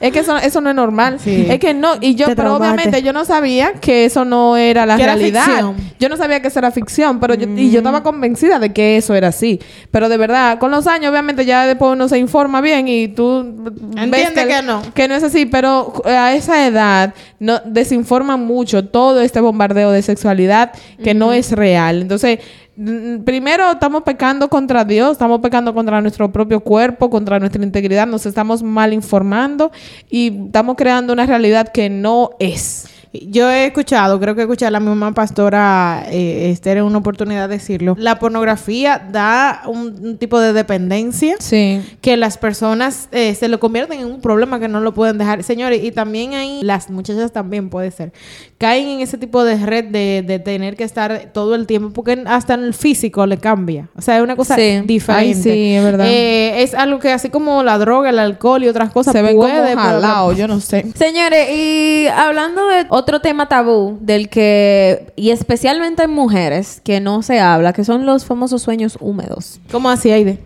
Es 0.00 0.12
que 0.12 0.20
eso, 0.20 0.36
eso 0.36 0.60
no 0.60 0.70
es 0.70 0.76
normal. 0.76 1.18
Sí. 1.20 1.46
Es 1.48 1.58
que 1.58 1.74
no, 1.74 1.94
y 2.00 2.14
yo, 2.14 2.26
Te 2.26 2.36
pero 2.36 2.50
traumaste. 2.50 2.74
obviamente 2.74 3.02
yo 3.02 3.12
no 3.12 3.24
sabía 3.24 3.74
que 3.74 4.04
eso 4.04 4.24
no 4.24 4.56
era 4.56 4.84
la 4.86 4.96
Que 4.96 5.04
realidad. 5.04 5.72
Yo 6.00 6.08
no 6.08 6.16
sabía 6.16 6.40
que 6.40 6.48
eso 6.48 6.58
era 6.58 6.70
ficción, 6.70 7.20
pero 7.20 7.34
yo, 7.34 7.46
y 7.48 7.70
yo 7.70 7.78
estaba 7.78 8.02
convencida 8.02 8.58
de 8.58 8.72
que 8.72 8.96
eso 8.96 9.14
era 9.14 9.28
así. 9.28 9.60
Pero 9.90 10.08
de 10.08 10.16
verdad, 10.16 10.58
con 10.58 10.70
los 10.70 10.86
años, 10.86 11.10
obviamente, 11.10 11.44
ya 11.44 11.66
después 11.66 11.92
uno 11.92 12.08
se 12.08 12.18
informa 12.18 12.60
bien 12.60 12.88
y 12.88 13.08
tú 13.08 13.44
ves 13.56 14.04
Entiende 14.04 14.46
que 14.46 14.62
no. 14.62 14.82
Que 14.94 15.08
no 15.08 15.14
es 15.14 15.22
así, 15.22 15.46
pero 15.46 15.92
a 16.04 16.32
esa 16.34 16.66
edad 16.66 17.14
no 17.38 17.60
desinforman 17.64 18.44
mucho 18.44 18.84
todo 18.84 19.20
este 19.20 19.40
bombardeo 19.40 19.90
de 19.90 20.02
sexualidad 20.02 20.72
que 21.02 21.14
no 21.14 21.32
es 21.32 21.50
real. 21.52 22.02
Entonces, 22.02 22.38
mm, 22.76 23.22
primero 23.24 23.70
estamos 23.72 24.02
pecando 24.04 24.48
contra 24.48 24.84
Dios, 24.84 25.12
estamos 25.12 25.40
pecando 25.40 25.74
contra 25.74 26.00
nuestro 26.00 26.30
propio 26.30 26.60
cuerpo, 26.60 27.10
contra 27.10 27.38
nuestra 27.40 27.62
integridad, 27.64 28.06
nos 28.06 28.26
estamos 28.26 28.62
mal 28.62 28.92
informando 28.92 29.71
y 30.10 30.46
estamos 30.46 30.76
creando 30.76 31.12
una 31.12 31.26
realidad 31.26 31.68
que 31.68 31.88
no 31.90 32.30
es. 32.38 32.88
Yo 33.28 33.50
he 33.50 33.66
escuchado, 33.66 34.18
creo 34.18 34.34
que 34.34 34.40
escuché 34.40 34.64
a 34.64 34.70
la 34.70 34.80
misma 34.80 35.12
pastora 35.12 36.02
eh, 36.08 36.50
Esther 36.50 36.78
en 36.78 36.84
una 36.84 36.96
oportunidad 36.96 37.46
decirlo. 37.46 37.94
La 37.98 38.18
pornografía 38.18 39.06
da 39.12 39.64
un, 39.66 39.94
un 40.02 40.16
tipo 40.16 40.40
de 40.40 40.54
dependencia 40.54 41.36
Sí. 41.38 41.82
que 42.00 42.16
las 42.16 42.38
personas 42.38 43.10
eh, 43.12 43.34
se 43.34 43.48
lo 43.48 43.60
convierten 43.60 44.00
en 44.00 44.06
un 44.06 44.22
problema 44.22 44.58
que 44.60 44.66
no 44.68 44.80
lo 44.80 44.94
pueden 44.94 45.18
dejar. 45.18 45.42
Señores, 45.42 45.84
y 45.84 45.92
también 45.92 46.32
ahí 46.32 46.60
las 46.62 46.88
muchachas 46.88 47.32
también 47.32 47.68
puede 47.68 47.90
ser. 47.90 48.14
Caen 48.62 48.86
en 48.88 49.00
ese 49.00 49.18
tipo 49.18 49.42
de 49.42 49.56
red 49.56 49.86
de, 49.86 50.22
de 50.24 50.38
tener 50.38 50.76
que 50.76 50.84
estar 50.84 51.30
todo 51.34 51.56
el 51.56 51.66
tiempo 51.66 51.90
porque 51.92 52.22
hasta 52.26 52.54
en 52.54 52.62
el 52.62 52.74
físico 52.74 53.26
le 53.26 53.36
cambia. 53.38 53.88
O 53.96 54.00
sea, 54.02 54.18
es 54.18 54.22
una 54.22 54.36
cosa 54.36 54.54
Sí. 54.54 54.82
diferente. 54.84 55.28
Ay, 55.28 55.34
sí, 55.34 55.74
es 55.74 55.82
verdad. 55.82 56.06
Eh, 56.08 56.62
es 56.62 56.72
algo 56.74 57.00
que 57.00 57.10
así 57.10 57.28
como 57.28 57.64
la 57.64 57.76
droga, 57.78 58.10
el 58.10 58.20
alcohol 58.20 58.62
y 58.62 58.68
otras 58.68 58.92
cosas 58.92 59.12
Se 59.12 59.20
ven 59.20 59.34
puede, 59.34 59.52
como 59.52 59.64
pero- 59.64 59.80
jalado, 59.80 60.32
yo 60.32 60.46
no 60.46 60.60
sé. 60.60 60.86
Señores, 60.94 61.48
y 61.50 62.06
hablando 62.06 62.64
de 62.68 62.86
otro 62.90 63.20
tema 63.20 63.48
tabú 63.48 63.98
del 64.00 64.28
que, 64.28 65.12
y 65.16 65.30
especialmente 65.30 66.04
en 66.04 66.10
mujeres, 66.12 66.80
que 66.84 67.00
no 67.00 67.22
se 67.22 67.40
habla, 67.40 67.72
que 67.72 67.82
son 67.84 68.06
los 68.06 68.24
famosos 68.24 68.62
sueños 68.62 68.96
húmedos. 69.00 69.60
¿Cómo 69.72 69.90
así, 69.90 70.12
Aide? 70.12 70.38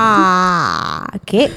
Ah, 0.00 1.06
¿Qué? 1.26 1.50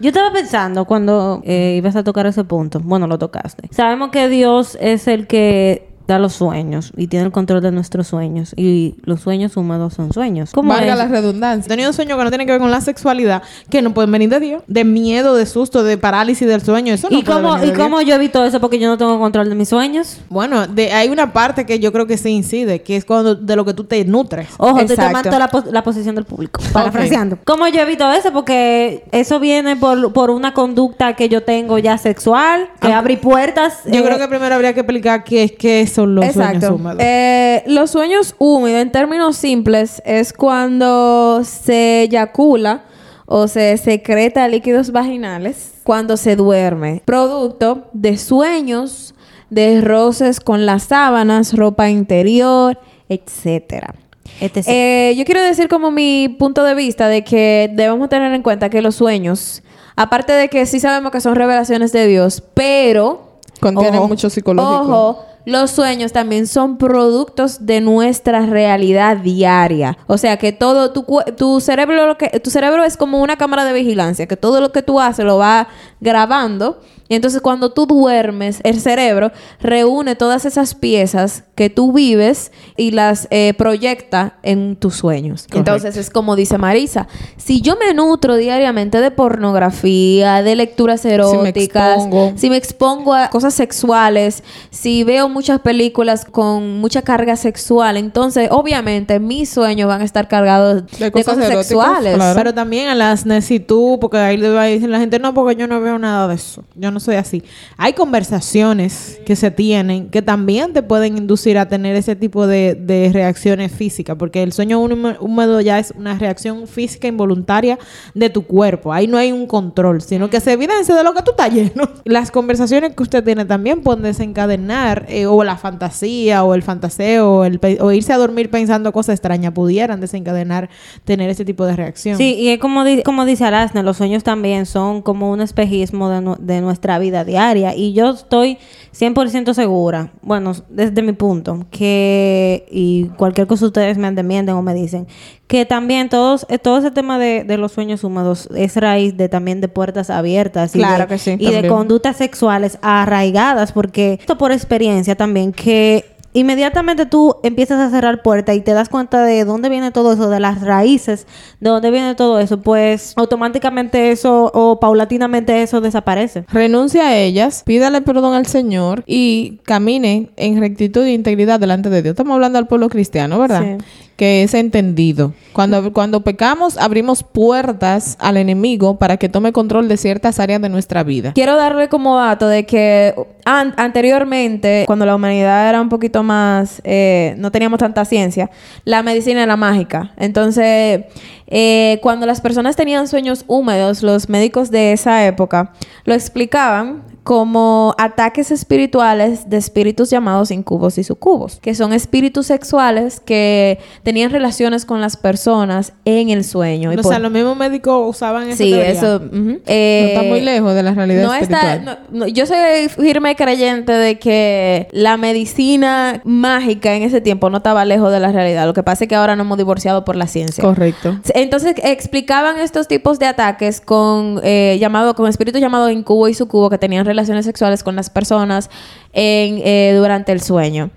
Yo 0.00 0.08
estaba 0.08 0.32
pensando 0.32 0.84
cuando 0.84 1.42
eh, 1.44 1.74
ibas 1.76 1.96
a 1.96 2.04
tocar 2.04 2.26
ese 2.26 2.44
punto. 2.44 2.80
Bueno, 2.80 3.06
lo 3.06 3.18
tocaste. 3.18 3.68
Sabemos 3.70 4.10
que 4.10 4.28
Dios 4.28 4.76
es 4.80 5.08
el 5.08 5.26
que 5.26 5.91
da 6.12 6.18
los 6.18 6.32
sueños 6.34 6.92
y 6.96 7.06
tiene 7.08 7.26
el 7.26 7.32
control 7.32 7.60
de 7.62 7.72
nuestros 7.72 8.06
sueños. 8.06 8.52
Y 8.56 8.94
los 9.02 9.20
sueños 9.20 9.56
húmedos 9.56 9.94
son 9.94 10.12
sueños. 10.12 10.50
¿Cómo 10.52 10.72
Valga 10.72 10.92
es? 10.92 10.98
la 10.98 11.04
He 11.04 11.08
redundancia. 11.08 11.68
tenido 11.68 11.92
sueños 11.92 12.16
que 12.18 12.24
no 12.24 12.30
tienen 12.30 12.46
que 12.46 12.52
ver 12.52 12.60
con 12.60 12.70
la 12.70 12.80
sexualidad, 12.80 13.42
que 13.70 13.82
no 13.82 13.92
pueden 13.94 14.10
venir 14.12 14.28
de 14.30 14.40
Dios, 14.40 14.62
de 14.66 14.84
miedo, 14.84 15.34
de 15.34 15.46
susto, 15.46 15.82
de 15.82 15.98
parálisis 15.98 16.46
del 16.46 16.62
sueño. 16.62 16.94
Eso 16.94 17.08
no 17.10 17.18
¿Y 17.18 17.22
cómo, 17.22 17.62
¿Y 17.64 17.72
cómo 17.72 18.00
yo 18.02 18.14
evito 18.14 18.44
eso? 18.44 18.60
Porque 18.60 18.78
yo 18.78 18.88
no 18.88 18.96
tengo 18.98 19.18
control 19.18 19.48
de 19.48 19.54
mis 19.54 19.68
sueños. 19.68 20.18
Bueno, 20.28 20.66
de, 20.66 20.92
hay 20.92 21.08
una 21.08 21.32
parte 21.32 21.66
que 21.66 21.78
yo 21.78 21.92
creo 21.92 22.06
que 22.06 22.16
sí 22.16 22.30
incide, 22.30 22.82
que 22.82 22.96
es 22.96 23.04
cuando 23.04 23.34
de 23.34 23.56
lo 23.56 23.64
que 23.64 23.74
tú 23.74 23.84
te 23.84 24.04
nutres. 24.04 24.48
Ojo, 24.58 24.78
estoy 24.80 24.96
tomando 24.96 25.38
la, 25.38 25.48
pos- 25.48 25.66
la 25.70 25.82
posición 25.82 26.14
del 26.14 26.24
público. 26.24 26.60
Parafraseando. 26.72 27.38
¿Cómo 27.44 27.66
yo 27.68 27.80
evito 27.80 28.10
eso? 28.12 28.32
Porque 28.32 29.04
eso 29.12 29.40
viene 29.40 29.76
por, 29.76 30.12
por 30.12 30.30
una 30.30 30.52
conducta 30.54 31.14
que 31.14 31.28
yo 31.28 31.42
tengo 31.42 31.78
ya 31.78 31.98
sexual, 31.98 32.68
que 32.80 32.92
abre 32.92 33.16
puertas. 33.16 33.80
Yo 33.86 34.00
eh, 34.00 34.02
creo 34.04 34.18
que 34.18 34.28
primero 34.28 34.54
habría 34.54 34.72
que 34.74 34.80
explicar 34.80 35.24
qué, 35.24 35.54
qué 35.58 35.86
son 36.02 36.14
los 36.14 36.32
sueños 36.32 36.70
húmedos. 36.70 36.98
Eh, 37.00 37.64
los 37.66 37.90
sueños 37.90 38.34
húmedos, 38.38 38.82
en 38.82 38.92
términos 38.92 39.36
simples, 39.36 40.02
es 40.04 40.32
cuando 40.32 41.42
se 41.44 42.02
eyacula 42.02 42.84
o 43.26 43.48
se 43.48 43.76
secreta 43.76 44.46
líquidos 44.48 44.92
vaginales 44.92 45.72
cuando 45.84 46.16
se 46.16 46.36
duerme, 46.36 47.02
producto 47.04 47.88
de 47.92 48.18
sueños, 48.18 49.14
de 49.50 49.80
roces 49.80 50.40
con 50.40 50.66
las 50.66 50.84
sábanas, 50.84 51.54
ropa 51.54 51.90
interior, 51.90 52.78
etcétera. 53.08 53.94
etc. 54.40 54.64
Eh, 54.66 55.14
yo 55.16 55.24
quiero 55.24 55.42
decir 55.42 55.68
como 55.68 55.90
mi 55.90 56.28
punto 56.38 56.64
de 56.64 56.74
vista 56.74 57.08
de 57.08 57.24
que 57.24 57.70
debemos 57.72 58.08
tener 58.08 58.32
en 58.32 58.42
cuenta 58.42 58.70
que 58.70 58.82
los 58.82 58.94
sueños, 58.94 59.62
aparte 59.96 60.32
de 60.32 60.48
que 60.48 60.64
sí 60.66 60.80
sabemos 60.80 61.12
que 61.12 61.20
son 61.20 61.34
revelaciones 61.34 61.92
de 61.92 62.06
Dios, 62.06 62.42
pero 62.54 63.32
Contiene 63.62 63.98
ojo, 63.98 64.08
mucho 64.08 64.28
psicológico. 64.28 64.80
Ojo, 64.80 65.24
los 65.44 65.70
sueños 65.70 66.12
también 66.12 66.46
son 66.46 66.78
productos 66.78 67.66
de 67.66 67.80
nuestra 67.80 68.46
realidad 68.46 69.18
diaria. 69.18 69.98
O 70.06 70.18
sea 70.18 70.36
que 70.36 70.52
todo 70.52 70.92
tu, 70.92 71.04
tu 71.36 71.60
cerebro 71.60 72.06
lo 72.06 72.18
que 72.18 72.28
tu 72.40 72.50
cerebro 72.50 72.84
es 72.84 72.96
como 72.96 73.20
una 73.20 73.36
cámara 73.36 73.64
de 73.64 73.72
vigilancia, 73.72 74.26
que 74.26 74.36
todo 74.36 74.60
lo 74.60 74.72
que 74.72 74.82
tú 74.82 75.00
haces 75.00 75.24
lo 75.24 75.38
va 75.38 75.68
grabando. 76.00 76.80
Y 77.12 77.14
entonces 77.14 77.42
cuando 77.42 77.74
tú 77.74 77.84
duermes, 77.84 78.60
el 78.64 78.80
cerebro 78.80 79.32
reúne 79.60 80.16
todas 80.16 80.46
esas 80.46 80.74
piezas 80.74 81.44
que 81.54 81.68
tú 81.68 81.92
vives 81.92 82.52
y 82.74 82.92
las 82.92 83.28
eh, 83.30 83.52
proyecta 83.58 84.38
en 84.42 84.76
tus 84.76 84.94
sueños. 84.94 85.46
Entonces 85.52 85.98
es 85.98 86.08
como 86.08 86.36
dice 86.36 86.56
Marisa, 86.56 87.08
si 87.36 87.60
yo 87.60 87.76
me 87.76 87.92
nutro 87.92 88.36
diariamente 88.36 89.02
de 89.02 89.10
pornografía, 89.10 90.42
de 90.42 90.56
lecturas 90.56 91.04
eróticas, 91.04 91.96
expongo. 91.96 92.32
si 92.36 92.48
me 92.48 92.56
expongo 92.56 93.12
a 93.12 93.28
cosas 93.28 93.52
sexuales, 93.52 94.42
si 94.70 95.04
veo 95.04 95.28
muchas 95.28 95.60
películas 95.60 96.24
con 96.24 96.80
mucha 96.80 97.02
carga 97.02 97.36
sexual, 97.36 97.98
entonces 97.98 98.48
obviamente 98.50 99.20
mis 99.20 99.50
sueños 99.50 99.86
van 99.86 100.00
a 100.00 100.04
estar 100.04 100.28
cargados 100.28 100.86
de, 100.86 101.04
De 101.04 101.12
cosas, 101.12 101.34
cosas 101.34 101.50
eróticas, 101.50 101.66
sexuales. 101.66 102.14
claro. 102.14 102.38
Pero 102.38 102.54
también 102.54 102.88
a 102.88 102.94
las 102.94 103.26
necesitud, 103.26 103.98
porque 103.98 104.16
ahí 104.16 104.38
le 104.38 104.48
va 104.48 104.62
a 104.62 104.64
decir 104.64 104.88
la 104.88 104.98
gente, 104.98 105.18
no, 105.18 105.34
porque 105.34 105.56
yo 105.56 105.66
no 105.66 105.78
veo 105.82 105.98
nada 105.98 106.26
de 106.26 106.36
eso. 106.36 106.64
Yo 106.74 106.90
no 106.90 107.01
soy 107.02 107.16
así. 107.16 107.42
Hay 107.76 107.92
conversaciones 107.92 109.20
que 109.26 109.36
se 109.36 109.50
tienen 109.50 110.08
que 110.08 110.22
también 110.22 110.72
te 110.72 110.82
pueden 110.82 111.18
inducir 111.18 111.58
a 111.58 111.68
tener 111.68 111.96
ese 111.96 112.16
tipo 112.16 112.46
de, 112.46 113.10
reacciones 113.12 113.70
físicas, 113.72 114.16
porque 114.18 114.42
el 114.42 114.52
sueño 114.52 114.80
húme- 114.82 115.16
húmedo 115.20 115.60
ya 115.60 115.78
es 115.78 115.92
una 115.96 116.18
reacción 116.18 116.66
física 116.66 117.08
involuntaria 117.08 117.78
de 118.14 118.30
tu 118.30 118.42
cuerpo. 118.42 118.92
Ahí 118.92 119.06
no 119.06 119.18
hay 119.18 119.32
un 119.32 119.46
control, 119.46 120.00
sino 120.02 120.30
que 120.30 120.40
se 120.40 120.52
evidencia 120.52 120.94
de 120.94 121.04
lo 121.04 121.12
que 121.12 121.22
tú 121.22 121.32
estás 121.32 121.52
lleno. 121.52 121.88
Las 122.04 122.30
conversaciones 122.30 122.94
que 122.94 123.02
usted 123.02 123.22
tiene 123.22 123.44
también 123.44 123.82
pueden 123.82 124.02
desencadenar, 124.02 125.04
eh, 125.08 125.26
o 125.26 125.44
la 125.44 125.56
fantasía, 125.56 126.44
o 126.44 126.54
el 126.54 126.62
fantaseo, 126.62 127.42
o, 127.80 127.92
irse 127.92 128.12
a 128.12 128.16
dormir 128.18 128.50
pensando 128.50 128.92
cosas 128.92 129.14
extrañas, 129.14 129.52
pudieran 129.52 130.00
desencadenar 130.00 130.70
tener 131.04 131.28
ese 131.30 131.44
tipo 131.44 131.66
de 131.66 131.76
reacción. 131.76 132.16
Sí, 132.16 132.34
y 132.34 132.48
es 132.48 132.58
como, 132.58 132.84
di- 132.84 133.02
como 133.02 133.24
dice 133.24 133.44
Alasne, 133.44 133.82
los 133.82 133.96
sueños 133.96 134.22
también 134.24 134.66
son 134.66 135.02
como 135.02 135.30
un 135.32 135.40
espejismo 135.40 136.08
de 136.38 136.60
nuestra 136.60 136.91
vida 136.98 137.24
diaria. 137.24 137.74
Y 137.74 137.92
yo 137.92 138.10
estoy 138.10 138.58
100% 138.98 139.54
segura, 139.54 140.12
bueno, 140.22 140.52
desde 140.68 141.02
mi 141.02 141.12
punto, 141.12 141.66
que, 141.70 142.66
y 142.70 143.06
cualquier 143.16 143.46
cosa 143.46 143.66
ustedes 143.66 143.96
me 143.98 144.10
desmienten 144.12 144.54
o 144.54 144.62
me 144.62 144.74
dicen, 144.74 145.06
que 145.46 145.64
también 145.66 146.08
todos, 146.08 146.46
eh, 146.48 146.58
todo 146.58 146.78
ese 146.78 146.90
tema 146.90 147.18
de, 147.18 147.44
de 147.44 147.58
los 147.58 147.72
sueños 147.72 148.04
húmedos 148.04 148.48
es 148.54 148.76
raíz 148.76 149.16
de 149.16 149.28
también 149.28 149.60
de 149.60 149.68
puertas 149.68 150.08
abiertas. 150.10 150.74
y 150.74 150.78
Claro 150.78 151.02
de- 151.04 151.06
que 151.08 151.18
sí, 151.18 151.36
Y 151.38 151.50
de 151.50 151.68
conductas 151.68 152.16
sexuales 152.16 152.78
arraigadas, 152.82 153.72
porque 153.72 154.14
esto 154.20 154.38
por 154.38 154.52
experiencia 154.52 155.14
también, 155.14 155.52
que 155.52 156.04
inmediatamente 156.32 157.06
tú 157.06 157.36
empiezas 157.42 157.80
a 157.80 157.90
cerrar 157.90 158.22
puertas 158.22 158.56
y 158.56 158.60
te 158.60 158.72
das 158.72 158.88
cuenta 158.88 159.22
de 159.22 159.44
dónde 159.44 159.68
viene 159.68 159.90
todo 159.90 160.12
eso, 160.12 160.30
de 160.30 160.40
las 160.40 160.62
raíces, 160.62 161.26
de 161.60 161.70
dónde 161.70 161.90
viene 161.90 162.14
todo 162.14 162.38
eso, 162.40 162.60
pues 162.60 163.12
automáticamente 163.16 164.10
eso 164.10 164.50
o 164.54 164.80
paulatinamente 164.80 165.62
eso 165.62 165.80
desaparece. 165.80 166.44
Renuncia 166.52 167.08
a 167.08 167.16
ellas, 167.16 167.62
pídale 167.64 168.00
perdón 168.00 168.34
al 168.34 168.46
Señor 168.46 169.04
y 169.06 169.58
camine 169.64 170.30
en 170.36 170.60
rectitud 170.60 171.02
e 171.02 171.12
integridad 171.12 171.60
delante 171.60 171.90
de 171.90 172.02
Dios. 172.02 172.12
Estamos 172.12 172.34
hablando 172.34 172.58
al 172.58 172.66
pueblo 172.66 172.88
cristiano, 172.88 173.38
¿verdad? 173.38 173.78
Sí. 173.78 173.84
Que 174.22 174.44
es 174.44 174.54
entendido. 174.54 175.32
Cuando, 175.52 175.92
cuando 175.92 176.20
pecamos, 176.20 176.78
abrimos 176.78 177.24
puertas 177.24 178.16
al 178.20 178.36
enemigo 178.36 178.96
para 178.96 179.16
que 179.16 179.28
tome 179.28 179.50
control 179.52 179.88
de 179.88 179.96
ciertas 179.96 180.38
áreas 180.38 180.62
de 180.62 180.68
nuestra 180.68 181.02
vida. 181.02 181.32
Quiero 181.34 181.56
darle 181.56 181.88
como 181.88 182.14
dato 182.14 182.46
de 182.46 182.64
que 182.64 183.16
an- 183.44 183.74
anteriormente, 183.76 184.84
cuando 184.86 185.06
la 185.06 185.16
humanidad 185.16 185.68
era 185.68 185.80
un 185.80 185.88
poquito 185.88 186.22
más, 186.22 186.80
eh, 186.84 187.34
no 187.38 187.50
teníamos 187.50 187.80
tanta 187.80 188.04
ciencia, 188.04 188.48
la 188.84 189.02
medicina 189.02 189.42
era 189.42 189.56
mágica. 189.56 190.12
Entonces, 190.16 191.00
eh, 191.48 191.98
cuando 192.00 192.24
las 192.24 192.40
personas 192.40 192.76
tenían 192.76 193.08
sueños 193.08 193.44
húmedos, 193.48 194.04
los 194.04 194.28
médicos 194.28 194.70
de 194.70 194.92
esa 194.92 195.26
época 195.26 195.72
lo 196.04 196.14
explicaban 196.14 197.02
como 197.24 197.94
ataques 197.98 198.50
espirituales 198.50 199.48
de 199.48 199.56
espíritus 199.56 200.10
llamados 200.10 200.50
incubos 200.50 200.98
y 200.98 201.04
sucubos, 201.04 201.58
que 201.60 201.74
son 201.74 201.92
espíritus 201.92 202.48
sexuales 202.48 203.20
que 203.20 203.78
tenían 204.02 204.30
relaciones 204.30 204.84
con 204.84 205.00
las 205.00 205.16
personas 205.16 205.92
en 206.04 206.30
el 206.30 206.42
sueño. 206.42 206.92
Y 206.92 206.96
o 206.96 207.02
por- 207.02 207.10
sea, 207.12 207.18
los 207.20 207.30
mismos 207.30 207.56
médicos 207.56 208.02
usaban 208.08 208.48
esa 208.48 208.56
Sí, 208.56 208.70
teoría. 208.70 208.90
eso. 208.90 209.20
No 209.30 209.58
Eh, 209.66 210.14
está 210.14 210.22
muy 210.24 210.40
lejos 210.40 210.74
de 210.74 210.82
la 210.82 210.94
realidad 210.94 211.22
no 211.22 211.34
está, 211.34 211.74
espiritual. 211.74 211.98
no- 212.10 212.18
no, 212.20 212.26
yo 212.26 212.44
soy 212.46 212.88
firme 212.88 213.36
creyente 213.36 213.92
de 213.92 214.18
que 214.18 214.88
la 214.90 215.16
medicina 215.16 216.20
mágica 216.24 216.94
en 216.96 217.04
ese 217.04 217.20
tiempo 217.20 217.50
no 217.50 217.58
estaba 217.58 217.84
lejos 217.84 218.10
de 218.12 218.18
la 218.20 218.32
realidad. 218.32 218.66
Lo 218.66 218.74
que 218.74 218.82
pasa 218.82 219.04
es 219.04 219.08
que 219.08 219.14
ahora 219.14 219.36
nos 219.36 219.46
hemos 219.46 219.58
divorciado 219.58 220.04
por 220.04 220.16
la 220.16 220.26
ciencia. 220.26 220.62
Correcto. 220.64 221.16
Entonces 221.34 221.74
explicaban 221.84 222.58
estos 222.58 222.88
tipos 222.88 223.18
de 223.18 223.26
ataques 223.26 223.80
con 223.80 224.40
eh, 224.42 224.76
llamado 224.80 225.14
con 225.14 225.28
espíritus 225.28 225.60
llamados 225.60 225.92
incubo 225.92 226.26
y 226.28 226.34
sucubo 226.34 226.68
que 226.68 226.78
tenían 226.78 227.04
relaciones 227.12 227.44
sexuales 227.44 227.82
con 227.82 227.96
las 227.96 228.10
personas 228.10 228.70
eh, 229.12 229.94
durante 229.96 230.32
el 230.32 230.40
sueño. 230.40 230.90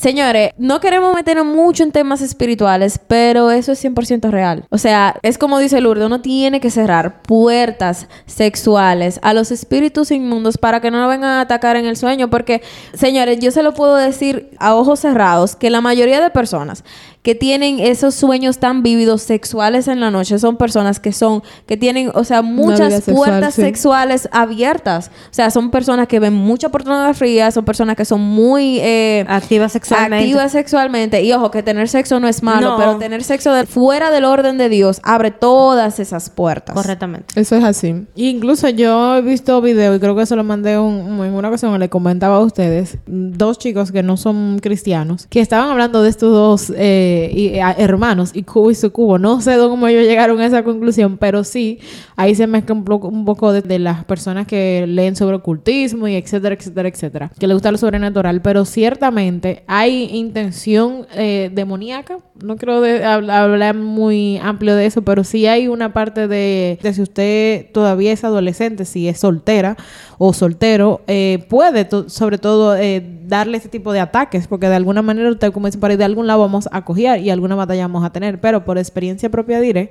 Señores, 0.00 0.52
no 0.56 0.80
queremos 0.80 1.14
meternos 1.14 1.44
mucho 1.44 1.82
en 1.82 1.92
temas 1.92 2.22
espirituales, 2.22 2.98
pero 3.06 3.50
eso 3.50 3.72
es 3.72 3.84
100% 3.84 4.30
real. 4.30 4.64
O 4.70 4.78
sea, 4.78 5.16
es 5.20 5.36
como 5.36 5.58
dice 5.58 5.78
Lourdes, 5.82 6.06
uno 6.06 6.22
tiene 6.22 6.58
que 6.58 6.70
cerrar 6.70 7.20
puertas 7.20 8.08
sexuales 8.24 9.20
a 9.22 9.34
los 9.34 9.50
espíritus 9.50 10.10
inmundos 10.10 10.56
para 10.56 10.80
que 10.80 10.90
no 10.90 10.98
nos 11.02 11.10
vengan 11.10 11.28
a 11.28 11.40
atacar 11.42 11.76
en 11.76 11.84
el 11.84 11.98
sueño. 11.98 12.30
Porque, 12.30 12.62
señores, 12.94 13.40
yo 13.40 13.50
se 13.50 13.62
lo 13.62 13.74
puedo 13.74 13.94
decir 13.96 14.48
a 14.58 14.74
ojos 14.74 15.00
cerrados 15.00 15.54
que 15.54 15.68
la 15.68 15.82
mayoría 15.82 16.22
de 16.22 16.30
personas 16.30 16.82
que 17.22 17.34
tienen 17.34 17.80
esos 17.80 18.14
sueños 18.14 18.58
tan 18.58 18.82
vívidos 18.82 19.20
sexuales 19.22 19.88
en 19.88 20.00
la 20.00 20.10
noche 20.10 20.38
son 20.38 20.56
personas 20.56 21.00
que 21.00 21.12
son, 21.12 21.42
que 21.66 21.76
tienen, 21.76 22.10
o 22.14 22.24
sea, 22.24 22.40
muchas 22.40 22.94
sexual, 22.94 23.14
puertas 23.16 23.54
sí. 23.54 23.60
sexuales 23.62 24.28
abiertas. 24.32 25.10
O 25.30 25.34
sea, 25.34 25.50
son 25.50 25.70
personas 25.70 26.08
que 26.08 26.18
ven 26.18 26.32
mucha 26.32 26.70
pornografía, 26.70 27.50
son 27.50 27.64
personas 27.66 27.96
que 27.96 28.04
son 28.06 28.20
muy 28.22 28.78
eh, 28.80 29.26
Activa 29.28 29.68
sexualmente. 29.68 30.16
activas 30.24 30.52
sexualmente. 30.52 31.22
Y 31.22 31.32
ojo, 31.34 31.50
que 31.50 31.62
tener 31.62 31.88
sexo 31.88 32.20
no 32.20 32.26
es 32.28 32.42
malo, 32.42 32.70
No. 32.70 32.76
pero 32.78 32.96
tener 32.96 33.22
sexo 33.22 33.52
de- 33.52 33.66
fuera 33.66 34.10
del 34.10 34.24
orden 34.24 34.56
de 34.56 34.68
Dios 34.70 35.00
abre 35.02 35.30
todas 35.30 36.00
esas 36.00 36.30
puertas. 36.30 36.74
Correctamente. 36.74 37.38
Eso 37.38 37.54
es 37.56 37.64
así. 37.64 38.06
Incluso 38.14 38.68
yo 38.70 39.16
he 39.16 39.22
visto 39.22 39.60
videos, 39.60 39.96
y 39.96 40.00
creo 40.00 40.16
que 40.16 40.24
se 40.24 40.36
lo 40.36 40.44
mandé 40.44 40.78
un- 40.78 41.22
en 41.22 41.34
una 41.34 41.48
ocasión, 41.48 41.78
le 41.78 41.90
comentaba 41.90 42.36
a 42.36 42.40
ustedes, 42.40 42.96
dos 43.06 43.58
chicos 43.58 43.92
que 43.92 44.02
no 44.02 44.16
son 44.16 44.58
cristianos, 44.60 45.26
que 45.28 45.40
estaban 45.40 45.68
hablando 45.68 46.02
de 46.02 46.08
estos 46.08 46.32
dos 46.32 46.72
eh, 46.76 47.08
hermanos, 47.78 48.30
y 48.34 48.42
cubo 48.42 48.70
y 48.70 48.74
sucubo. 48.74 49.18
No 49.18 49.40
sé 49.40 49.56
cómo 49.58 49.86
ellos 49.86 50.04
llegaron 50.04 50.40
a 50.40 50.46
esa 50.46 50.62
conclusión, 50.62 51.18
pero 51.18 51.44
sí, 51.44 51.78
ahí 52.16 52.34
se 52.34 52.46
mezcla 52.46 52.74
un 52.74 53.24
poco, 53.24 53.52
de, 53.52 53.78
las 53.78 54.04
personas 54.04 54.46
que 54.46 54.84
leen 54.86 55.16
sobre 55.16 55.36
ocultismo 55.36 56.08
y 56.08 56.16
etcétera, 56.16 56.54
etcétera, 56.54 56.88
etcétera, 56.88 57.32
que 57.38 57.46
les 57.46 57.54
gusta 57.54 57.72
lo 57.72 57.78
sobrenatural, 57.78 58.42
pero 58.42 58.64
ciertamente 58.64 59.62
hay 59.66 60.04
intención 60.12 61.06
eh, 61.14 61.50
demoníaca. 61.52 62.18
No 62.42 62.56
hab- 62.56 63.30
hablar 63.30 63.74
muy 63.76 64.38
amplio 64.38 64.74
de 64.76 64.86
eso, 64.86 65.02
pero 65.02 65.24
sí 65.24 65.46
hay 65.46 65.68
una 65.68 65.92
parte 65.92 66.26
de, 66.28 66.78
si 66.92 67.02
usted 67.02 67.70
todavía 67.72 68.12
es 68.12 68.24
adolescente, 68.24 68.84
si 68.84 69.08
es 69.08 69.20
soltera 69.20 69.76
o 70.18 70.32
soltero, 70.32 71.00
eh, 71.06 71.44
puede 71.48 71.88
sobre 72.08 72.38
todo 72.38 72.76
eh, 72.76 73.02
darle 73.26 73.56
ese 73.56 73.68
tipo 73.68 73.92
de 73.92 74.00
ataques, 74.00 74.46
porque 74.46 74.68
de 74.68 74.76
alguna 74.76 75.02
manera 75.02 75.30
usted, 75.30 75.52
como 75.52 75.66
dice 75.66 75.78
por 75.78 75.90
ahí, 75.90 75.96
de 75.96 76.04
algún 76.04 76.26
lado 76.26 76.40
vamos 76.40 76.68
a 76.72 76.84
coger 76.84 76.99
y 77.00 77.30
alguna 77.30 77.54
batalla 77.54 77.82
vamos 77.82 78.04
a 78.04 78.10
tener, 78.10 78.40
pero 78.40 78.64
por 78.64 78.78
experiencia 78.78 79.28
propia 79.30 79.60
diré 79.60 79.90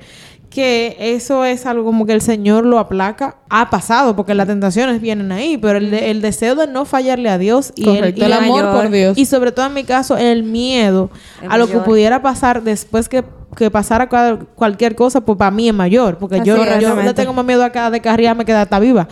que 0.49 0.95
eso 0.99 1.45
es 1.45 1.65
algo 1.67 1.83
como 1.85 2.05
que 2.07 2.13
el 2.13 2.21
Señor 2.21 2.65
lo 2.65 2.79
aplaca. 2.79 3.35
Ha 3.49 3.69
pasado, 3.69 4.15
porque 4.15 4.33
las 4.33 4.47
tentaciones 4.47 4.99
vienen 4.99 5.31
ahí, 5.31 5.57
pero 5.57 5.77
el, 5.77 5.91
de- 5.91 6.09
el 6.09 6.21
deseo 6.21 6.55
de 6.55 6.65
no 6.67 6.85
fallarle 6.85 7.29
a 7.29 7.37
Dios 7.37 7.71
y 7.75 7.87
el, 7.87 8.17
y 8.17 8.23
amor 8.23 8.41
mayor- 8.63 8.71
por 8.75 8.89
Dios. 8.89 9.17
y 9.17 9.25
sobre 9.25 9.51
todo 9.51 9.67
en 9.67 9.73
mi 9.75 9.83
caso, 9.83 10.17
el 10.17 10.43
miedo 10.43 11.11
El 11.41 11.51
a 11.51 11.57
lo 11.57 11.67
que 11.67 11.77
pudiera 11.79 12.21
pasar 12.23 12.63
después 12.63 13.07
que, 13.09 13.23
que 13.55 13.69
pasara 13.69 14.09
cual- 14.09 14.47
cualquier 14.55 14.95
cosa, 14.95 15.21
pues 15.21 15.37
para 15.37 15.51
mí 15.51 15.67
es 15.69 15.73
mayor. 15.75 16.17
Porque 16.17 16.37
Así 16.37 16.45
yo, 16.45 16.55
yo 16.79 16.95
no 16.95 17.13
tengo 17.13 17.33
más 17.33 17.45
miedo 17.45 17.63
acá 17.63 17.91
de 17.91 17.99
carriarme 18.01 18.43
que 18.43 18.53
de 18.53 18.61
estar 18.63 18.81
viva. 18.81 19.07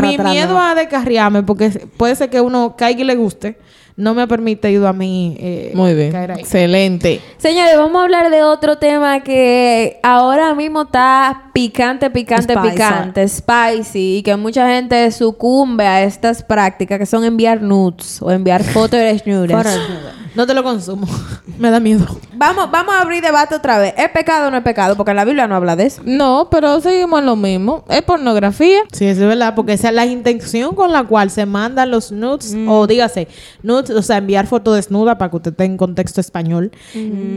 Mi 0.00 0.16
miedo 0.18 0.58
a 0.58 0.74
descarriarme, 0.74 1.42
porque 1.42 1.68
puede 1.96 2.16
ser 2.16 2.30
que 2.30 2.40
uno 2.40 2.74
caiga 2.76 3.02
y 3.02 3.04
le 3.04 3.14
guste, 3.16 3.58
no 3.96 4.14
me 4.14 4.22
ha 4.22 4.26
permitido 4.26 4.88
a 4.88 4.92
mí 4.92 5.36
eh, 5.38 5.72
Muy 5.74 5.94
bien. 5.94 6.10
caer 6.10 6.32
ahí. 6.32 6.40
Excelente. 6.40 7.20
Señores, 7.38 7.76
vamos 7.76 7.96
a 8.00 8.04
hablar 8.04 8.30
de 8.30 8.42
otro 8.42 8.76
tema 8.78 9.20
que 9.22 10.00
ahora 10.02 10.54
mismo 10.54 10.82
está 10.82 11.50
picante, 11.52 12.10
picante, 12.10 12.56
picante, 12.56 13.28
spicy, 13.28 14.18
y 14.18 14.22
que 14.22 14.34
mucha 14.36 14.68
gente 14.68 15.10
sucumbe 15.12 15.86
a 15.86 16.02
estas 16.02 16.42
prácticas 16.42 16.98
que 16.98 17.06
son 17.06 17.24
enviar 17.24 17.62
nudes 17.62 18.20
o 18.20 18.30
enviar 18.30 18.64
fotos 18.64 18.98
de 18.98 19.04
desnudas. 19.06 19.78
No 20.34 20.46
te 20.46 20.54
lo 20.54 20.62
consumo. 20.62 21.06
me 21.58 21.70
da 21.70 21.80
miedo. 21.80 22.06
Vamos, 22.34 22.70
vamos 22.70 22.94
a 22.94 23.02
abrir 23.02 23.22
debate 23.22 23.54
otra 23.54 23.78
vez. 23.78 23.94
¿Es 23.96 24.08
pecado 24.08 24.48
o 24.48 24.50
no 24.50 24.56
es 24.56 24.64
pecado? 24.64 24.96
Porque 24.96 25.14
la 25.14 25.24
Biblia 25.24 25.46
no 25.46 25.54
habla 25.54 25.76
de 25.76 25.86
eso. 25.86 26.02
No, 26.04 26.48
pero 26.50 26.80
seguimos 26.80 27.20
en 27.20 27.26
lo 27.26 27.36
mismo. 27.36 27.84
Es 27.88 28.02
pornografía. 28.02 28.80
Sí, 28.92 29.06
eso 29.06 29.22
es 29.22 29.28
verdad, 29.28 29.54
porque 29.54 29.74
esa 29.74 29.88
es 29.88 29.94
la 29.94 30.06
intención 30.06 30.74
con 30.74 30.92
la 30.92 31.04
cual 31.04 31.30
se 31.30 31.46
mandan 31.46 31.90
los 31.90 32.10
nudes, 32.10 32.56
o 32.66 32.86
dígase, 32.86 33.28
nudes, 33.62 33.90
o 33.90 34.02
sea, 34.02 34.18
enviar 34.18 34.46
foto 34.46 34.72
desnuda 34.74 35.16
para 35.18 35.30
que 35.30 35.36
usted 35.36 35.50
esté 35.52 35.64
en 35.64 35.76
contexto 35.76 36.20
español. 36.20 36.72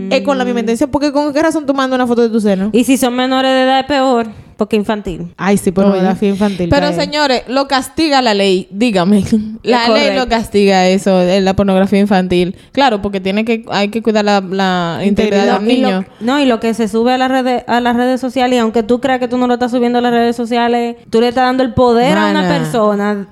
Es 0.09 0.21
con 0.21 0.37
la 0.37 0.45
misma 0.45 0.61
intención, 0.61 0.89
porque 0.89 1.11
con 1.11 1.33
qué 1.33 1.41
razón 1.41 1.65
tú 1.65 1.73
mandas 1.73 1.97
una 1.97 2.07
foto 2.07 2.23
de 2.23 2.29
tu 2.29 2.41
seno. 2.41 2.69
Y 2.73 2.83
si 2.83 2.97
son 2.97 3.15
menores 3.15 3.51
de 3.51 3.63
edad 3.63 3.79
es 3.81 3.85
peor, 3.85 4.27
porque 4.57 4.75
infantil. 4.75 5.33
Ay, 5.37 5.57
sí, 5.57 5.71
pornografía 5.71 6.29
infantil. 6.29 6.67
Pero 6.69 6.91
señores, 6.93 7.43
lo 7.47 7.67
castiga 7.67 8.21
la 8.21 8.33
ley, 8.33 8.67
dígame. 8.71 9.23
La 9.63 9.89
ley 9.89 10.15
lo 10.15 10.27
castiga 10.27 10.87
eso, 10.87 11.21
eh, 11.21 11.41
la 11.41 11.55
pornografía 11.55 11.99
infantil. 11.99 12.55
Claro, 12.71 13.01
porque 13.01 13.19
tiene 13.19 13.45
que 13.45 13.63
hay 13.69 13.89
que 13.89 14.01
cuidar 14.01 14.25
la, 14.25 14.41
la 14.41 15.01
integridad 15.05 15.59
del 15.59 15.81
lo- 15.81 15.87
niño. 15.89 16.05
no, 16.19 16.39
y 16.39 16.45
lo 16.45 16.59
que 16.59 16.73
se 16.73 16.87
sube 16.87 17.13
a 17.13 17.17
las 17.17 17.29
redes, 17.29 17.63
a 17.67 17.79
las 17.79 17.95
redes 17.95 18.19
sociales, 18.21 18.57
y 18.57 18.59
aunque 18.59 18.83
tú 18.83 18.99
creas 18.99 19.19
que 19.19 19.27
tú 19.27 19.37
no 19.37 19.47
lo 19.47 19.53
estás 19.55 19.71
subiendo 19.71 19.99
a 19.99 20.01
las 20.01 20.11
redes 20.11 20.35
sociales, 20.35 20.95
tú 21.09 21.21
le 21.21 21.27
estás 21.29 21.43
dando 21.45 21.63
el 21.63 21.73
poder 21.73 22.17
a 22.17 22.27
una 22.31 22.47
persona 22.47 23.27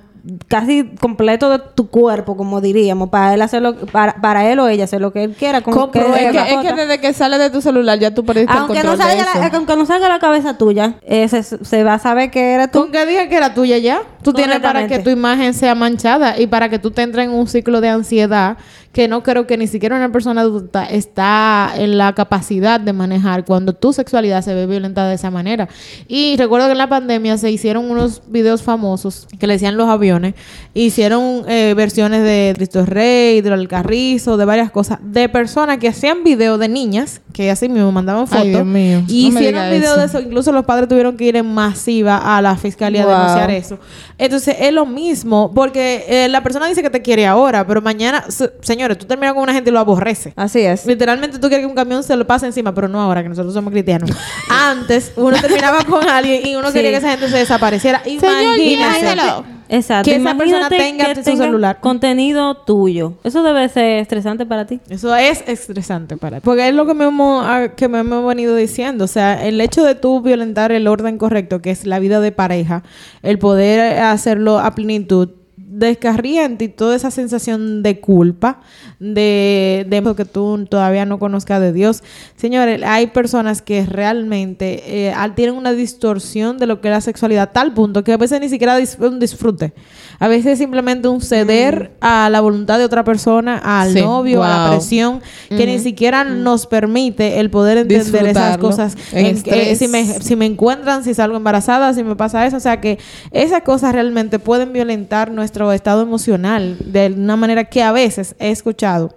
casi 0.48 0.90
completo 1.00 1.50
de 1.50 1.60
tu 1.76 1.88
cuerpo, 1.90 2.36
como 2.36 2.62
diríamos, 2.62 3.10
para 3.10 3.34
él 3.34 3.42
hacerlo, 3.42 3.76
para, 3.92 4.16
para 4.22 4.50
él 4.52 4.60
o 4.60 4.68
ella 4.68 4.86
hacer 4.86 5.02
lo 5.02 5.12
que 5.14 5.24
él 5.24 5.36
quiera 5.38 5.62
que- 5.62 5.72
Es 6.16 6.32
que, 6.32 6.38
es 6.70 6.76
desde 6.76 7.00
que 7.00 7.14
sale 7.14 7.38
de 7.38 7.50
tu 7.50 7.62
celular 7.62 8.00
ya 8.00 8.14
tú 8.14 8.26
perdiste 8.26 8.52
el 8.52 8.58
aunque 8.58 8.74
control 8.82 8.98
no, 8.98 9.04
de 9.04 9.04
salga 9.04 9.24
la, 9.26 9.58
aunque 9.58 9.76
no 9.76 9.86
salga 9.86 10.10
la 10.10 10.20
cabeza 10.20 10.58
tuya, 10.58 10.96
eh, 11.04 11.28
se, 11.28 11.44
se 11.44 11.84
va 11.84 11.96
a 11.96 12.00
saber 12.00 12.32
que 12.32 12.54
eres 12.54 12.72
tú. 12.72 12.82
Con 12.82 12.92
que 12.92 13.06
diga 13.06 13.28
que 13.30 13.36
era 13.38 13.54
tuya 13.54 13.78
ya. 13.78 14.02
Tú 14.24 14.34
tienes 14.34 14.60
para 14.60 14.80
que 14.88 14.96
tu 15.04 15.10
imagen 15.12 15.54
sea 15.54 15.76
manchada 15.76 16.40
y 16.40 16.48
para 16.48 16.70
que 16.70 16.80
tú 16.80 16.92
te 16.92 17.04
entres 17.04 17.26
en 17.26 17.32
un 17.32 17.48
ciclo 17.48 17.80
de 17.82 17.90
ansiedad 17.90 18.58
que 18.96 19.10
no 19.10 19.24
creo 19.24 19.46
que 19.46 19.58
ni 19.58 19.68
siquiera 19.68 19.98
una 19.98 20.10
persona 20.10 20.40
adulta 20.40 20.86
está 20.86 21.74
en 21.76 21.98
la 21.98 22.16
capacidad 22.16 22.80
de 22.80 22.94
manejar 22.94 23.44
cuando 23.44 23.74
tu 23.74 23.92
sexualidad 23.92 24.42
se 24.42 24.54
ve 24.54 24.68
violentada 24.68 25.10
de 25.10 25.16
esa 25.16 25.30
manera. 25.30 25.68
Y 26.08 26.38
recuerdo 26.38 26.68
que 26.68 26.72
en 26.72 26.78
la 26.78 26.88
pandemia 26.88 27.38
se 27.38 27.52
hicieron 27.52 27.92
unos 27.92 28.22
videos 28.30 28.64
famosos 28.64 29.28
que 29.38 29.48
le 29.48 29.56
decían 29.56 29.76
los 29.76 29.90
aviones. 29.90 30.36
Hicieron 30.74 31.44
eh, 31.50 31.74
versiones 31.76 32.24
de 32.24 32.54
Cristo 32.56 32.86
Rey, 32.86 33.42
de 33.42 33.50
El 33.50 33.68
Carrizo, 33.68 34.38
de 34.38 34.46
varias 34.46 34.72
cosas, 34.72 35.00
de 35.02 35.28
personas 35.28 35.78
que 35.78 35.90
hacían 35.90 36.24
videos 36.24 36.58
de 36.58 36.70
niñas, 36.70 37.20
que 37.36 37.52
así 37.52 37.68
mismo 37.68 37.92
mandaban 37.92 38.26
fotos. 38.28 38.44
Ay, 38.46 38.50
Dios 38.52 38.66
mío. 38.66 39.04
Y 39.10 39.30
No 39.30 39.40
hicieron 39.40 39.70
videos 39.70 39.98
de 39.98 40.06
eso. 40.06 40.20
Incluso 40.22 40.54
los 40.54 40.64
padres 40.64 40.88
tuvieron 40.88 41.18
que 41.18 41.26
ir 41.26 41.36
en 41.36 41.54
masiva 41.54 42.38
a 42.38 42.42
la 42.42 42.56
fiscalía 42.56 43.04
a 43.04 43.08
denunciar 43.08 43.52
eso. 43.52 43.78
Entonces 44.18 44.56
es 44.58 44.72
lo 44.72 44.86
mismo, 44.86 45.52
porque 45.54 46.06
eh, 46.08 46.30
la 46.30 46.42
persona 46.42 46.66
dice 46.68 46.82
que 46.82 46.90
te 46.90 47.02
quiere 47.02 47.28
ahora, 47.28 47.68
pero 47.68 47.82
mañana, 47.82 48.24
se- 48.30 48.54
señores, 48.62 48.98
tú 48.98 49.06
terminas 49.06 49.34
con 49.34 49.44
una 49.44 49.52
gente 49.54 49.70
y 49.70 49.74
lo 49.74 49.80
aborrece. 49.80 50.32
Así 50.38 50.62
es. 50.62 50.86
Literalmente 50.86 51.38
tú 51.38 51.50
quieres 51.50 51.66
que 51.66 51.70
un 51.70 51.76
camión 51.76 52.02
se 52.04 52.16
lo 52.16 52.26
pase 52.26 52.46
encima, 52.46 52.74
pero 52.74 52.88
no 52.88 53.02
ahora, 53.02 53.22
que 53.22 53.28
nosotros 53.28 53.54
somos 53.54 53.72
cristianos. 53.74 54.10
Antes 54.50 55.12
uno 55.18 55.36
terminaba 55.42 55.84
con 55.84 56.08
alguien 56.08 56.48
y 56.48 56.56
uno 56.56 56.72
quería 56.72 56.92
que 56.92 56.98
esa 56.98 57.10
gente 57.12 57.28
se 57.28 57.38
desapareciera. 57.38 58.02
Señor, 58.04 58.58
Imagínate. 58.60 59.56
Exacto. 59.70 60.10
Que 60.10 60.18
esa 60.18 60.36
persona 60.36 60.70
tenga 60.70 61.14
que 61.14 61.24
su 61.24 61.38
celular. 61.38 61.80
contenido 61.80 62.56
tuyo. 62.56 63.14
Eso 63.24 63.44
debe 63.44 63.68
ser 63.70 64.00
estresante 64.00 64.46
para 64.46 64.66
ti. 64.66 64.80
Eso 64.90 65.16
es 65.16 65.44
estresante 65.48 66.18
para 66.18 66.38
ti. 66.38 66.46
Porque 66.46 66.68
es 66.68 66.74
lo 66.74 66.86
que 66.86 66.94
me 66.94 67.06
hemos, 67.06 67.46
ah, 67.46 67.70
que 67.76 67.88
me 67.88 68.00
hemos 68.00 68.26
venido 68.28 68.56
diciendo. 68.56 69.06
O 69.06 69.08
sea, 69.08 69.46
el 69.46 69.60
hecho 69.62 69.84
de 69.84 69.96
tú 69.96 70.22
violentar 70.22 70.72
el 70.72 70.88
orden 70.88 71.18
correcto, 71.18 71.62
que 71.62 71.72
es 71.72 71.86
la 71.86 72.00
vida 72.00 72.20
de 72.20 72.32
pareja, 72.32 72.84
el 73.24 73.40
poder 73.40 74.00
hacerlo 74.00 74.60
a 74.60 74.76
plenitud, 74.76 75.30
descarría 75.78 76.46
en 76.46 76.58
ti 76.58 76.70
toda 76.70 76.96
esa 76.96 77.12
sensación 77.12 77.84
de 77.84 78.00
culpa, 78.00 78.62
de, 79.00 79.86
de 79.90 80.16
que 80.16 80.26
tú 80.26 80.66
todavía 80.70 81.06
no 81.06 81.20
conozcas 81.20 81.60
de 81.60 81.74
Dios. 81.74 82.02
Señores, 82.38 82.82
hay 82.86 83.08
personas 83.08 83.62
que 83.62 83.86
realmente 83.86 85.08
eh, 85.10 85.14
tienen 85.36 85.56
una 85.56 85.74
distorsión 85.74 86.58
de 86.58 86.68
lo 86.68 86.80
que 86.80 86.88
es 86.88 86.94
la 86.94 87.02
sexualidad 87.02 87.52
tal 87.52 87.74
punto 87.74 88.04
que 88.04 88.14
a 88.14 88.18
veces 88.18 88.40
ni 88.40 88.48
siquiera 88.50 88.80
dis- 88.80 88.98
un 89.00 89.20
disfrute. 89.20 89.74
A 90.20 90.30
veces 90.30 90.54
es 90.54 90.60
simplemente 90.60 91.10
un 91.10 91.20
ceder 91.20 91.92
a 92.00 92.30
la 92.30 92.40
voluntad 92.40 92.78
de 92.78 92.86
otra 92.86 93.04
persona, 93.04 93.58
al 93.58 93.92
Sí, 93.94 94.02
novio, 94.02 94.44
a 94.44 94.48
la 94.48 94.70
presión, 94.70 95.22
que 95.50 95.66
ni 95.66 95.80
siquiera 95.80 96.24
nos 96.24 96.68
permite 96.68 97.40
el 97.42 97.50
poder 97.50 97.80
entender 97.80 98.28
esas 98.28 98.58
cosas. 98.58 98.96
En 99.12 99.26
estrés. 99.26 99.78
si, 99.78 99.88
me, 99.90 100.06
si 100.06 100.36
me 100.38 100.46
encuentran, 100.46 101.04
si 101.04 101.14
salgo 101.14 101.36
embarazada, 101.36 101.94
si 101.94 102.04
me 102.04 102.16
pasa 102.16 102.46
eso. 102.46 102.56
O 102.56 102.62
sea 102.62 102.80
que 102.80 102.98
esas 103.32 103.64
cosas 103.64 103.94
realmente 103.94 104.40
pueden 104.40 104.72
violentar 104.72 105.32
estado 105.72 106.02
emocional 106.02 106.78
de 106.80 107.08
una 107.08 107.36
manera 107.36 107.66
que 107.66 107.84
a 107.84 107.92
veces 107.92 108.36
he 108.40 108.52
escuchado. 108.52 109.16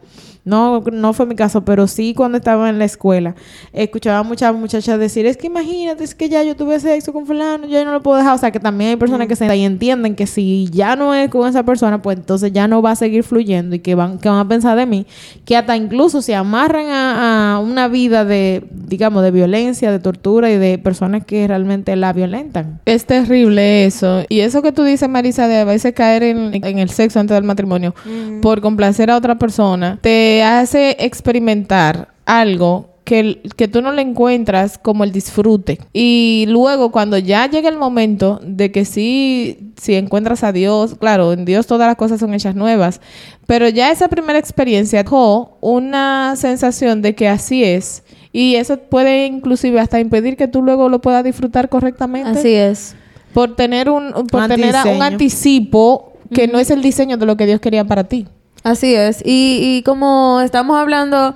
No, 0.48 0.80
no 0.80 1.12
fue 1.12 1.26
mi 1.26 1.34
caso, 1.34 1.64
pero 1.64 1.86
sí 1.86 2.14
cuando 2.14 2.38
estaba 2.38 2.70
en 2.70 2.78
la 2.78 2.86
escuela. 2.86 3.34
Escuchaba 3.72 4.20
a 4.20 4.22
muchas 4.22 4.54
muchachas 4.54 4.98
decir, 4.98 5.26
es 5.26 5.36
que 5.36 5.48
imagínate, 5.48 6.04
es 6.04 6.14
que 6.14 6.30
ya 6.30 6.42
yo 6.42 6.56
tuve 6.56 6.80
sexo 6.80 7.12
con 7.12 7.26
fulano, 7.26 7.66
yo 7.66 7.84
no 7.84 7.92
lo 7.92 8.02
puedo 8.02 8.16
dejar. 8.16 8.34
O 8.34 8.38
sea, 8.38 8.50
que 8.50 8.58
también 8.58 8.90
hay 8.90 8.96
personas 8.96 9.28
que 9.28 9.36
se 9.36 9.54
y 9.54 9.64
entienden 9.64 10.14
que 10.14 10.26
si 10.26 10.68
ya 10.70 10.96
no 10.96 11.14
es 11.14 11.28
con 11.28 11.48
esa 11.48 11.64
persona, 11.64 12.00
pues 12.00 12.16
entonces 12.16 12.52
ya 12.52 12.66
no 12.66 12.80
va 12.80 12.92
a 12.92 12.96
seguir 12.96 13.24
fluyendo 13.24 13.76
y 13.76 13.80
que 13.80 13.94
van, 13.94 14.18
que 14.18 14.28
van 14.28 14.38
a 14.38 14.48
pensar 14.48 14.76
de 14.76 14.86
mí. 14.86 15.06
Que 15.44 15.56
hasta 15.56 15.76
incluso 15.76 16.22
se 16.22 16.34
amarran 16.34 16.86
a, 16.88 17.56
a 17.56 17.58
una 17.58 17.88
vida 17.88 18.24
de, 18.24 18.64
digamos, 18.70 19.22
de 19.22 19.30
violencia, 19.30 19.90
de 19.90 19.98
tortura 19.98 20.50
y 20.50 20.56
de 20.56 20.78
personas 20.78 21.24
que 21.24 21.46
realmente 21.46 21.94
la 21.96 22.12
violentan. 22.12 22.80
Es 22.86 23.04
terrible 23.04 23.84
eso. 23.84 24.22
Y 24.28 24.40
eso 24.40 24.62
que 24.62 24.72
tú 24.72 24.84
dices, 24.84 25.08
Marisa, 25.08 25.48
de 25.48 25.58
a 25.58 25.64
veces 25.64 25.92
caer 25.92 26.22
en, 26.22 26.64
en 26.64 26.78
el 26.78 26.90
sexo 26.90 27.20
antes 27.20 27.34
del 27.34 27.44
matrimonio 27.44 27.94
por 28.40 28.60
complacer 28.60 29.10
a 29.10 29.16
otra 29.16 29.38
persona, 29.38 29.98
te 30.00 30.37
hace 30.42 30.96
experimentar 31.00 32.08
algo 32.26 32.88
que, 33.08 33.40
que 33.56 33.68
tú 33.68 33.80
no 33.80 33.90
le 33.90 34.02
encuentras 34.02 34.76
como 34.76 35.02
el 35.02 35.12
disfrute. 35.12 35.78
Y 35.94 36.44
luego, 36.48 36.92
cuando 36.92 37.16
ya 37.16 37.48
llega 37.48 37.70
el 37.70 37.78
momento 37.78 38.38
de 38.44 38.70
que 38.70 38.84
sí, 38.84 39.72
si 39.80 39.94
encuentras 39.94 40.44
a 40.44 40.52
Dios, 40.52 40.96
claro, 41.00 41.32
en 41.32 41.46
Dios 41.46 41.66
todas 41.66 41.86
las 41.88 41.96
cosas 41.96 42.20
son 42.20 42.34
hechas 42.34 42.54
nuevas, 42.54 43.00
pero 43.46 43.66
ya 43.68 43.90
esa 43.90 44.08
primera 44.08 44.38
experiencia 44.38 45.02
dejó 45.02 45.56
una 45.62 46.36
sensación 46.36 47.00
de 47.00 47.14
que 47.14 47.28
así 47.28 47.64
es. 47.64 48.02
Y 48.30 48.56
eso 48.56 48.76
puede 48.76 49.24
inclusive 49.24 49.80
hasta 49.80 50.00
impedir 50.00 50.36
que 50.36 50.46
tú 50.46 50.62
luego 50.62 50.90
lo 50.90 51.00
puedas 51.00 51.24
disfrutar 51.24 51.70
correctamente 51.70 52.28
Así 52.28 52.52
es. 52.52 52.94
por 53.32 53.56
tener 53.56 53.88
un 53.88 54.12
por 54.26 54.42
Un 54.42 54.48
tener 54.48 54.74
un 54.86 55.02
anticipo 55.02 56.12
que 56.30 56.46
no 56.46 56.58
es 56.58 56.70
el 56.70 56.82
diseño 56.82 57.16
de 57.16 57.24
lo 57.24 57.38
que 57.38 57.46
Dios 57.46 57.58
quería 57.58 57.84
para 57.86 58.04
ti. 58.04 58.26
Así 58.68 58.94
es. 58.94 59.22
Y, 59.24 59.78
y 59.78 59.82
como 59.82 60.42
estamos 60.42 60.78
hablando 60.78 61.34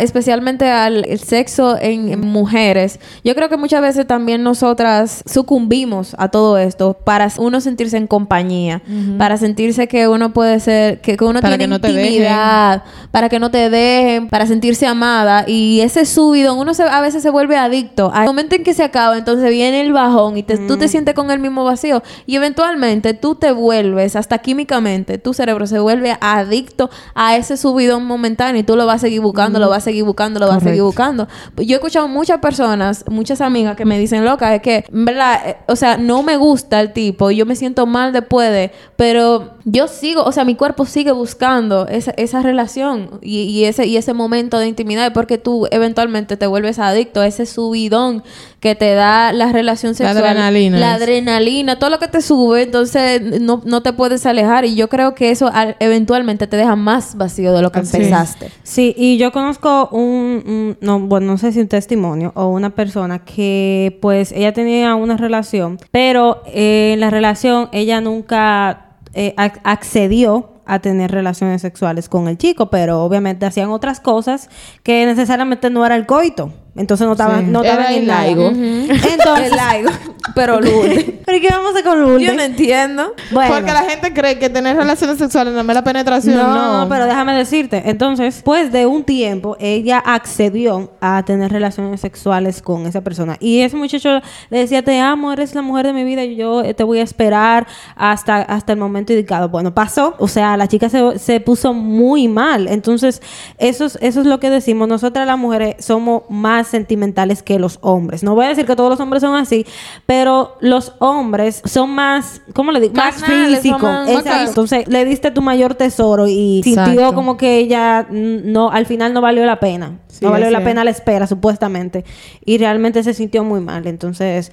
especialmente 0.00 0.70
al 0.70 1.04
el 1.08 1.18
sexo 1.20 1.76
en, 1.80 2.08
en 2.08 2.20
mujeres, 2.20 3.00
yo 3.24 3.34
creo 3.34 3.48
que 3.48 3.56
muchas 3.56 3.80
veces 3.80 4.06
también 4.06 4.42
nosotras 4.42 5.22
sucumbimos 5.26 6.14
a 6.18 6.28
todo 6.28 6.58
esto 6.58 6.94
para 7.04 7.28
uno 7.38 7.60
sentirse 7.60 7.96
en 7.96 8.06
compañía, 8.06 8.82
para 9.18 9.36
sentirse 9.36 9.88
que 9.88 10.08
uno 10.08 10.32
puede 10.32 10.60
ser, 10.60 11.00
que, 11.00 11.16
que 11.16 11.24
uno 11.24 11.40
Para 11.40 11.56
tiene 11.56 11.64
que 11.64 11.68
no 11.68 11.88
intimidad, 12.02 12.82
para 13.10 13.28
que 13.28 13.38
no 13.38 13.50
te 13.50 13.70
dejen, 13.70 14.28
para 14.28 14.46
sentirse 14.46 14.86
amada. 14.86 15.44
Y 15.46 15.80
ese 15.80 16.04
subido, 16.06 16.54
uno 16.54 16.74
se, 16.74 16.82
a 16.82 17.00
veces 17.00 17.22
se 17.22 17.30
vuelve 17.30 17.56
adicto. 17.56 18.10
Al 18.14 18.26
momento 18.26 18.54
en 18.56 18.64
que 18.64 18.74
se 18.74 18.82
acaba, 18.82 19.16
entonces 19.16 19.48
viene 19.50 19.80
el 19.80 19.92
bajón 19.92 20.36
y 20.36 20.42
te- 20.42 20.58
tú 20.58 20.76
te 20.76 20.88
sientes 20.88 21.14
con 21.14 21.30
el 21.30 21.38
mismo 21.38 21.64
vacío. 21.64 22.02
Y 22.26 22.36
eventualmente 22.36 23.14
tú 23.14 23.34
te 23.34 23.52
vuelves, 23.52 24.16
hasta 24.16 24.38
químicamente, 24.38 25.18
tu 25.18 25.32
cerebro 25.34 25.66
se 25.66 25.78
vuelve 25.78 26.16
adicto 26.20 26.90
a 27.14 27.36
ese 27.36 27.56
subidón 27.56 28.04
momentáneo 28.06 28.60
y 28.60 28.64
tú 28.64 28.76
lo 28.76 28.86
vas 28.86 28.96
a 28.96 28.98
seguir 29.00 29.20
buscando, 29.20 29.53
lo 29.58 29.68
vas 29.68 29.78
a 29.78 29.80
seguir 29.82 30.04
buscando, 30.04 30.40
lo 30.40 30.46
vas 30.46 30.58
a 30.58 30.60
seguir 30.60 30.82
buscando. 30.82 31.28
Yo 31.56 31.74
he 31.74 31.74
escuchado 31.74 32.08
muchas 32.08 32.40
personas, 32.40 33.04
muchas 33.08 33.40
amigas 33.40 33.76
que 33.76 33.84
me 33.84 33.98
dicen, 33.98 34.24
loca, 34.24 34.54
es 34.54 34.62
que, 34.62 34.84
en 34.92 35.04
verdad, 35.04 35.40
eh, 35.44 35.56
o 35.66 35.76
sea, 35.76 35.96
no 35.96 36.22
me 36.22 36.36
gusta 36.36 36.80
el 36.80 36.92
tipo 36.92 37.30
yo 37.30 37.46
me 37.46 37.56
siento 37.56 37.86
mal 37.86 38.12
después 38.12 38.50
de, 38.50 38.72
pero 38.96 39.54
yo 39.64 39.88
sigo, 39.88 40.22
o 40.22 40.32
sea, 40.32 40.44
mi 40.44 40.54
cuerpo 40.54 40.86
sigue 40.86 41.12
buscando 41.12 41.86
esa, 41.88 42.12
esa 42.12 42.42
relación 42.42 43.18
y, 43.22 43.42
y 43.42 43.64
ese, 43.64 43.86
y 43.86 43.96
ese 43.96 44.12
momento 44.14 44.58
de 44.58 44.68
intimidad 44.68 45.12
porque 45.12 45.38
tú 45.38 45.66
eventualmente 45.70 46.36
te 46.36 46.46
vuelves 46.46 46.78
adicto 46.78 47.20
a 47.20 47.26
ese 47.26 47.46
subidón 47.46 48.22
que 48.64 48.74
te 48.74 48.94
da 48.94 49.30
la 49.34 49.52
relación 49.52 49.90
La 49.92 49.96
sexual. 49.98 50.16
adrenalina. 50.16 50.78
La 50.78 50.94
adrenalina, 50.94 51.78
todo 51.78 51.90
lo 51.90 51.98
que 51.98 52.08
te 52.08 52.22
sube, 52.22 52.62
entonces 52.62 53.20
no, 53.42 53.60
no 53.66 53.82
te 53.82 53.92
puedes 53.92 54.24
alejar 54.24 54.64
y 54.64 54.74
yo 54.74 54.88
creo 54.88 55.14
que 55.14 55.30
eso 55.30 55.50
al- 55.52 55.76
eventualmente 55.80 56.46
te 56.46 56.56
deja 56.56 56.74
más 56.74 57.14
vacío 57.14 57.52
de 57.52 57.60
lo 57.60 57.70
que 57.70 57.80
Así. 57.80 57.98
empezaste. 57.98 58.50
Sí, 58.62 58.94
y 58.96 59.18
yo 59.18 59.32
conozco 59.32 59.90
un, 59.92 60.42
un- 60.46 60.78
no, 60.80 60.98
bueno, 60.98 61.26
no 61.26 61.36
sé 61.36 61.52
si 61.52 61.60
un 61.60 61.68
testimonio 61.68 62.32
o 62.36 62.46
una 62.48 62.70
persona 62.74 63.18
que 63.18 63.98
pues 64.00 64.32
ella 64.32 64.54
tenía 64.54 64.94
una 64.94 65.18
relación, 65.18 65.78
pero 65.90 66.42
eh, 66.46 66.92
en 66.94 67.00
la 67.00 67.10
relación 67.10 67.68
ella 67.72 68.00
nunca 68.00 68.96
eh, 69.12 69.34
ac- 69.36 69.60
accedió 69.62 70.52
a 70.64 70.78
tener 70.78 71.10
relaciones 71.10 71.60
sexuales 71.60 72.08
con 72.08 72.28
el 72.28 72.38
chico, 72.38 72.70
pero 72.70 73.02
obviamente 73.04 73.44
hacían 73.44 73.68
otras 73.68 74.00
cosas 74.00 74.48
que 74.82 75.04
necesariamente 75.04 75.68
no 75.68 75.84
era 75.84 75.96
el 75.96 76.06
coito. 76.06 76.50
Entonces 76.76 77.06
no 77.06 77.12
estaban, 77.12 77.44
Sí. 77.46 77.50
no 77.50 77.62
estaban 77.62 77.84
Era 77.84 77.92
en 77.94 78.00
el 78.00 78.06
nada. 78.06 78.22
laigo. 78.22 78.48
Entonces, 78.50 79.50
El 79.50 79.56
laigo, 79.56 79.90
pero 80.34 80.60
Lourdes. 80.60 81.04
¿Pero 81.24 81.40
qué 81.40 81.48
vamos 81.48 81.68
a 81.68 81.70
hacer 81.70 81.84
con 81.84 82.00
Lourdes? 82.00 82.26
Yo 82.28 82.34
no 82.34 82.42
entiendo. 82.42 83.14
Bueno. 83.30 83.54
Porque 83.54 83.72
la 83.72 83.82
gente 83.82 84.12
cree 84.12 84.38
que 84.38 84.50
tener 84.50 84.76
relaciones 84.76 85.18
sexuales 85.18 85.54
no 85.54 85.60
es 85.60 85.66
la 85.66 85.84
penetración. 85.84 86.36
No, 86.36 86.54
No, 86.54 86.80
no, 86.80 86.88
pero 86.88 87.06
déjame 87.06 87.34
decirte. 87.34 87.82
Entonces, 87.86 88.34
después 88.34 88.72
de 88.72 88.86
un 88.86 89.04
tiempo, 89.04 89.56
ella 89.60 89.98
accedió 90.04 90.90
a 91.00 91.22
tener 91.24 91.52
relaciones 91.52 92.00
sexuales 92.00 92.60
con 92.60 92.86
esa 92.86 93.00
persona. 93.02 93.36
Y 93.40 93.60
ese 93.60 93.76
muchacho 93.76 94.20
le 94.50 94.58
decía, 94.58 94.82
te 94.82 94.98
amo, 95.00 95.32
eres 95.32 95.54
la 95.54 95.62
mujer 95.62 95.86
de 95.86 95.92
mi 95.92 96.02
vida 96.04 96.24
y 96.24 96.34
yo 96.36 96.62
te 96.74 96.82
voy 96.82 96.98
a 96.98 97.02
esperar 97.02 97.66
hasta, 97.94 98.42
hasta 98.42 98.72
el 98.72 98.78
momento 98.78 99.12
indicado. 99.12 99.48
Bueno, 99.48 99.72
pasó. 99.72 100.14
O 100.18 100.28
sea, 100.28 100.56
la 100.56 100.66
chica 100.66 100.88
se, 100.88 101.18
se 101.18 101.40
puso 101.40 101.72
muy 101.72 102.26
mal. 102.28 102.66
Entonces, 102.68 103.22
eso 103.58 103.84
es, 103.84 103.96
eso 104.02 104.20
es 104.20 104.26
lo 104.26 104.40
que 104.40 104.50
decimos. 104.50 104.88
Nosotras 104.88 105.26
las 105.26 105.38
mujeres 105.38 105.76
somos 105.84 106.22
más 106.28 106.63
sentimentales 106.68 107.42
que 107.42 107.58
los 107.58 107.78
hombres. 107.82 108.22
No 108.22 108.34
voy 108.34 108.46
a 108.46 108.48
decir 108.48 108.66
que 108.66 108.76
todos 108.76 108.90
los 108.90 109.00
hombres 109.00 109.22
son 109.22 109.34
así, 109.36 109.66
pero 110.06 110.56
los 110.60 110.94
hombres 110.98 111.62
son 111.64 111.90
más, 111.90 112.42
¿cómo 112.54 112.72
le 112.72 112.80
digo? 112.80 112.94
Más 112.94 113.16
Exacto. 113.16 114.18
Exacto. 114.18 114.48
Entonces 114.48 114.88
le 114.88 115.04
diste 115.04 115.30
tu 115.30 115.42
mayor 115.42 115.74
tesoro 115.74 116.26
y 116.28 116.62
sintió 116.64 117.14
como 117.14 117.36
que 117.36 117.58
ella 117.58 118.06
no, 118.10 118.70
al 118.70 118.86
final 118.86 119.12
no 119.12 119.20
valió 119.20 119.44
la 119.44 119.60
pena. 119.60 119.98
Sí, 120.08 120.24
no 120.24 120.30
valió 120.30 120.50
la 120.50 120.62
pena 120.62 120.84
la 120.84 120.90
espera, 120.90 121.26
supuestamente. 121.26 122.04
Y 122.44 122.58
realmente 122.58 123.02
se 123.02 123.14
sintió 123.14 123.42
muy 123.44 123.60
mal. 123.60 123.86
Entonces, 123.86 124.52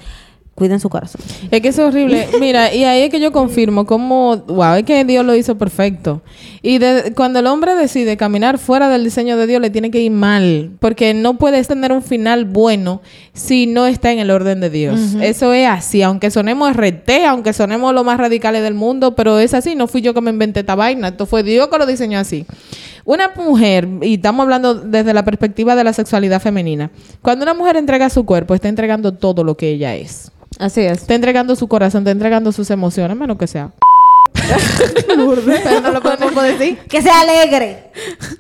cuiden 0.62 0.80
su 0.80 0.90
corazón. 0.90 1.20
Es 1.50 1.60
que 1.60 1.70
es 1.70 1.80
horrible. 1.80 2.28
Mira, 2.40 2.72
y 2.72 2.84
ahí 2.84 3.02
es 3.02 3.10
que 3.10 3.20
yo 3.20 3.32
confirmo 3.32 3.88
cómo, 3.88 4.38
wow, 4.46 4.76
es 4.76 4.84
que 4.84 5.04
Dios 5.06 5.26
lo 5.26 5.36
hizo 5.36 5.58
perfecto. 5.58 6.22
Y 6.62 6.78
de- 6.78 7.14
cuando 7.16 7.40
el 7.40 7.48
hombre 7.48 7.74
decide 7.74 8.16
caminar 8.16 8.60
fuera 8.60 8.88
del 8.90 9.04
diseño 9.04 9.38
de 9.38 9.48
Dios, 9.48 9.60
le 9.60 9.72
tiene 9.72 9.90
que 9.90 10.00
ir 10.00 10.12
mal. 10.12 10.70
Porque 10.80 11.16
no 11.16 11.40
puedes 11.40 11.68
tener 11.68 11.92
un 11.92 12.04
final 12.04 12.46
bueno 12.46 13.02
si 13.34 13.66
no 13.66 13.88
está 13.88 14.12
en 14.12 14.20
el 14.20 14.30
orden 14.30 14.60
de 14.62 14.70
Dios. 14.70 15.16
Eso 15.20 15.52
es 15.52 15.68
así. 15.68 16.04
Aunque 16.04 16.30
sonemos 16.30 16.72
RT, 16.76 17.10
aunque 17.28 17.54
sonemos 17.54 17.92
lo 17.96 18.04
más 18.04 18.20
radicales 18.20 18.62
del 18.62 18.76
mundo, 18.76 19.16
pero 19.16 19.40
es 19.40 19.56
así. 19.56 19.74
No 19.74 19.88
fui 19.88 20.02
yo 20.04 20.14
que 20.14 20.22
me 20.22 20.30
inventé 20.30 20.60
esta 20.60 20.76
vaina. 20.76 21.08
Esto 21.08 21.26
fue 21.26 21.42
Dios 21.42 21.70
que 21.70 21.78
lo 21.80 21.88
diseñó 21.88 22.20
así. 22.20 22.46
Una 23.04 23.32
mujer, 23.36 23.88
y 24.04 24.14
estamos 24.14 24.44
hablando 24.44 24.76
desde 24.76 25.16
la 25.16 25.26
perspectiva 25.26 25.76
de 25.76 25.84
la 25.84 25.92
sexualidad 25.92 26.40
femenina, 26.40 26.92
cuando 27.24 27.42
una 27.42 27.56
mujer 27.56 27.76
entrega 27.78 28.12
su 28.12 28.26
cuerpo, 28.28 28.54
está 28.54 28.70
entregando 28.70 29.12
todo 29.16 29.44
lo 29.44 29.58
que 29.58 29.70
ella 29.72 29.96
es. 29.96 30.32
Así 30.60 30.82
es. 30.82 31.00
Está 31.00 31.16
entregando 31.16 31.56
su 31.56 31.68
corazón, 31.68 32.02
está 32.02 32.12
entregando 32.12 32.52
sus 32.52 32.70
emociones, 32.70 33.18
menos 33.18 33.38
que 33.38 33.48
sea. 33.48 33.72
Pero 35.06 35.82
no 35.82 35.92
lo 35.92 36.02
podemos 36.02 36.44
decir. 36.44 36.78
Que 36.90 37.02
sea 37.02 37.22
alegre. 37.22 37.92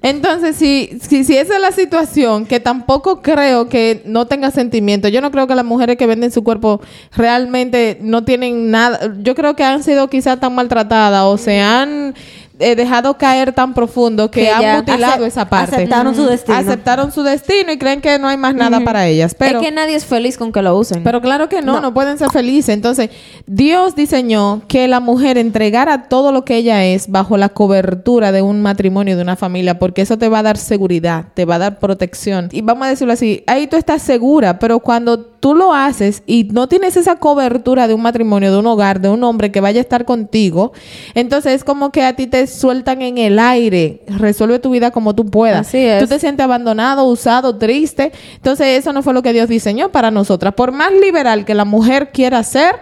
Entonces, 0.01 0.55
si, 0.55 0.99
si, 1.01 1.23
si 1.23 1.37
esa 1.37 1.55
es 1.55 1.61
la 1.61 1.71
situación, 1.71 2.45
que 2.45 2.59
tampoco 2.59 3.21
creo 3.21 3.69
que 3.69 4.01
no 4.05 4.25
tenga 4.27 4.51
sentimiento, 4.51 5.07
yo 5.07 5.21
no 5.21 5.31
creo 5.31 5.47
que 5.47 5.55
las 5.55 5.65
mujeres 5.65 5.97
que 5.97 6.07
venden 6.07 6.31
su 6.31 6.43
cuerpo 6.43 6.81
realmente 7.15 7.97
no 8.01 8.23
tienen 8.23 8.71
nada, 8.71 9.13
yo 9.19 9.35
creo 9.35 9.55
que 9.55 9.63
han 9.63 9.83
sido 9.83 10.09
quizás 10.09 10.39
tan 10.39 10.55
maltratadas 10.55 11.23
o 11.23 11.37
se 11.37 11.59
han 11.59 12.15
eh, 12.61 12.75
dejado 12.75 13.17
caer 13.17 13.53
tan 13.53 13.73
profundo 13.73 14.31
que, 14.31 14.41
Que 14.41 14.49
han 14.49 14.77
mutilado 14.77 15.25
esa 15.25 15.49
parte. 15.49 15.75
aceptaron 15.75 16.15
su 16.15 16.25
destino. 16.25 16.57
Aceptaron 16.57 17.11
su 17.11 17.23
destino 17.23 17.71
y 17.71 17.77
creen 17.77 18.01
que 18.01 18.17
no 18.19 18.27
hay 18.27 18.37
más 18.37 18.55
nada 18.55 18.79
para 18.81 19.07
ellas. 19.07 19.35
Pero, 19.37 19.59
es 19.59 19.65
que 19.65 19.71
nadie 19.71 19.95
es 19.95 20.05
feliz 20.05 20.37
con 20.37 20.51
que 20.51 20.61
lo 20.61 20.77
usen. 20.77 21.03
pero 21.03 21.21
claro 21.21 21.49
que 21.49 21.61
no, 21.61 21.81
no, 21.81 21.93
pueden 21.93 22.17
ser 22.17 22.29
felices. 22.29 22.73
Entonces, 22.73 23.09
Dios 23.47 23.95
diseñó 23.95 24.61
que 24.67 24.87
la 24.87 24.99
mujer 24.99 25.37
entregara 25.37 26.03
todo 26.03 26.31
lo 26.31 26.45
que 26.45 26.57
ella 26.57 26.85
es 26.85 27.09
bajo 27.09 27.37
la 27.37 27.49
cobertura 27.49 28.31
de 28.31 28.41
un 28.41 28.61
matrimonio, 28.61 29.15
de 29.15 29.23
una 29.23 29.35
familia, 29.35 29.79
porque 29.79 30.01
eso 30.01 30.17
te 30.17 30.29
va 30.29 30.39
a 30.39 30.43
dar 30.43 30.57
seguridad, 30.57 31.25
te 31.33 31.45
va 31.45 31.55
a 31.55 31.59
dar 31.59 31.79
protección. 31.79 32.49
Y 32.51 32.61
vamos 32.61 32.85
a 32.85 32.89
decirlo 32.89 33.13
así, 33.13 33.43
ahí 33.47 33.67
tú 33.67 33.77
estás 33.77 34.01
segura, 34.01 34.59
pero 34.59 34.79
cuando 34.79 35.19
tú 35.19 35.55
lo 35.55 35.73
haces 35.73 36.23
y 36.25 36.45
no 36.45 36.67
tienes 36.67 36.95
esa 36.95 37.15
cobertura 37.15 37.87
de 37.87 37.93
un 37.93 38.01
matrimonio, 38.01 38.51
de 38.51 38.59
un 38.59 38.67
hogar, 38.67 39.01
de 39.01 39.09
un 39.09 39.23
hombre 39.23 39.51
que 39.51 39.59
vaya 39.59 39.79
a 39.79 39.81
estar 39.81 40.05
contigo, 40.05 40.71
entonces 41.15 41.53
es 41.53 41.63
como 41.63 41.91
que 41.91 42.03
a 42.03 42.15
ti 42.15 42.27
te 42.27 42.47
sueltan 42.51 43.01
en 43.01 43.17
el 43.17 43.39
aire, 43.39 44.01
resuelve 44.07 44.59
tu 44.59 44.69
vida 44.69 44.91
como 44.91 45.15
tú 45.15 45.25
puedas. 45.25 45.67
Así 45.67 45.79
es. 45.79 46.01
Tú 46.01 46.07
te 46.07 46.19
sientes 46.19 46.43
abandonado, 46.43 47.05
usado, 47.05 47.57
triste. 47.57 48.11
Entonces 48.35 48.79
eso 48.79 48.93
no 48.93 49.01
fue 49.01 49.13
lo 49.13 49.23
que 49.23 49.33
Dios 49.33 49.49
diseñó 49.49 49.91
para 49.91 50.11
nosotras. 50.11 50.53
Por 50.53 50.71
más 50.71 50.91
liberal 50.93 51.45
que 51.45 51.55
la 51.55 51.65
mujer 51.65 52.11
quiera 52.11 52.43
ser, 52.43 52.75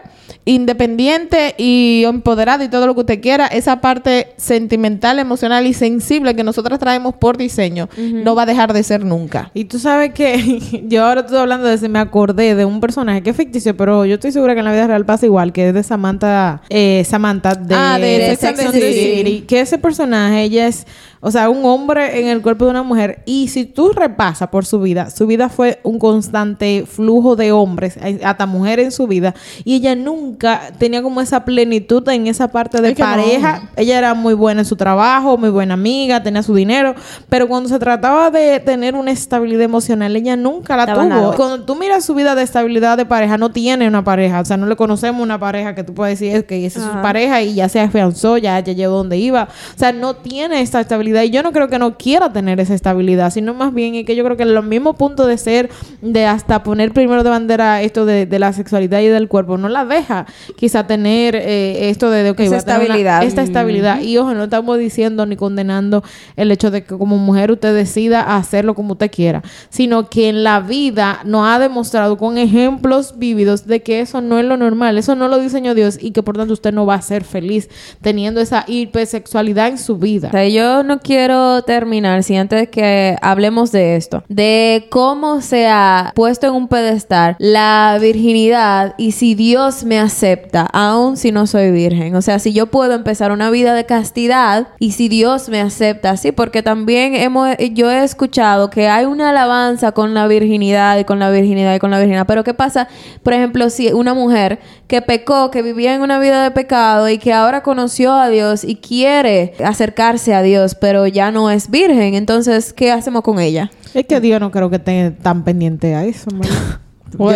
independiente 0.49 1.53
y 1.57 2.03
empoderada 2.05 2.63
y 2.63 2.69
todo 2.69 2.87
lo 2.87 2.95
que 2.95 3.01
usted 3.01 3.21
quiera, 3.21 3.45
esa 3.45 3.81
parte 3.81 4.33
sentimental, 4.37 5.19
emocional 5.19 5.67
y 5.67 5.73
sensible 5.73 6.35
que 6.35 6.43
nosotras 6.43 6.79
traemos 6.79 7.13
por 7.13 7.37
diseño 7.37 7.87
no 7.97 8.33
va 8.33 8.43
a 8.43 8.45
dejar 8.45 8.73
de 8.73 8.81
ser 8.83 9.05
nunca. 9.05 9.51
Y 9.53 9.65
tú 9.65 9.77
sabes 9.77 10.11
que 10.13 10.81
yo 10.87 11.05
ahora 11.05 11.21
estoy 11.21 11.37
hablando 11.37 11.67
de 11.67 11.79
y 11.85 11.89
me 11.89 11.99
acordé 11.99 12.55
de 12.55 12.65
un 12.65 12.81
personaje 12.81 13.21
que 13.21 13.29
es 13.29 13.37
ficticio, 13.37 13.77
pero 13.77 14.05
yo 14.05 14.15
estoy 14.15 14.31
segura 14.31 14.53
que 14.53 14.59
en 14.59 14.65
la 14.65 14.71
vida 14.71 14.87
real 14.87 15.05
pasa 15.05 15.25
igual, 15.25 15.53
que 15.53 15.69
es 15.69 15.73
de 15.73 15.83
Samantha, 15.83 16.61
eh, 16.69 17.03
Samantha 17.07 17.53
de, 17.53 17.75
Ah, 17.75 17.99
de 17.99 18.35
Sex 18.35 18.59
and 18.59 18.71
the 18.71 18.93
City. 18.93 19.41
Que 19.47 19.61
ese 19.61 19.77
personaje, 19.77 20.43
ella 20.43 20.67
es, 20.67 20.87
o 21.21 21.31
sea, 21.31 21.49
un 21.49 21.65
hombre 21.65 22.21
en 22.21 22.27
el 22.27 22.41
cuerpo 22.41 22.65
de 22.65 22.71
una 22.71 22.83
mujer. 22.83 23.23
Y 23.25 23.49
si 23.49 23.65
tú 23.65 23.91
repasas 23.91 24.49
por 24.49 24.65
su 24.65 24.79
vida, 24.79 25.09
su 25.09 25.27
vida 25.27 25.49
fue 25.49 25.79
un 25.83 25.99
constante 25.99 26.85
flujo 26.87 27.35
de 27.35 27.51
hombres, 27.51 27.97
hasta 28.23 28.45
mujeres 28.45 28.85
en 28.85 28.91
su 28.91 29.07
vida. 29.07 29.33
Y 29.63 29.75
ella 29.75 29.95
nunca 29.95 30.61
tenía 30.77 31.01
como 31.01 31.21
esa 31.21 31.43
plenitud 31.45 32.07
en 32.09 32.27
esa 32.27 32.47
parte 32.49 32.81
de 32.81 32.89
Es 32.89 32.95
que 32.95 33.03
no. 33.03 33.09
pareja. 33.09 33.69
Ella 33.75 33.97
era 33.97 34.13
muy 34.13 34.33
buena 34.33 34.61
en 34.61 34.65
su 34.65 34.75
trabajo, 34.75 35.37
muy 35.37 35.49
buena 35.49 35.73
amiga, 35.73 36.23
tenía 36.23 36.43
su 36.43 36.53
dinero, 36.55 36.95
pero 37.27 37.47
cuando 37.47 37.69
se 37.69 37.79
trataba 37.79 38.31
de 38.31 38.59
tener 38.59 38.95
una 38.95 39.11
estabilidad 39.11 39.63
emocional, 39.63 40.15
ella 40.15 40.35
nunca 40.35 40.75
la 40.77 40.83
Estaba 40.83 41.03
tuvo. 41.03 41.09
nada. 41.09 41.35
Cuando 41.35 41.61
tú 41.65 41.75
miras 41.75 42.05
su 42.05 42.15
vida 42.15 42.35
de 42.35 42.43
estabilidad 42.43 42.97
de 42.97 43.05
pareja, 43.05 43.37
no 43.37 43.51
tiene 43.51 43.87
una 43.87 44.03
pareja, 44.03 44.39
o 44.39 44.45
sea, 44.45 44.57
no 44.57 44.65
le 44.67 44.75
conocemos 44.75 45.21
una 45.21 45.39
pareja 45.39 45.75
que 45.75 45.83
tú 45.83 45.93
puedes 45.93 46.19
decir 46.19 46.45
que 46.45 46.65
esa 46.65 46.79
es 46.79 46.85
su 46.85 47.01
pareja 47.01 47.41
y 47.41 47.55
ya 47.55 47.67
se 47.67 47.79
afianzó, 47.79 48.37
ya, 48.37 48.59
ya 48.59 48.73
llegó 48.73 48.95
donde 48.95 49.17
iba. 49.17 49.49
O 49.75 49.79
sea, 49.79 49.91
no 49.91 50.15
tiene 50.15 50.61
esta 50.61 50.79
estabilidad 50.79 51.08
y 51.23 51.29
yo 51.29 51.43
no 51.43 51.51
creo 51.51 51.67
que 51.67 51.79
no 51.79 51.97
quiera 51.97 52.31
tener 52.31 52.59
esa 52.59 52.73
estabilidad, 52.73 53.31
sino 53.31 53.53
más 53.53 53.73
bien 53.73 53.95
es 53.95 54.05
que 54.05 54.15
yo 54.15 54.23
creo 54.23 54.37
que 54.37 54.45
los 54.45 54.63
mismos 54.63 54.95
puntos 54.95 55.27
de 55.27 55.37
ser, 55.37 55.69
de 56.01 56.25
hasta 56.25 56.63
poner 56.63 56.91
primero 56.93 57.23
de 57.23 57.29
bandera 57.29 57.81
esto 57.81 58.05
de, 58.05 58.25
de 58.25 58.39
la 58.39 58.53
sexualidad 58.53 58.99
y 59.01 59.07
del 59.07 59.27
cuerpo, 59.27 59.57
no 59.57 59.69
la 59.69 59.85
deja 59.85 60.25
quizá 60.57 60.85
tener 60.87 61.35
eh, 61.35 61.89
esto 61.89 62.09
de, 62.09 62.23
de 62.23 62.29
ok, 62.31 62.39
Esa 62.41 62.49
una- 62.49 62.57
estabilidad. 62.57 63.23
esta 63.23 63.41
estabilidad. 63.41 64.01
Y 64.01 64.17
ojo, 64.17 64.33
no 64.33 64.43
estamos 64.45 64.77
diciendo 64.77 65.25
ni 65.25 65.35
condenando 65.35 66.03
el 66.35 66.51
hecho 66.51 66.71
de 66.71 66.83
que 66.83 66.97
como 66.97 67.17
mujer 67.17 67.51
usted 67.51 67.73
decida 67.73 68.35
hacerlo 68.35 68.75
como 68.75 68.93
usted 68.93 69.11
quiera, 69.11 69.41
sino 69.69 70.09
que 70.09 70.29
en 70.29 70.43
la 70.43 70.59
vida 70.59 71.19
nos 71.25 71.47
ha 71.47 71.59
demostrado 71.59 72.17
con 72.17 72.37
ejemplos 72.37 73.15
vívidos 73.17 73.65
de 73.67 73.81
que 73.81 73.99
eso 74.01 74.21
no 74.21 74.39
es 74.39 74.45
lo 74.45 74.57
normal, 74.57 74.97
eso 74.97 75.15
no 75.15 75.27
lo 75.27 75.39
diseñó 75.39 75.73
Dios 75.75 75.97
y 76.01 76.11
que 76.11 76.23
por 76.23 76.37
tanto 76.37 76.53
usted 76.53 76.73
no 76.73 76.85
va 76.85 76.95
a 76.95 77.01
ser 77.01 77.23
feliz 77.23 77.69
teniendo 78.01 78.41
esa 78.41 78.65
hipersexualidad 78.67 79.67
en 79.69 79.77
su 79.77 79.97
vida. 79.97 80.27
O 80.27 80.31
sea, 80.31 80.47
yo 80.47 80.83
no 80.83 80.98
quiero 80.99 81.61
terminar 81.63 82.23
si 82.23 82.35
antes 82.35 82.59
de 82.59 82.69
que 82.69 83.15
hablemos 83.21 83.71
de 83.71 83.95
esto, 83.95 84.23
de 84.27 84.87
cómo 84.89 85.41
se 85.41 85.67
ha 85.67 86.11
puesto 86.15 86.47
en 86.47 86.53
un 86.53 86.67
pedestal 86.67 87.35
la 87.39 87.97
virginidad 88.01 88.95
y 88.97 89.11
si 89.11 89.35
Dios 89.35 89.83
me 89.83 89.99
acepta, 89.99 90.67
aun 90.73 91.17
si 91.17 91.31
no 91.31 91.47
soy 91.47 91.71
virgen. 91.71 92.15
O 92.15 92.21
sea, 92.21 92.39
si 92.39 92.53
yo 92.53 92.67
puedo 92.67 92.93
empezar 92.93 93.31
una 93.31 93.49
vida 93.49 93.73
de 93.73 93.85
castidad 93.85 94.69
y 94.79 94.91
si 94.91 95.09
Dios 95.09 95.49
me 95.49 95.61
acepta, 95.61 96.17
sí, 96.17 96.31
porque 96.31 96.63
también 96.63 97.15
hemos, 97.15 97.49
yo 97.73 97.91
he 97.91 98.03
escuchado 98.03 98.69
que 98.69 98.87
hay 98.87 99.05
una 99.05 99.29
alabanza 99.29 99.91
con 99.91 100.13
la 100.13 100.27
virginidad 100.27 100.97
y 100.97 101.03
con 101.03 101.19
la 101.19 101.29
virginidad 101.29 101.75
y 101.75 101.79
con 101.79 101.91
la 101.91 101.97
virginidad. 101.97 102.25
Pero 102.27 102.43
¿qué 102.43 102.53
pasa? 102.53 102.87
Por 103.23 103.33
ejemplo, 103.33 103.69
si 103.69 103.91
una 103.93 104.13
mujer 104.13 104.59
que 104.87 105.01
pecó, 105.01 105.51
que 105.51 105.61
vivía 105.61 105.93
en 105.93 106.01
una 106.01 106.19
vida 106.19 106.43
de 106.43 106.51
pecado 106.51 107.07
y 107.09 107.17
que 107.19 107.31
ahora 107.31 107.61
conoció 107.61 108.13
a 108.13 108.29
Dios 108.29 108.63
y 108.63 108.77
quiere 108.77 109.53
acercarse 109.63 110.33
a 110.33 110.41
Dios, 110.41 110.75
pero 110.75 110.88
ya 111.07 111.31
no 111.31 111.49
es 111.49 111.69
virgen, 111.69 112.15
entonces, 112.15 112.73
¿qué 112.73 112.91
hacemos 112.91 113.21
con 113.21 113.39
ella? 113.39 113.71
Es 113.93 114.05
que 114.05 114.19
Dios 114.19 114.39
no 114.39 114.51
creo 114.51 114.69
que 114.69 114.77
esté 114.77 115.11
tan 115.11 115.43
pendiente 115.43 115.95
a 115.95 116.05
eso. 116.05 116.29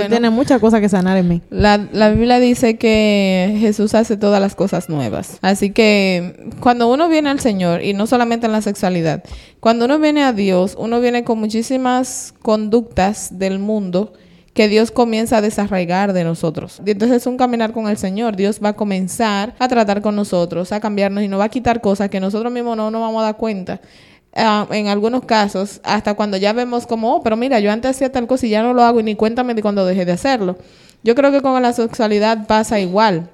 tiene 0.09 0.29
muchas 0.29 0.59
cosas 0.59 0.81
que 0.81 0.89
sanar 0.89 1.17
en 1.17 1.27
mí. 1.27 1.41
La, 1.49 1.77
la 1.91 2.11
Biblia 2.11 2.39
dice 2.39 2.77
que 2.77 3.57
Jesús 3.59 3.95
hace 3.95 4.17
todas 4.17 4.39
las 4.39 4.55
cosas 4.55 4.89
nuevas. 4.89 5.37
Así 5.41 5.71
que 5.71 6.51
cuando 6.59 6.91
uno 6.91 7.09
viene 7.09 7.29
al 7.29 7.39
Señor, 7.39 7.83
y 7.83 7.93
no 7.93 8.07
solamente 8.07 8.45
en 8.45 8.51
la 8.51 8.61
sexualidad, 8.61 9.23
cuando 9.59 9.85
uno 9.85 9.99
viene 9.99 10.23
a 10.23 10.33
Dios, 10.33 10.75
uno 10.77 10.99
viene 10.99 11.23
con 11.23 11.39
muchísimas 11.39 12.33
conductas 12.41 13.39
del 13.39 13.59
mundo 13.59 14.13
que 14.53 14.67
Dios 14.67 14.91
comienza 14.91 15.37
a 15.37 15.41
desarraigar 15.41 16.13
de 16.13 16.23
nosotros. 16.23 16.81
Entonces 16.85 17.17
es 17.17 17.27
un 17.27 17.37
caminar 17.37 17.73
con 17.73 17.87
el 17.87 17.97
Señor. 17.97 18.35
Dios 18.35 18.59
va 18.63 18.69
a 18.69 18.73
comenzar 18.73 19.55
a 19.57 19.67
tratar 19.67 20.01
con 20.01 20.15
nosotros, 20.15 20.71
a 20.71 20.79
cambiarnos 20.79 21.23
y 21.23 21.27
nos 21.27 21.39
va 21.39 21.45
a 21.45 21.49
quitar 21.49 21.81
cosas 21.81 22.09
que 22.09 22.19
nosotros 22.19 22.51
mismos 22.51 22.77
no 22.77 22.91
nos 22.91 23.01
vamos 23.01 23.21
a 23.21 23.25
dar 23.25 23.37
cuenta. 23.37 23.81
Ah, 24.35 24.67
en 24.71 24.87
algunos 24.87 25.25
casos, 25.25 25.79
hasta 25.83 26.15
cuando 26.15 26.37
ya 26.37 26.53
vemos 26.53 26.87
como, 26.87 27.15
oh, 27.15 27.23
pero 27.23 27.37
mira, 27.37 27.59
yo 27.59 27.71
antes 27.71 27.91
hacía 27.91 28.11
tal 28.11 28.25
cosa 28.25 28.47
y 28.47 28.49
ya 28.49 28.63
no 28.63 28.73
lo 28.73 28.83
hago 28.83 28.99
y 28.99 29.03
ni 29.03 29.15
cuéntame 29.15 29.53
de 29.53 29.61
cuando 29.61 29.85
dejé 29.85 30.05
de 30.05 30.11
hacerlo. 30.11 30.57
Yo 31.03 31.15
creo 31.15 31.31
que 31.31 31.41
con 31.41 31.61
la 31.61 31.73
sexualidad 31.73 32.47
pasa 32.47 32.79
igual. 32.79 33.29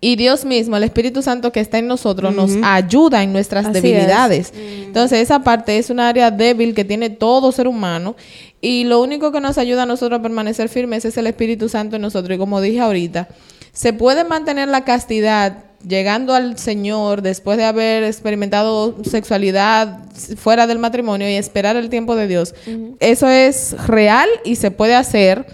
Y 0.00 0.16
Dios 0.16 0.44
mismo, 0.44 0.76
el 0.76 0.84
Espíritu 0.84 1.22
Santo 1.22 1.52
que 1.52 1.60
está 1.60 1.78
en 1.78 1.86
nosotros, 1.86 2.34
nos 2.34 2.52
ayuda 2.62 3.22
en 3.22 3.32
nuestras 3.32 3.66
Así 3.66 3.80
debilidades. 3.80 4.52
Entonces, 4.54 5.20
esa 5.20 5.44
parte 5.44 5.78
es 5.78 5.90
un 5.90 6.00
área 6.00 6.30
débil 6.30 6.74
que 6.74 6.84
tiene 6.84 7.10
todo 7.10 7.52
ser 7.52 7.68
humano. 7.68 8.16
Y 8.60 8.84
lo 8.84 9.00
único 9.00 9.32
que 9.32 9.40
nos 9.40 9.58
ayuda 9.58 9.82
a 9.82 9.86
nosotros 9.86 10.18
a 10.20 10.22
permanecer 10.22 10.68
firmes 10.68 11.04
es 11.04 11.16
el 11.16 11.26
Espíritu 11.26 11.68
Santo 11.68 11.96
en 11.96 12.02
nosotros. 12.02 12.36
Y 12.36 12.38
como 12.38 12.60
dije 12.60 12.80
ahorita, 12.80 13.28
se 13.72 13.92
puede 13.92 14.24
mantener 14.24 14.68
la 14.68 14.84
castidad 14.84 15.64
llegando 15.86 16.34
al 16.34 16.58
Señor 16.58 17.22
después 17.22 17.58
de 17.58 17.64
haber 17.64 18.04
experimentado 18.04 18.96
sexualidad 19.04 19.98
fuera 20.36 20.66
del 20.66 20.78
matrimonio 20.78 21.28
y 21.28 21.34
esperar 21.34 21.76
el 21.76 21.90
tiempo 21.90 22.14
de 22.16 22.28
Dios. 22.28 22.54
Eso 23.00 23.28
es 23.28 23.74
real 23.86 24.28
y 24.44 24.56
se 24.56 24.70
puede 24.70 24.94
hacer. 24.94 25.46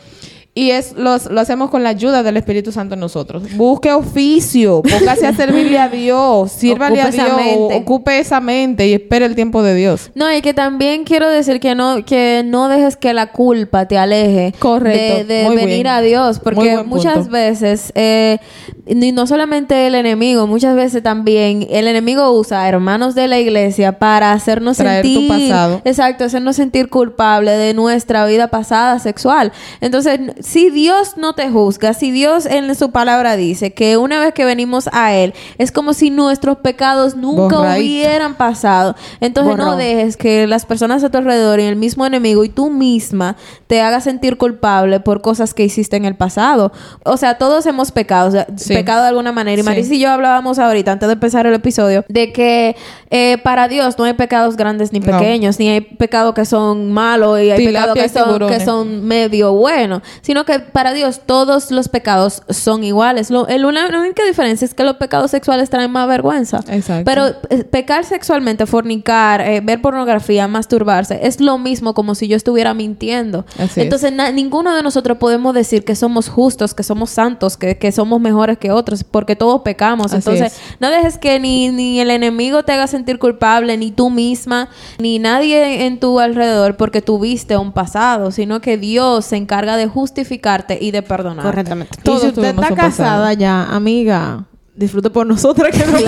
Y 0.58 0.72
es, 0.72 0.94
los- 0.96 1.26
lo 1.30 1.40
hacemos 1.40 1.70
con 1.70 1.84
la 1.84 1.90
ayuda 1.90 2.24
del 2.24 2.36
Espíritu 2.36 2.72
Santo 2.72 2.94
en 2.94 3.00
nosotros. 3.00 3.44
Busque 3.56 3.92
oficio, 3.92 4.82
póngase 4.82 5.24
a 5.28 5.32
servirle 5.32 5.78
a 5.78 5.88
Dios, 5.88 6.50
sírvale 6.58 7.00
a 7.00 7.10
Dios, 7.12 7.26
mente. 7.36 7.74
ocupe 7.76 8.18
esa 8.18 8.40
mente 8.40 8.88
y 8.88 8.92
espere 8.94 9.26
el 9.26 9.36
tiempo 9.36 9.62
de 9.62 9.76
Dios. 9.76 10.10
No, 10.16 10.32
y 10.34 10.40
que 10.42 10.54
también 10.54 11.04
quiero 11.04 11.28
decir 11.30 11.60
que 11.60 11.76
no, 11.76 12.04
que 12.04 12.42
no 12.44 12.68
dejes 12.68 12.96
que 12.96 13.14
la 13.14 13.30
culpa 13.30 13.86
te 13.86 13.98
aleje 13.98 14.52
Correcto, 14.58 15.24
de, 15.28 15.48
venir 15.48 15.66
bien. 15.68 15.86
a 15.86 16.00
Dios. 16.00 16.40
Porque 16.40 16.82
muchas 16.84 17.28
veces, 17.28 17.92
eh, 17.94 18.38
y 18.84 19.12
no 19.12 19.28
solamente 19.28 19.86
el 19.86 19.94
enemigo, 19.94 20.48
muchas 20.48 20.74
veces 20.74 21.04
también 21.04 21.68
el 21.70 21.86
enemigo 21.86 22.32
usa 22.32 22.62
a 22.62 22.68
hermanos 22.68 23.14
de 23.14 23.28
la 23.28 23.38
iglesia 23.38 23.98
para 24.00 24.32
hacernos 24.32 24.76
Traer 24.78 25.04
tu 25.04 25.08
sentir. 25.20 25.50
pasado. 25.50 25.82
Exacto, 25.84 26.24
hacernos 26.24 26.56
sentir 26.56 26.88
culpable 26.88 27.52
de 27.52 27.74
nuestra 27.74 28.26
vida 28.26 28.48
pasada 28.48 28.98
sexual. 28.98 29.52
Entonces, 29.80 30.18
si 30.48 30.70
Dios 30.70 31.18
no 31.18 31.34
te 31.34 31.50
juzga, 31.50 31.92
si 31.92 32.10
Dios 32.10 32.46
en 32.46 32.74
su 32.74 32.90
palabra 32.90 33.36
dice 33.36 33.74
que 33.74 33.98
una 33.98 34.18
vez 34.18 34.32
que 34.32 34.46
venimos 34.46 34.88
a 34.92 35.12
Él, 35.14 35.34
es 35.58 35.70
como 35.72 35.92
si 35.92 36.08
nuestros 36.08 36.56
pecados 36.58 37.16
nunca 37.16 37.60
hubieran 37.60 38.34
pasado. 38.34 38.94
Entonces, 39.20 39.58
no 39.58 39.76
dejes 39.76 40.16
que 40.16 40.46
las 40.46 40.64
personas 40.64 41.04
a 41.04 41.10
tu 41.10 41.18
alrededor 41.18 41.60
y 41.60 41.64
el 41.64 41.76
mismo 41.76 42.06
enemigo 42.06 42.44
y 42.44 42.48
tú 42.48 42.70
misma 42.70 43.36
te 43.66 43.82
hagas 43.82 44.04
sentir 44.04 44.38
culpable 44.38 45.00
por 45.00 45.20
cosas 45.20 45.52
que 45.52 45.64
hiciste 45.64 45.96
en 45.98 46.06
el 46.06 46.14
pasado. 46.14 46.72
O 47.04 47.18
sea, 47.18 47.36
todos 47.36 47.66
hemos 47.66 47.92
pecado, 47.92 48.28
o 48.28 48.30
sea, 48.30 48.46
Sí. 48.56 48.72
pecado 48.72 49.02
de 49.02 49.08
alguna 49.08 49.32
manera. 49.32 49.60
Y 49.60 49.62
Sí. 49.64 49.68
Marisa 49.68 49.94
y 49.94 50.00
yo 50.00 50.10
hablábamos 50.10 50.58
ahorita, 50.58 50.92
antes 50.92 51.08
de 51.08 51.12
empezar 51.12 51.46
el 51.46 51.52
episodio, 51.52 52.06
de 52.08 52.32
que 52.32 52.74
eh, 53.10 53.36
para 53.42 53.68
Dios 53.68 53.98
no 53.98 54.04
hay 54.04 54.14
pecados 54.14 54.56
grandes 54.56 54.92
ni 54.94 55.00
No. 55.00 55.06
pequeños, 55.18 55.58
ni 55.58 55.68
hay 55.68 55.80
pecados 55.82 56.34
que 56.34 56.44
son 56.46 56.90
malos 56.90 57.38
y 57.40 57.50
hay 57.50 57.66
pecados 57.66 57.94
que 57.94 58.08
son, 58.08 58.38
que 58.48 58.60
son 58.60 59.06
medio 59.06 59.52
buenos, 59.52 60.02
sino 60.28 60.44
que 60.44 60.60
para 60.60 60.92
Dios 60.92 61.22
todos 61.24 61.70
los 61.70 61.88
pecados 61.88 62.42
son 62.50 62.84
iguales. 62.84 63.30
Lo, 63.30 63.48
el, 63.48 63.64
una, 63.64 63.88
la 63.88 63.98
única 63.98 64.22
diferencia 64.26 64.66
es 64.66 64.74
que 64.74 64.84
los 64.84 64.96
pecados 64.96 65.30
sexuales 65.30 65.70
traen 65.70 65.90
más 65.90 66.06
vergüenza. 66.06 66.62
Exacto. 66.68 67.04
Pero 67.06 67.28
eh, 67.48 67.64
pecar 67.64 68.04
sexualmente, 68.04 68.66
fornicar, 68.66 69.40
eh, 69.40 69.62
ver 69.62 69.80
pornografía, 69.80 70.46
masturbarse, 70.46 71.18
es 71.22 71.40
lo 71.40 71.56
mismo 71.56 71.94
como 71.94 72.14
si 72.14 72.28
yo 72.28 72.36
estuviera 72.36 72.74
mintiendo. 72.74 73.46
Así. 73.58 73.80
Entonces, 73.80 74.12
ninguno 74.34 74.76
de 74.76 74.82
nosotros 74.82 75.16
podemos 75.16 75.54
decir 75.54 75.82
que 75.82 75.96
somos 75.96 76.28
justos, 76.28 76.74
que 76.74 76.82
somos 76.82 77.08
santos, 77.08 77.56
que, 77.56 77.78
que 77.78 77.90
somos 77.90 78.20
mejores 78.20 78.58
que 78.58 78.70
otros, 78.70 79.04
porque 79.04 79.34
todos 79.34 79.62
pecamos. 79.62 80.12
Así 80.12 80.16
Entonces, 80.16 80.52
es. 80.52 80.60
no 80.78 80.90
dejes 80.90 81.16
que 81.16 81.40
ni, 81.40 81.70
ni 81.70 82.00
el 82.00 82.10
enemigo 82.10 82.64
te 82.64 82.72
haga 82.72 82.86
sentir 82.86 83.18
culpable, 83.18 83.78
ni 83.78 83.92
tú 83.92 84.10
misma, 84.10 84.68
ni 84.98 85.18
nadie 85.18 85.86
en 85.86 85.98
tu 85.98 86.20
alrededor, 86.20 86.76
porque 86.76 87.00
tuviste 87.00 87.56
un 87.56 87.72
pasado, 87.72 88.30
sino 88.30 88.60
que 88.60 88.76
Dios 88.76 89.24
se 89.24 89.36
encarga 89.36 89.78
de 89.78 89.86
justificarte 90.18 90.78
y 90.80 90.90
de 90.90 91.02
perdonar. 91.02 91.44
Correctamente. 91.44 91.96
Y 92.00 92.02
Todos 92.02 92.22
si 92.22 92.28
usted 92.28 92.44
está 92.44 92.60
un 92.60 92.68
pasado. 92.68 92.76
casada 92.76 93.32
ya, 93.34 93.64
amiga, 93.64 94.44
disfrute 94.78 95.10
por 95.10 95.26
nosotras 95.26 95.70
que 95.76 95.84
no 95.86 95.98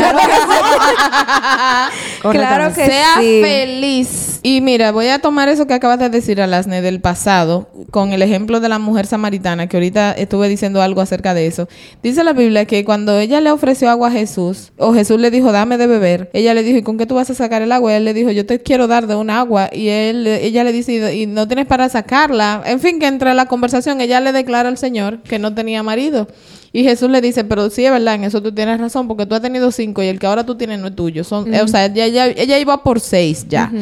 Claro 2.21 2.39
Claro 2.39 2.75
que 2.75 2.87
sea 2.87 3.15
sí. 3.21 3.41
feliz. 3.43 4.41
Y 4.43 4.61
mira, 4.61 4.93
voy 4.93 5.09
a 5.09 5.19
tomar 5.19 5.49
eso 5.49 5.67
que 5.67 5.75
acabas 5.75 5.99
de 5.99 6.09
decir, 6.09 6.41
Alasne, 6.41 6.81
del 6.81 7.01
pasado, 7.01 7.69
con 7.91 8.13
el 8.13 8.23
ejemplo 8.23 8.61
de 8.61 8.69
la 8.69 8.79
mujer 8.79 9.07
samaritana, 9.07 9.67
que 9.67 9.77
ahorita 9.77 10.13
estuve 10.13 10.49
diciendo 10.49 10.81
algo 10.83 11.01
acerca 11.01 11.35
de 11.35 11.47
eso. 11.47 11.69
Dice 12.03 12.25
la 12.25 12.33
Biblia 12.33 12.65
que 12.65 12.85
cuando 12.85 13.19
ella 13.19 13.41
le 13.41 13.51
ofreció 13.51 13.91
agua 13.91 14.09
a 14.09 14.13
Jesús, 14.13 14.73
o 14.79 14.95
Jesús 14.95 15.21
le 15.21 15.31
dijo, 15.31 15.53
dame 15.53 15.77
de 15.77 15.87
beber, 15.87 16.31
ella 16.33 16.55
le 16.55 16.63
dijo, 16.63 16.79
¿y 16.79 16.83
con 16.83 16.97
qué 16.97 17.07
tú 17.07 17.17
vas 17.17 17.29
a 17.31 17.35
sacar 17.35 17.61
el 17.63 17.73
agua? 17.73 17.93
Y 17.93 17.97
él 17.97 18.05
le 18.05 18.15
dijo, 18.15 18.31
yo 18.31 18.47
te 18.47 18.61
quiero 18.63 18.87
dar 18.87 19.07
de 19.07 19.15
un 19.15 19.29
agua. 19.31 19.69
Y 19.73 19.89
él, 19.89 20.27
ella 20.27 20.65
le 20.65 20.73
dice, 20.73 20.93
"¿Y- 21.15 21.23
y 21.23 21.27
no 21.27 21.47
tienes 21.47 21.67
para 21.67 21.89
sacarla. 21.89 22.63
En 22.65 22.81
fin, 22.81 22.99
que 22.99 23.07
entre 23.07 23.35
la 23.35 23.47
conversación, 23.47 24.01
ella 24.01 24.21
le 24.21 24.33
declara 24.33 24.69
al 24.69 24.79
Señor 24.79 25.19
que 25.23 25.39
no 25.39 25.55
tenía 25.55 25.83
marido. 25.83 26.29
Y 26.73 26.85
Jesús 26.85 27.11
le 27.11 27.21
dice, 27.21 27.43
pero 27.45 27.69
sí 27.69 27.85
es 27.85 27.91
verdad, 27.91 28.15
en 28.15 28.25
eso 28.25 28.41
tú 28.41 28.53
tienes 28.53 28.79
razón, 28.81 29.09
porque 29.09 29.27
tú 29.27 29.35
has 29.35 29.43
tenido 29.43 29.73
cinco 29.73 30.03
y 30.03 30.07
el 30.07 30.21
que 30.21 30.27
ahora 30.29 30.47
tú 30.47 30.55
tienes 30.55 30.79
no 30.79 30.87
es 30.87 30.95
tuyo. 30.95 31.25
Son, 31.25 31.53
eh, 31.53 31.63
o 31.63 31.67
sea, 31.69 31.87
ella, 31.87 32.05
ella, 32.07 32.27
ella 32.29 32.59
iba 32.61 32.83
por 32.85 33.01
seis 33.01 33.45
ya. 33.49 33.73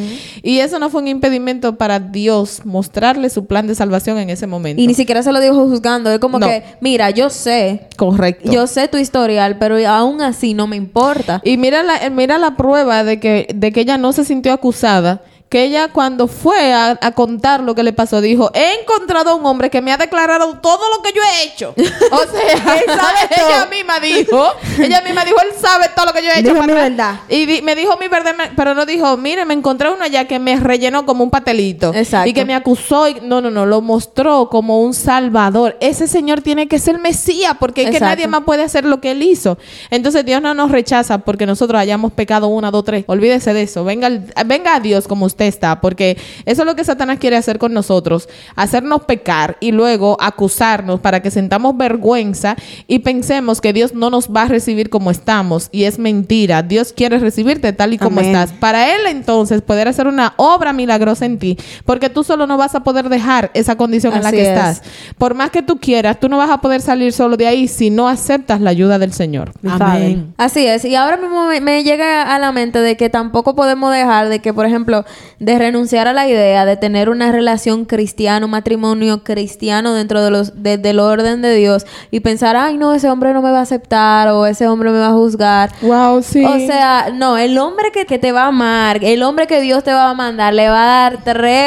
Y 0.43 0.61
eso 0.61 0.79
no 0.79 0.89
fue 0.89 1.03
un 1.03 1.09
impedimento 1.09 1.77
para 1.77 2.01
Dios 2.01 2.63
mostrarle 2.65 3.29
su 3.29 3.45
plan 3.45 3.67
de 3.67 3.75
salvación 3.75 4.17
en 4.19 4.31
ese 4.31 4.47
momento. 4.47 4.81
Y 4.81 4.87
ni 4.87 4.95
siquiera 4.95 5.23
se 5.23 5.33
lo 5.33 5.41
dijo 5.41 5.55
juzgando. 5.69 6.11
Es 6.11 6.19
como 6.19 6.39
No. 6.39 6.47
que, 6.47 6.63
mira, 6.81 7.11
yo 7.11 7.29
sé, 7.29 7.89
Correcto. 7.97 8.51
yo 8.51 8.67
sé 8.67 8.89
tu 8.89 8.97
historial, 8.97 9.59
pero 9.59 9.77
aún 9.87 10.23
así 10.23 10.55
no 10.55 10.67
me 10.67 10.77
importa. 10.77 11.43
Y 11.45 11.59
mira 11.59 11.83
la, 11.83 12.09
mira 12.11 12.39
la 12.39 12.57
prueba 12.57 13.05
de 13.05 13.21
que, 13.21 13.49
de 13.55 13.71
que 13.71 13.81
ella 13.83 13.99
no 13.99 14.13
se 14.15 14.25
sintió 14.25 14.53
acusada. 14.53 15.23
Que 15.49 15.65
ella 15.65 15.89
cuando 15.89 16.29
fue 16.29 16.75
a, 16.75 16.99
a 17.01 17.13
contar 17.13 17.61
lo 17.63 17.75
que 17.75 17.83
le 17.83 17.95
pasó, 17.95 18.21
dijo, 18.21 18.51
he 18.53 18.81
encontrado 18.83 19.31
a 19.31 19.35
un 19.35 19.47
hombre 19.47 19.71
que 19.71 19.81
me 19.81 19.93
ha 19.93 19.97
declarado 19.97 20.59
todo 20.59 20.81
lo 20.95 21.03
que 21.03 21.13
yo 21.13 21.23
he 21.23 21.45
hecho. 21.47 21.75
O 22.11 22.19
sea, 22.21 22.77
ella 23.31 23.67
misma 23.71 24.01
dijo, 24.01 24.53
ella 24.79 25.01
misma 25.03 25.25
dijo, 25.25 25.37
él 25.41 25.49
sabe 25.61 25.87
todo 25.95 26.07
lo 26.07 26.13
que 26.13 26.23
yo 26.23 26.31
he 26.31 26.41
hecho. 26.41 26.53
Dijo 26.55 26.65
mi 26.67 26.73
atrás". 26.73 26.89
verdad. 26.91 27.15
Y 27.29 27.47
di- 27.47 27.63
me 27.63 27.75
dijo 27.75 27.97
mi 27.99 28.09
verdad, 28.09 28.35
pero 28.57 28.75
no 28.75 28.85
dijo, 28.87 29.17
mire, 29.17 29.45
me 29.45 29.55
encontré 29.55 29.91
uno 29.91 30.05
allá 30.05 30.27
que 30.27 30.39
me 30.39 30.57
rellenó 30.57 31.07
como 31.07 31.25
un 31.25 31.31
patelito. 31.31 31.93
Exacto. 31.95 32.29
Y 32.29 32.33
que 32.35 32.45
me 32.45 32.55
acusó. 32.55 33.09
y- 33.09 33.19
no, 33.23 33.41
no, 33.41 33.51
no, 33.51 33.67
lo 33.67 33.81
mostró 33.81 34.49
como 34.51 34.81
un 34.83 34.95
salvador. 34.95 35.77
Ese 35.81 36.09
señor 36.09 36.41
tiene 36.43 36.69
que 36.69 36.79
ser 36.79 36.99
Mesías 36.99 37.55
porque 37.59 37.83
es 37.85 37.91
que 37.91 38.01
nadie 38.01 38.27
más 38.29 38.43
puede 38.45 38.63
hacer 38.65 38.85
lo 38.85 39.01
que 39.01 39.13
él 39.13 39.23
hizo. 39.23 39.59
Entonces 39.91 40.25
Dios 40.25 40.43
no 40.43 40.53
nos 40.55 40.71
rechaza 40.71 41.19
porque 41.19 41.47
nosotros 41.47 41.81
hayamos 41.81 42.13
pecado 42.13 42.49
una, 42.49 42.71
dos, 42.71 42.85
tres. 42.85 43.05
Olvídese 43.07 43.53
de 43.55 43.63
eso. 43.63 43.85
Venga, 43.85 44.11
venga 44.47 44.75
a 44.75 44.81
Dios 44.81 45.07
como 45.09 45.27
usted 45.27 45.38
está, 45.47 45.81
porque 45.81 46.17
eso 46.47 46.63
es 46.63 46.67
lo 46.67 46.75
que 46.75 46.85
Satanás 46.85 47.19
quiere 47.19 47.37
hacer 47.37 47.59
con 47.59 47.73
nosotros, 47.73 48.29
hacernos 48.57 49.05
pecar 49.05 49.57
y 49.61 49.73
luego 49.73 50.17
acusarnos 50.21 51.01
para 51.01 51.21
que 51.21 51.31
sentamos 51.31 51.77
vergüenza 51.77 52.57
y 52.87 53.01
pensemos 53.01 53.61
que 53.61 53.73
Dios 53.73 53.95
no 53.95 54.11
nos 54.11 54.29
va 54.29 54.43
a 54.43 54.49
recibir 54.49 54.91
como 54.91 55.11
estamos. 55.11 55.69
Y 55.73 55.85
es 55.85 55.99
mentira. 55.99 56.63
Dios 56.63 56.93
quiere 56.93 57.19
recibirte 57.19 57.73
tal 57.73 57.93
y 57.93 57.99
como 57.99 58.21
Amén. 58.21 58.35
estás. 58.35 58.53
Para 58.59 58.95
Él 58.95 59.03
entonces 59.09 59.63
poder 59.63 59.89
hacer 59.89 60.07
una 60.07 60.35
obra 60.37 60.73
milagrosa 60.73 61.27
en 61.27 61.39
ti, 61.39 61.59
porque 61.85 62.11
tú 62.11 62.25
solo 62.25 62.47
no 62.47 62.57
vas 62.57 62.75
a 62.75 62.83
poder 62.83 63.09
dejar 63.09 63.51
esa 63.55 63.77
condición 63.77 64.15
en 64.15 64.23
la 64.23 64.31
que 64.31 64.43
es. 64.43 64.49
estás. 64.49 64.83
Por 65.17 65.35
más 65.35 65.51
que 65.51 65.63
tú 65.63 65.79
quieras, 65.79 66.19
tú 66.21 66.29
no 66.29 66.39
vas 66.39 66.51
a 66.51 66.61
poder 66.61 66.81
salir 66.81 67.13
solo 67.13 67.37
de 67.37 67.47
ahí 67.47 67.69
si 67.69 67.91
no 67.91 68.09
aceptas 68.09 68.61
la 68.61 68.71
ayuda 68.71 68.99
del 68.99 69.13
Señor. 69.13 69.53
Amén. 69.69 70.35
Así 70.37 70.67
es, 70.67 70.85
y 70.85 70.95
ahora 70.95 71.17
mismo 71.17 71.47
me, 71.47 71.61
me 71.61 71.85
llega 71.85 72.35
a 72.35 72.39
la 72.39 72.53
mente 72.53 72.81
de 72.81 72.97
que 72.97 73.09
tampoco 73.11 73.55
podemos 73.55 73.93
dejar 73.93 74.29
de 74.29 74.41
que, 74.41 74.53
por 74.53 74.67
ejemplo, 74.67 75.05
de 75.41 75.59
renunciar 75.59 76.09
a 76.09 76.13
la 76.13 76.27
idea 76.29 76.65
de 76.65 76.77
tener 76.77 77.09
una 77.09 77.31
relación 77.31 77.85
cristiana, 77.85 78.45
un 78.47 78.51
matrimonio 78.51 79.23
cristiano 79.23 79.95
dentro 79.95 80.23
de 80.23 80.31
los 80.31 80.63
de- 80.63 80.79
del 80.79 80.99
orden 80.99 81.43
de 81.43 81.55
Dios 81.55 81.87
y 82.11 82.21
pensar, 82.21 82.57
ay, 82.57 82.77
no, 82.77 82.93
ese 82.95 83.09
hombre 83.09 83.33
no 83.33 83.41
me 83.43 83.51
va 83.51 83.61
a 83.61 83.63
aceptar 83.63 84.29
o 84.29 84.47
ese 84.47 84.67
hombre 84.67 84.91
me 84.91 84.99
va 84.99 85.09
a 85.09 85.13
juzgar. 85.13 85.71
Wow, 85.83 86.23
sí. 86.23 86.45
O 86.45 86.57
sea, 86.59 87.11
no, 87.15 87.39
el 87.39 87.57
hombre 87.59 87.93
que, 87.93 88.05
que 88.05 88.19
te 88.19 88.33
va 88.33 88.45
a 88.45 88.47
amar, 88.49 88.99
el 89.05 89.23
hombre 89.23 89.47
que 89.47 89.61
Dios 89.61 89.85
te 89.85 89.93
va 89.93 90.11
a 90.11 90.15
mandar, 90.15 90.53
le 90.55 90.69
va 90.69 90.83
a 90.83 91.11
dar 91.11 91.19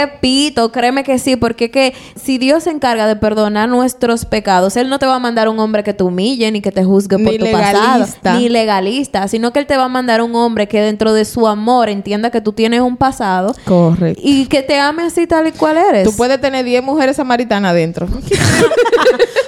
repito, 0.01 0.71
créeme 0.71 1.03
que 1.03 1.17
sí, 1.19 1.35
porque 1.35 1.71
que 1.71 1.93
si 2.21 2.37
Dios 2.37 2.63
se 2.63 2.71
encarga 2.71 3.07
de 3.07 3.15
perdonar 3.15 3.69
nuestros 3.69 4.25
pecados, 4.25 4.75
Él 4.77 4.89
no 4.89 4.99
te 4.99 5.05
va 5.05 5.15
a 5.15 5.19
mandar 5.19 5.47
un 5.49 5.59
hombre 5.59 5.83
que 5.83 5.93
te 5.93 6.03
humille 6.03 6.51
ni 6.51 6.61
que 6.61 6.71
te 6.71 6.83
juzgue 6.83 7.17
por 7.17 7.31
Ni 7.31 7.37
tu 7.37 7.45
legalista. 7.45 8.07
pasado, 8.21 8.39
ni 8.39 8.49
legalista, 8.49 9.27
sino 9.27 9.51
que 9.53 9.59
Él 9.59 9.65
te 9.65 9.77
va 9.77 9.85
a 9.85 9.89
mandar 9.89 10.21
un 10.21 10.35
hombre 10.35 10.67
que 10.67 10.81
dentro 10.81 11.13
de 11.13 11.25
su 11.25 11.47
amor 11.47 11.89
entienda 11.89 12.31
que 12.31 12.41
tú 12.41 12.53
tienes 12.53 12.81
un 12.81 12.97
pasado 12.97 13.53
Correcto. 13.65 14.21
y 14.23 14.45
que 14.47 14.63
te 14.63 14.79
ame 14.79 15.03
así 15.03 15.27
tal 15.27 15.47
y 15.47 15.51
cual 15.51 15.77
eres. 15.77 16.03
Tú 16.09 16.15
puedes 16.15 16.39
tener 16.41 16.65
10 16.65 16.83
mujeres 16.83 17.15
samaritanas 17.15 17.71
adentro. 17.71 18.07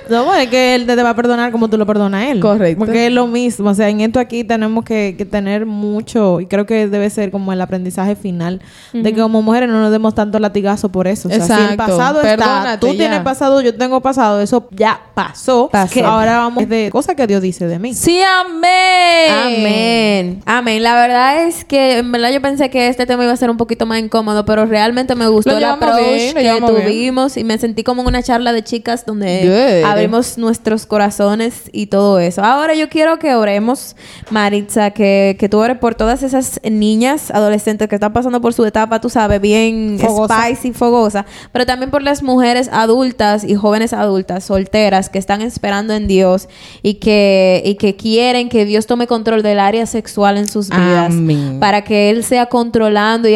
No, 0.10 0.26
bueno, 0.26 0.42
es 0.42 0.50
que 0.50 0.76
él 0.76 0.86
te 0.86 0.96
va 1.02 1.12
a 1.12 1.16
perdonar 1.16 1.52
como 1.52 1.70
tú 1.70 1.78
lo 1.78 1.86
perdonas 1.86 2.24
a 2.24 2.30
él. 2.30 2.40
Correcto. 2.40 2.78
Porque 2.78 3.08
es 3.08 3.12
lo 3.14 3.26
mismo. 3.28 3.70
O 3.70 3.74
sea, 3.74 3.90
en 3.90 4.02
esto 4.02 4.20
aquí 4.20 4.44
tenemos 4.44 4.84
que, 4.84 5.16
que 5.18 5.26
tener 5.26 5.66
mucho, 5.66 6.42
y 6.42 6.46
creo 6.46 6.66
que 6.66 6.88
debe 6.88 7.10
ser 7.10 7.32
como 7.32 7.54
el 7.54 7.62
aprendizaje 7.62 8.16
final, 8.16 8.62
de 8.92 9.14
que 9.14 9.22
como 9.22 9.42
mujeres 9.42 9.70
no 9.70 9.80
nos 9.80 9.92
demos 9.92 10.14
tanto 10.14 10.40
latigazo 10.40 10.90
por 10.90 11.08
eso. 11.08 11.30
O 11.30 11.32
sea, 11.32 11.46
si 11.46 11.52
el 11.54 11.60
Exacto. 11.60 11.78
pasado 11.78 12.22
está, 12.22 12.78
tú 12.80 12.88
ya. 12.88 12.98
tienes 12.98 13.20
pasado, 13.22 13.62
yo 13.62 13.74
tengo 13.76 14.02
pasado, 14.02 14.42
eso 14.42 14.68
ya 14.72 15.00
pasó. 15.14 15.70
Pasó. 15.72 15.94
Que 15.94 16.04
ahora 16.04 16.38
vamos 16.40 16.68
de 16.68 16.90
cosas 16.92 17.16
que 17.16 17.26
Dios 17.26 17.42
dice 17.42 17.68
de 17.68 17.80
mí. 17.80 17.94
Sí, 17.94 18.20
amén. 18.22 19.32
Amén. 19.32 20.44
Amén. 20.46 20.84
La 20.84 20.96
verdad 20.96 21.48
es 21.48 21.64
que 21.66 22.00
en 22.00 22.12
verdad 22.12 22.32
yo 22.32 22.42
pensé 22.42 22.70
que 22.70 22.88
este 22.88 23.06
tema 23.06 23.24
iba 23.24 23.34
a 23.34 23.38
ser 23.38 23.50
un 23.50 23.58
poquito 23.58 23.86
más 23.86 24.00
incómodo, 24.04 24.46
pero 24.46 24.66
realmente 24.66 25.16
me 25.16 25.28
gustó 25.28 25.58
el 25.58 25.64
approach 25.64 26.04
bien, 26.06 26.36
que 26.36 26.42
llevamos 26.44 26.72
bien. 26.72 26.84
tuvimos 26.84 27.38
y 27.38 27.44
me 27.44 27.58
sentí 27.58 27.84
como 27.84 28.02
en 28.02 28.10
una 28.10 28.24
charla 28.24 28.54
de 28.54 28.64
chicas 28.64 29.06
donde 29.06 29.82
Good. 29.82 29.90
abrimos 29.90 30.38
nuestros 30.38 30.86
corazones 30.86 31.70
y 31.72 31.88
todo 31.88 32.20
eso. 32.20 32.44
Ahora 32.44 32.74
yo 32.74 32.90
quiero 32.90 33.20
que 33.20 33.36
oremos, 33.36 33.96
Maritza, 34.30 34.92
que, 34.92 35.36
que 35.40 35.50
tú 35.50 35.60
ores 35.60 35.78
por 35.78 35.96
todas 35.96 36.24
esas 36.24 36.60
niñas, 36.64 37.32
adolescentes 37.32 37.88
que 37.88 37.96
están 37.96 38.14
pasando 38.14 38.42
por 38.42 38.54
su 38.54 38.66
etapa, 38.66 39.00
tú 39.02 39.10
sabes, 39.10 39.40
bien 39.42 39.98
Fogosa. 40.00 40.44
spicy, 40.46 40.72
fogosa, 40.74 41.26
pero 41.52 41.66
también 41.66 41.92
por 41.92 42.02
las 42.04 42.24
mujeres 42.24 42.70
adultas 42.72 43.44
y 43.44 43.56
jóvenes 43.56 43.94
adultas, 43.94 44.44
solteras, 44.44 45.10
que 45.10 45.20
están 45.20 45.42
esperando 45.42 45.94
en 45.94 46.08
Dios 46.08 46.48
y 46.82 46.96
que, 46.96 47.62
y 47.66 47.76
que 47.76 47.96
quieren 47.96 48.50
que 48.50 48.66
Dios 48.66 48.86
tome 48.86 49.08
control 49.08 49.44
del 49.44 49.60
área 49.60 49.86
sexual 49.86 50.38
en 50.38 50.48
sus 50.48 50.70
vidas. 50.70 51.08
Amén. 51.12 51.60
Para 51.60 51.84
que 51.84 52.10
Él 52.10 52.24
sea 52.24 52.48
controlando 52.48 53.28
y 53.28 53.36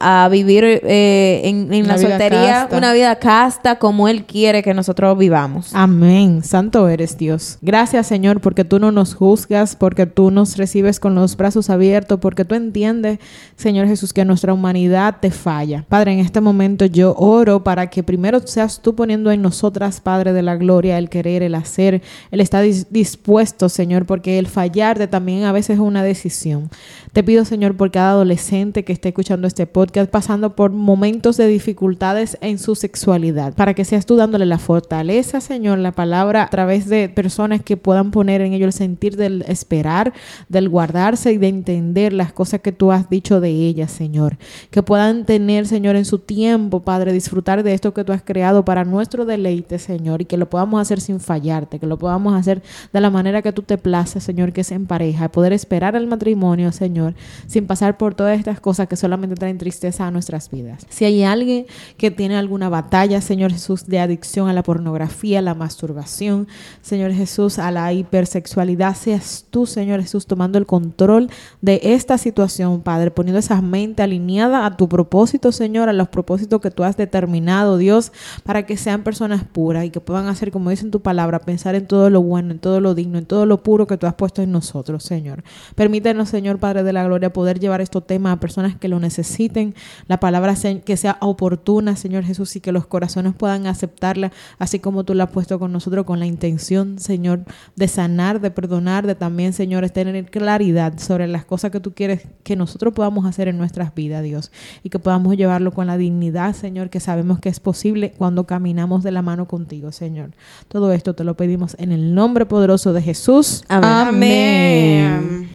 a 0.00 0.28
vivir 0.30 0.64
eh, 0.64 1.40
en, 1.44 1.86
la 1.86 1.98
soltería 1.98 2.60
casta. 2.62 2.76
una 2.78 2.92
vida 2.92 3.16
casta 3.16 3.78
como 3.78 4.08
Él 4.08 4.24
quiere 4.24 4.62
que 4.62 4.74
nosotros 4.74 5.16
vivamos. 5.18 5.70
Amén. 5.74 6.42
Santo 6.44 6.88
eres 6.88 7.16
Dios. 7.18 7.58
Gracias, 7.62 8.06
Señor, 8.06 8.40
porque 8.40 8.64
tú 8.64 8.78
no 8.78 8.92
nos 8.92 9.14
juzgas, 9.14 9.76
porque 9.76 10.06
tú 10.06 10.30
nos 10.30 10.56
recibes 10.56 11.00
con 11.00 11.14
los 11.14 11.36
brazos 11.36 11.70
abiertos, 11.70 12.18
porque 12.20 12.44
tú 12.44 12.54
entiendes, 12.54 13.18
Señor 13.56 13.86
Jesús, 13.86 14.12
que 14.12 14.24
nuestra 14.24 14.52
humanidad 14.52 15.16
te 15.20 15.30
falla. 15.30 15.84
Padre, 15.88 16.12
en 16.12 16.18
este 16.20 16.40
momento 16.40 16.84
yo 16.86 17.14
oro 17.16 17.64
para 17.64 17.88
que 17.88 18.02
primero 18.02 18.40
seas 18.46 18.80
tú 18.82 18.94
poniendo 18.94 19.30
en 19.30 19.42
nosotras, 19.42 20.00
Padre 20.00 20.32
de 20.32 20.42
la 20.42 20.56
gloria, 20.56 20.98
el 20.98 21.08
querer, 21.08 21.42
el 21.42 21.54
hacer, 21.54 22.02
el 22.30 22.40
estar 22.40 22.64
dis- 22.64 22.86
dispuesto, 22.90 23.68
Señor, 23.68 24.06
porque 24.06 24.38
el 24.38 24.46
fallarte 24.46 25.06
también 25.06 25.44
a 25.44 25.52
veces 25.52 25.76
es 25.76 25.80
una 25.80 26.02
decisión. 26.02 26.70
Te 27.12 27.22
pido, 27.22 27.44
Señor, 27.44 27.76
por 27.76 27.90
cada 27.90 28.10
adolescente 28.10 28.84
que 28.84 28.92
esté 28.92 29.08
escuchando 29.08 29.45
este 29.46 29.66
podcast, 29.66 30.10
pasando 30.10 30.54
por 30.54 30.70
momentos 30.70 31.36
de 31.36 31.46
dificultades 31.46 32.36
en 32.40 32.58
su 32.58 32.74
sexualidad, 32.74 33.54
para 33.54 33.74
que 33.74 33.84
seas 33.84 34.06
tú 34.06 34.16
dándole 34.16 34.46
la 34.46 34.58
fortaleza, 34.58 35.40
Señor, 35.40 35.78
la 35.78 35.92
palabra 35.92 36.44
a 36.44 36.48
través 36.48 36.88
de 36.88 37.08
personas 37.08 37.62
que 37.62 37.76
puedan 37.76 38.10
poner 38.10 38.40
en 38.40 38.52
ello 38.52 38.66
el 38.66 38.72
sentir 38.72 39.16
del 39.16 39.42
esperar, 39.48 40.12
del 40.48 40.68
guardarse 40.68 41.32
y 41.32 41.38
de 41.38 41.48
entender 41.48 42.12
las 42.12 42.32
cosas 42.32 42.60
que 42.60 42.72
tú 42.72 42.92
has 42.92 43.10
dicho 43.10 43.40
de 43.40 43.50
ellas, 43.50 43.90
Señor. 43.90 44.38
Que 44.70 44.82
puedan 44.82 45.24
tener, 45.24 45.66
Señor, 45.66 45.96
en 45.96 46.04
su 46.04 46.18
tiempo, 46.18 46.80
Padre, 46.80 47.12
disfrutar 47.12 47.62
de 47.62 47.74
esto 47.74 47.92
que 47.94 48.04
tú 48.04 48.12
has 48.12 48.22
creado 48.22 48.64
para 48.64 48.84
nuestro 48.84 49.24
deleite, 49.24 49.78
Señor, 49.78 50.22
y 50.22 50.24
que 50.26 50.36
lo 50.36 50.48
podamos 50.48 50.80
hacer 50.80 51.00
sin 51.00 51.20
fallarte, 51.20 51.78
que 51.78 51.86
lo 51.86 51.98
podamos 51.98 52.34
hacer 52.34 52.62
de 52.92 53.00
la 53.00 53.10
manera 53.10 53.42
que 53.42 53.52
tú 53.52 53.62
te 53.62 53.78
places, 53.78 54.22
Señor, 54.22 54.52
que 54.52 54.60
es 54.60 54.70
en 54.72 54.86
pareja, 54.86 55.28
poder 55.30 55.52
esperar 55.52 55.96
el 55.96 56.06
matrimonio, 56.06 56.72
Señor, 56.72 57.14
sin 57.46 57.66
pasar 57.66 57.96
por 57.98 58.14
todas 58.14 58.38
estas 58.38 58.60
cosas 58.60 58.88
que 58.88 58.96
solamente 58.96 59.25
solamente 59.26 59.40
traen 59.40 59.58
tristeza 59.58 60.06
a 60.06 60.10
nuestras 60.10 60.50
vidas. 60.50 60.86
Si 60.88 61.04
hay 61.04 61.22
alguien 61.22 61.66
que 61.96 62.10
tiene 62.10 62.36
alguna 62.36 62.68
batalla, 62.68 63.20
Señor 63.20 63.52
Jesús, 63.52 63.86
de 63.86 63.98
adicción 63.98 64.48
a 64.48 64.52
la 64.52 64.62
pornografía, 64.62 65.40
a 65.40 65.42
la 65.42 65.54
masturbación, 65.54 66.46
Señor 66.80 67.12
Jesús, 67.12 67.58
a 67.58 67.70
la 67.70 67.92
hipersexualidad, 67.92 68.94
seas 68.94 69.46
tú, 69.50 69.66
Señor 69.66 70.00
Jesús, 70.00 70.26
tomando 70.26 70.58
el 70.58 70.66
control 70.66 71.28
de 71.60 71.80
esta 71.82 72.18
situación, 72.18 72.80
Padre, 72.82 73.10
poniendo 73.10 73.38
esa 73.38 73.60
mente 73.60 74.02
alineada 74.02 74.64
a 74.64 74.76
tu 74.76 74.88
propósito, 74.88 75.52
Señor, 75.52 75.88
a 75.88 75.92
los 75.92 76.08
propósitos 76.08 76.60
que 76.60 76.70
tú 76.70 76.84
has 76.84 76.96
determinado, 76.96 77.78
Dios, 77.78 78.12
para 78.44 78.64
que 78.64 78.76
sean 78.76 79.02
personas 79.02 79.44
puras 79.44 79.84
y 79.84 79.90
que 79.90 80.00
puedan 80.00 80.28
hacer, 80.28 80.50
como 80.50 80.70
dice 80.70 80.84
en 80.84 80.90
tu 80.90 81.00
palabra, 81.00 81.40
pensar 81.40 81.74
en 81.74 81.86
todo 81.86 82.10
lo 82.10 82.22
bueno, 82.22 82.52
en 82.52 82.58
todo 82.58 82.80
lo 82.80 82.94
digno, 82.94 83.18
en 83.18 83.26
todo 83.26 83.46
lo 83.46 83.62
puro 83.62 83.86
que 83.86 83.96
tú 83.96 84.06
has 84.06 84.14
puesto 84.14 84.42
en 84.42 84.52
nosotros, 84.52 85.02
Señor. 85.02 85.42
Permítenos, 85.74 86.28
Señor, 86.28 86.58
Padre 86.58 86.82
de 86.82 86.92
la 86.92 87.04
Gloria, 87.04 87.32
poder 87.32 87.58
llevar 87.58 87.80
estos 87.80 88.06
temas 88.06 88.34
a 88.34 88.40
personas 88.40 88.76
que 88.76 88.88
lo 88.88 89.00
necesiten, 89.16 89.74
la 90.08 90.20
palabra 90.20 90.54
que 90.84 90.96
sea 90.96 91.16
oportuna, 91.20 91.96
Señor 91.96 92.24
Jesús, 92.24 92.54
y 92.56 92.60
que 92.60 92.72
los 92.72 92.86
corazones 92.86 93.34
puedan 93.34 93.66
aceptarla, 93.66 94.32
así 94.58 94.78
como 94.78 95.04
tú 95.04 95.14
la 95.14 95.24
has 95.24 95.30
puesto 95.30 95.58
con 95.58 95.72
nosotros, 95.72 96.04
con 96.04 96.18
la 96.18 96.26
intención, 96.26 96.98
Señor, 96.98 97.44
de 97.76 97.88
sanar, 97.88 98.40
de 98.40 98.50
perdonar, 98.50 99.06
de 99.06 99.14
también, 99.14 99.52
Señor, 99.52 99.88
tener 99.90 100.30
claridad 100.30 100.98
sobre 100.98 101.26
las 101.26 101.44
cosas 101.44 101.70
que 101.70 101.80
tú 101.80 101.94
quieres 101.94 102.22
que 102.42 102.56
nosotros 102.56 102.92
podamos 102.92 103.24
hacer 103.24 103.48
en 103.48 103.58
nuestras 103.58 103.94
vidas, 103.94 104.22
Dios, 104.22 104.52
y 104.82 104.90
que 104.90 104.98
podamos 104.98 105.36
llevarlo 105.36 105.72
con 105.72 105.86
la 105.86 105.96
dignidad, 105.96 106.54
Señor, 106.54 106.90
que 106.90 107.00
sabemos 107.00 107.40
que 107.40 107.48
es 107.48 107.60
posible 107.60 108.12
cuando 108.16 108.44
caminamos 108.44 109.02
de 109.02 109.12
la 109.12 109.22
mano 109.22 109.46
contigo, 109.46 109.92
Señor. 109.92 110.30
Todo 110.68 110.92
esto 110.92 111.14
te 111.14 111.24
lo 111.24 111.36
pedimos 111.36 111.76
en 111.78 111.92
el 111.92 112.14
nombre 112.14 112.46
poderoso 112.46 112.92
de 112.92 113.02
Jesús. 113.02 113.64
Amén. 113.68 115.06
Amén. 115.06 115.45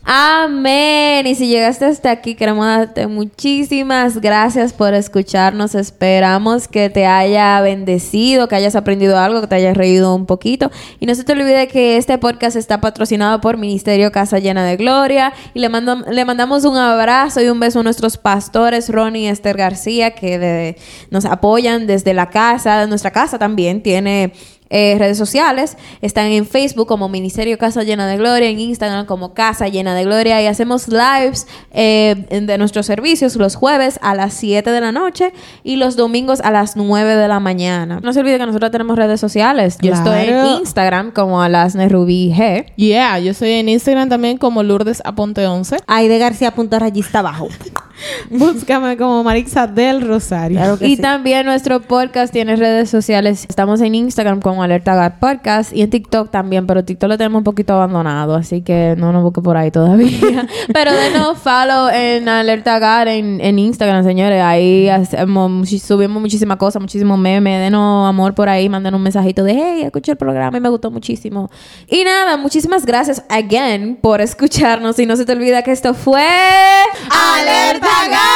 Y 1.23 1.35
si 1.35 1.47
llegaste 1.47 1.85
hasta 1.85 2.11
aquí, 2.11 2.35
queremos 2.35 2.65
darte 2.65 3.07
muchísimas 3.07 4.19
gracias 4.19 4.73
por 4.73 4.93
escucharnos. 4.93 5.75
Esperamos 5.75 6.67
que 6.67 6.89
te 6.89 7.05
haya 7.05 7.61
bendecido, 7.61 8.47
que 8.47 8.55
hayas 8.55 8.75
aprendido 8.75 9.17
algo, 9.17 9.39
que 9.39 9.47
te 9.47 9.55
hayas 9.55 9.77
reído 9.77 10.13
un 10.13 10.25
poquito. 10.25 10.71
Y 10.99 11.05
no 11.05 11.15
se 11.15 11.23
te 11.23 11.31
olvide 11.33 11.67
que 11.67 11.97
este 11.97 12.17
podcast 12.17 12.57
está 12.57 12.81
patrocinado 12.81 13.39
por 13.39 13.57
Ministerio 13.57 14.11
Casa 14.11 14.39
Llena 14.39 14.65
de 14.65 14.77
Gloria. 14.77 15.31
Y 15.53 15.59
le, 15.59 15.69
le 15.69 16.25
mandamos 16.25 16.65
un 16.65 16.75
abrazo 16.75 17.41
y 17.41 17.47
un 17.47 17.59
beso 17.59 17.79
a 17.79 17.83
nuestros 17.83 18.17
pastores, 18.17 18.89
Ronnie 18.89 19.23
y 19.23 19.27
Esther 19.27 19.55
García, 19.55 20.11
que 20.11 20.75
nos 21.11 21.25
apoyan 21.25 21.87
desde 21.87 22.13
la 22.13 22.29
casa. 22.29 22.87
Nuestra 22.87 23.11
casa 23.11 23.37
también 23.37 23.81
tiene 23.83 24.33
eh, 24.72 24.95
redes 24.97 25.17
sociales. 25.17 25.78
Están 26.01 26.28
en 26.28 26.47
Facebook 26.47 26.88
como 26.88 27.09
Ministerio 27.09 27.57
Casa 27.57 27.84
Llena 27.84 28.07
de 28.07 28.17
Gloria, 28.17 28.49
en 28.49 28.59
Instagram 28.59 29.05
como 29.05 29.34
Casa 29.34 29.67
Llena 29.67 29.93
de 29.93 30.05
Gloria 30.05 30.41
y 30.41 30.47
hacemos 30.47 30.88
lives 30.88 31.45
eh, 31.72 32.26
de 32.30 32.57
nuestros 32.57 32.86
servicios 32.86 33.36
los 33.36 33.55
jueves 33.55 33.99
a 34.01 34.15
las 34.15 34.34
7 34.34 34.72
de 34.72 34.82
la 34.82 34.91
noche 34.91 35.34
y 35.63 35.76
los 35.76 35.97
domingos 35.97 36.39
a 36.39 36.51
las 36.51 36.78
9 36.78 37.17
de 37.17 37.28
la 37.28 37.39
mañana. 37.41 37.99
No 38.01 38.13
se 38.13 38.22
olvide 38.22 38.38
que 38.38 38.45
nosotros 38.45 38.72
tenemos 38.72 38.97
redes 38.97 39.19
sociales. 39.19 39.78
Yo 39.82 39.93
estoy 39.93 40.30
en 40.30 40.45
Instagram 40.61 41.11
como 41.11 41.41
Alasne 41.41 41.89
Rubí 41.89 42.34
G. 42.34 42.65
Yeah, 42.78 43.19
yo 43.19 43.32
estoy 43.32 43.51
en 43.51 43.69
Instagram 43.69 44.09
también 44.09 44.38
como 44.38 44.63
Lourdes 44.63 45.01
Aponte 45.03 45.45
11. 45.45 45.78
de 46.07 46.17
García 46.17 46.51
punto 46.51 46.80
rayista 46.80 47.19
abajo. 47.19 47.49
Búscame 48.29 48.97
como 48.97 49.23
Marixa 49.23 49.67
del 49.67 50.01
Rosario. 50.01 50.77
y 50.81 50.97
también 50.97 51.45
nuestro 51.45 51.81
podcast 51.81 52.31
tiene 52.33 52.55
redes 52.55 52.89
sociales. 52.89 53.45
Estamos 53.47 53.81
en 53.81 53.95
Instagram 53.95 54.41
como 54.41 54.63
Alerta 54.63 54.95
Gar 54.95 55.19
Podcast 55.19 55.73
y 55.73 55.81
en 55.81 55.89
TikTok 55.89 56.31
también, 56.31 56.67
pero 56.67 56.83
TikTok 56.83 57.09
lo 57.09 57.17
tenemos 57.17 57.39
un 57.39 57.43
poquito 57.43 57.73
abandonado, 57.73 58.35
así 58.35 58.61
que 58.61 58.95
no 58.97 59.11
nos 59.11 59.23
busque 59.23 59.41
por 59.41 59.57
ahí 59.57 59.71
todavía. 59.71 60.47
pero 60.73 60.93
denos 60.93 61.37
follow 61.37 61.89
en 61.89 62.27
Alerta 62.27 62.79
Gar 62.79 63.07
en, 63.07 63.41
en 63.41 63.59
Instagram, 63.59 64.03
señores. 64.03 64.41
Ahí 64.41 64.89
hacemos, 64.89 65.69
subimos 65.69 66.21
muchísimas 66.21 66.57
cosas, 66.57 66.81
muchísimos 66.81 67.17
memes. 67.17 67.59
Denos 67.61 68.07
amor 68.07 68.33
por 68.33 68.49
ahí, 68.49 68.69
manden 68.69 68.95
un 68.95 69.03
mensajito 69.03 69.43
de 69.43 69.53
hey, 69.53 69.83
escuché 69.83 70.13
el 70.13 70.17
programa 70.17 70.57
y 70.57 70.61
me 70.61 70.69
gustó 70.69 70.91
muchísimo. 70.91 71.49
Y 71.87 72.03
nada, 72.03 72.37
muchísimas 72.37 72.85
gracias 72.85 73.23
again 73.29 73.97
por 74.01 74.21
escucharnos. 74.21 74.97
Y 74.99 75.05
no 75.05 75.15
se 75.15 75.25
te 75.25 75.33
olvida 75.33 75.61
que 75.63 75.71
esto 75.71 75.93
fue 75.93 76.25
Alerta 77.09 77.90
pagar! 77.91 78.31